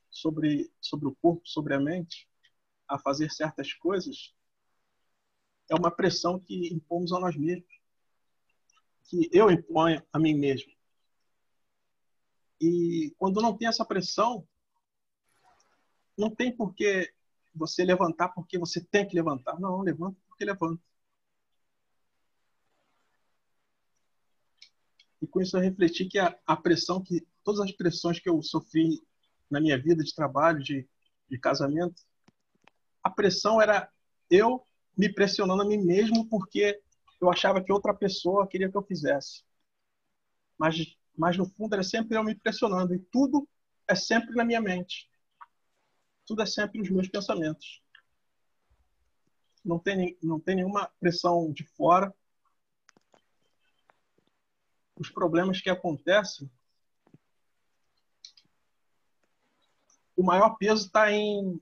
[0.09, 2.27] sobre, sobre o corpo, sobre a mente,
[2.87, 4.33] a fazer certas coisas,
[5.69, 7.79] é uma pressão que impomos a nós mesmos.
[9.05, 10.71] Que eu imponho a mim mesmo.
[12.59, 14.47] E quando não tem essa pressão,
[16.17, 17.11] não tem por que
[17.55, 19.59] você levantar porque você tem que levantar.
[19.59, 20.81] Não, levanta porque levanta.
[25.21, 28.41] E com isso eu refleti que a, a, pressão, que todas as pressões que eu
[28.41, 29.01] sofri
[29.49, 30.87] na minha vida de trabalho, de,
[31.29, 32.01] de casamento,
[33.03, 33.89] a pressão era
[34.29, 34.65] eu
[34.97, 36.81] me pressionando a mim mesmo porque
[37.19, 39.43] eu achava que outra pessoa queria que eu fizesse.
[40.57, 40.75] Mas
[41.15, 43.47] mas no fundo era sempre eu me pressionando e tudo
[43.87, 45.09] é sempre na minha mente.
[46.25, 47.81] Tudo é sempre nos meus pensamentos.
[49.63, 52.13] Não tem, não tem nenhuma pressão de fora.
[55.01, 56.47] Os problemas que acontecem,
[60.15, 61.59] o maior peso está em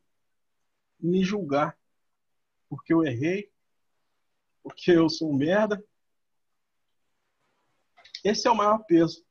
[1.00, 1.80] me julgar.
[2.68, 3.50] Porque eu errei,
[4.62, 5.82] porque eu sou um merda.
[8.26, 9.26] Esse é o maior peso.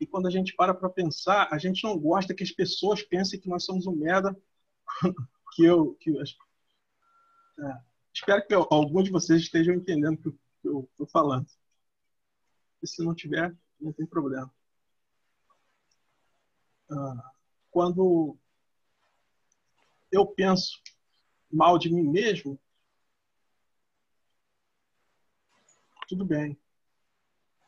[0.00, 3.38] E quando a gente para para pensar, a gente não gosta que as pessoas pensem
[3.38, 4.34] que nós somos um merda,
[5.54, 6.22] que eu, que é,
[8.14, 11.46] Espero que alguns de vocês estejam entendendo o que eu estou falando.
[12.82, 14.52] E se não tiver, não tem problema.
[16.90, 17.32] Ah,
[17.70, 18.36] quando
[20.10, 20.80] eu penso
[21.50, 22.58] mal de mim mesmo,
[26.08, 26.58] tudo bem.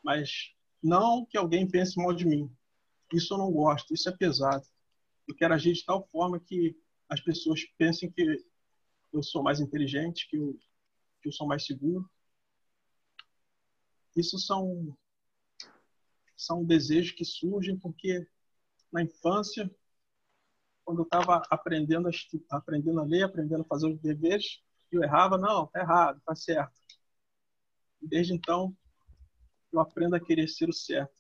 [0.02, 0.52] Mas
[0.82, 2.51] não que alguém pense mal de mim.
[3.12, 4.66] Isso eu não gosto, isso é pesado.
[5.28, 6.76] Eu quero agir de tal forma que
[7.09, 8.44] as pessoas pensem que
[9.12, 10.59] eu sou mais inteligente, que eu,
[11.20, 12.10] que eu sou mais seguro.
[14.16, 14.97] Isso são,
[16.44, 18.27] são desejos que surgem porque
[18.93, 19.70] na infância,
[20.85, 22.10] quando eu estava aprendendo a,
[22.51, 26.78] aprendendo a ler, aprendendo a fazer os deveres, eu errava, não, tá errado, tá certo.
[28.01, 28.77] Desde então,
[29.73, 31.14] eu aprendo a querer ser o certo.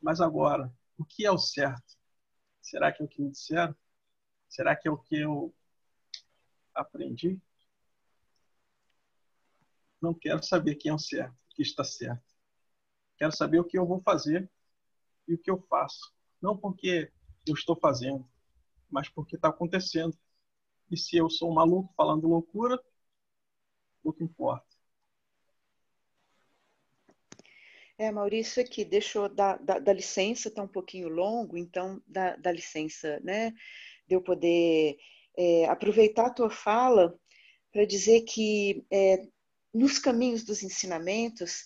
[0.00, 1.96] Mas agora, o que é o certo?
[2.60, 3.74] Será que é o que me disseram?
[4.48, 5.54] Será que é o que eu
[6.74, 7.40] aprendi?
[10.00, 12.25] Não quero saber quem é o certo, o que está certo.
[13.16, 14.50] Quero saber o que eu vou fazer
[15.26, 16.14] e o que eu faço.
[16.40, 17.10] Não porque
[17.46, 18.28] eu estou fazendo,
[18.90, 20.16] mas porque está acontecendo.
[20.90, 22.80] E se eu sou um maluco falando loucura,
[24.02, 24.76] pouco importa.
[27.98, 28.84] É, Maurício, aqui,
[29.34, 33.52] dar, dar, dar licença, está um pouquinho longo, então dá, dá licença, né?
[34.06, 34.98] De eu poder
[35.36, 37.18] é, aproveitar a tua fala
[37.72, 39.26] para dizer que é,
[39.72, 41.64] nos caminhos dos ensinamentos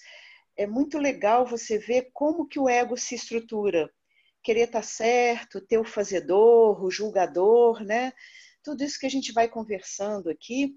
[0.60, 3.90] é muito legal você ver como que o ego se estrutura.
[4.42, 8.12] Querer estar tá certo, ter o fazedor, o julgador, né?
[8.62, 10.76] Tudo isso que a gente vai conversando aqui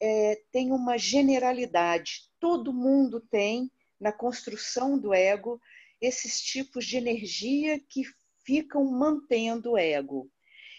[0.00, 2.22] é, tem uma generalidade.
[2.40, 5.60] Todo mundo tem na construção do ego
[6.00, 8.04] esses tipos de energia que
[8.46, 10.30] ficam mantendo o ego.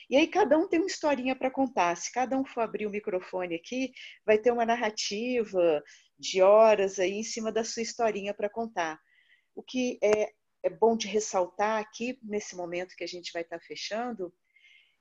[0.09, 1.95] E aí cada um tem uma historinha para contar.
[1.95, 3.91] Se cada um for abrir o microfone aqui,
[4.25, 5.83] vai ter uma narrativa
[6.17, 8.99] de horas aí em cima da sua historinha para contar.
[9.55, 10.31] O que é,
[10.63, 14.33] é bom de ressaltar aqui, nesse momento que a gente vai estar tá fechando,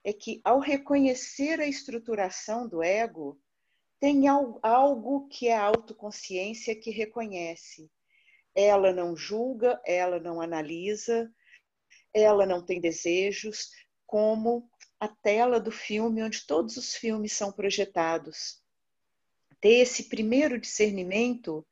[0.04, 3.40] é que ao reconhecer a estruturação do ego,
[4.00, 7.90] tem algo que é a autoconsciência que reconhece
[8.58, 11.32] ela não julga, ela não analisa,
[12.12, 13.70] ela não tem desejos,
[14.04, 14.68] como
[15.00, 18.60] a tela do filme onde todos os filmes são projetados.
[19.60, 21.66] Ter esse primeiro discernimento,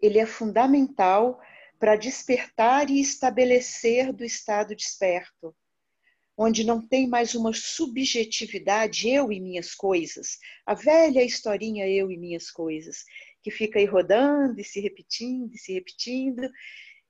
[0.00, 1.40] ele é fundamental
[1.78, 5.54] para despertar e estabelecer do estado desperto,
[6.36, 12.16] onde não tem mais uma subjetividade eu e minhas coisas, a velha historinha eu e
[12.16, 13.04] minhas coisas,
[13.42, 16.48] que fica aí rodando e se repetindo e se repetindo,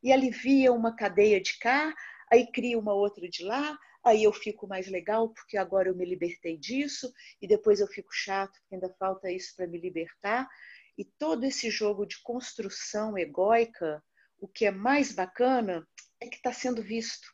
[0.02, 1.94] e alivia uma cadeia de cá,
[2.30, 3.78] aí cria uma outra de lá,
[4.08, 8.10] aí eu fico mais legal porque agora eu me libertei disso, e depois eu fico
[8.12, 10.48] chato porque ainda falta isso para me libertar.
[10.96, 14.02] E todo esse jogo de construção egóica,
[14.40, 15.86] o que é mais bacana
[16.20, 17.32] é que está sendo visto.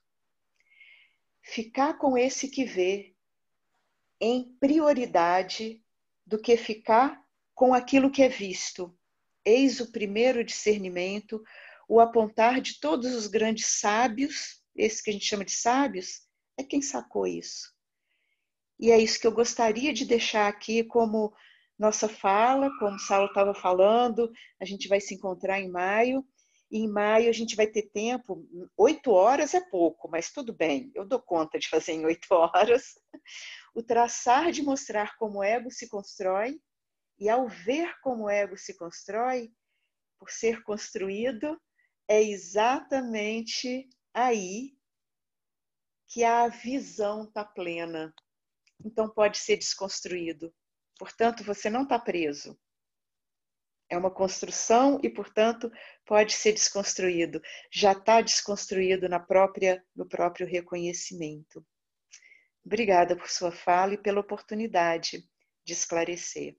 [1.42, 3.14] Ficar com esse que vê
[4.20, 5.82] em prioridade
[6.26, 7.22] do que ficar
[7.54, 8.96] com aquilo que é visto.
[9.44, 11.42] Eis o primeiro discernimento,
[11.88, 16.22] o apontar de todos os grandes sábios, esse que a gente chama de sábios,
[16.56, 17.72] é quem sacou isso.
[18.78, 21.32] E é isso que eu gostaria de deixar aqui como
[21.78, 26.24] nossa fala, como o Saulo estava falando, a gente vai se encontrar em maio,
[26.70, 30.90] e em maio a gente vai ter tempo, oito horas é pouco, mas tudo bem,
[30.94, 32.98] eu dou conta de fazer em oito horas.
[33.74, 36.60] O traçar de mostrar como o ego se constrói,
[37.18, 39.52] e ao ver como o ego se constrói,
[40.18, 41.60] por ser construído,
[42.08, 44.74] é exatamente aí
[46.08, 48.14] que a visão está plena.
[48.84, 50.52] Então pode ser desconstruído.
[50.98, 52.58] Portanto, você não está preso.
[53.88, 55.70] É uma construção e, portanto,
[56.06, 57.40] pode ser desconstruído.
[57.70, 61.64] Já está desconstruído na própria, no próprio reconhecimento.
[62.64, 65.28] Obrigada por sua fala e pela oportunidade
[65.64, 66.56] de esclarecer.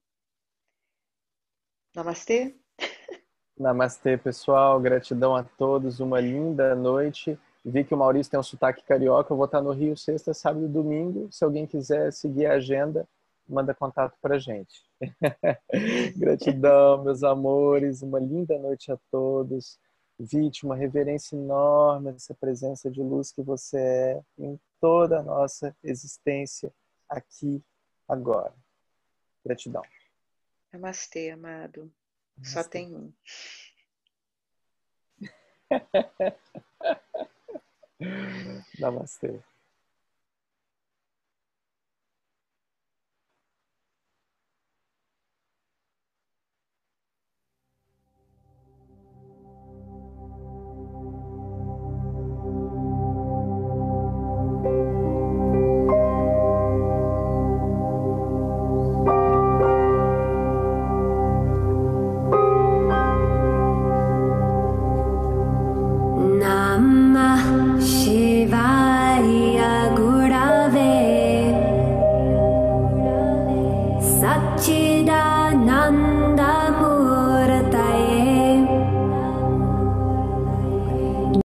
[1.96, 2.56] Namastê.
[3.58, 4.80] Namastê, pessoal.
[4.80, 6.00] Gratidão a todos.
[6.00, 7.40] Uma linda noite.
[7.68, 9.34] Vi que o Maurício tem um sotaque carioca.
[9.34, 11.28] Eu vou estar no Rio sexta, sábado e domingo.
[11.32, 13.08] Se alguém quiser seguir a agenda,
[13.50, 14.86] manda contato para gente.
[16.16, 18.04] Gratidão, meus amores.
[18.04, 19.80] Uma linda noite a todos.
[20.20, 25.76] Vite, uma reverência enorme essa presença de luz que você é em toda a nossa
[25.84, 26.72] existência
[27.10, 27.64] aqui,
[28.08, 28.54] agora.
[29.44, 29.82] Gratidão.
[30.72, 31.92] Namastê, amado.
[32.38, 32.54] Namastê.
[32.54, 33.12] Só tem um.
[38.80, 39.42] Namastê.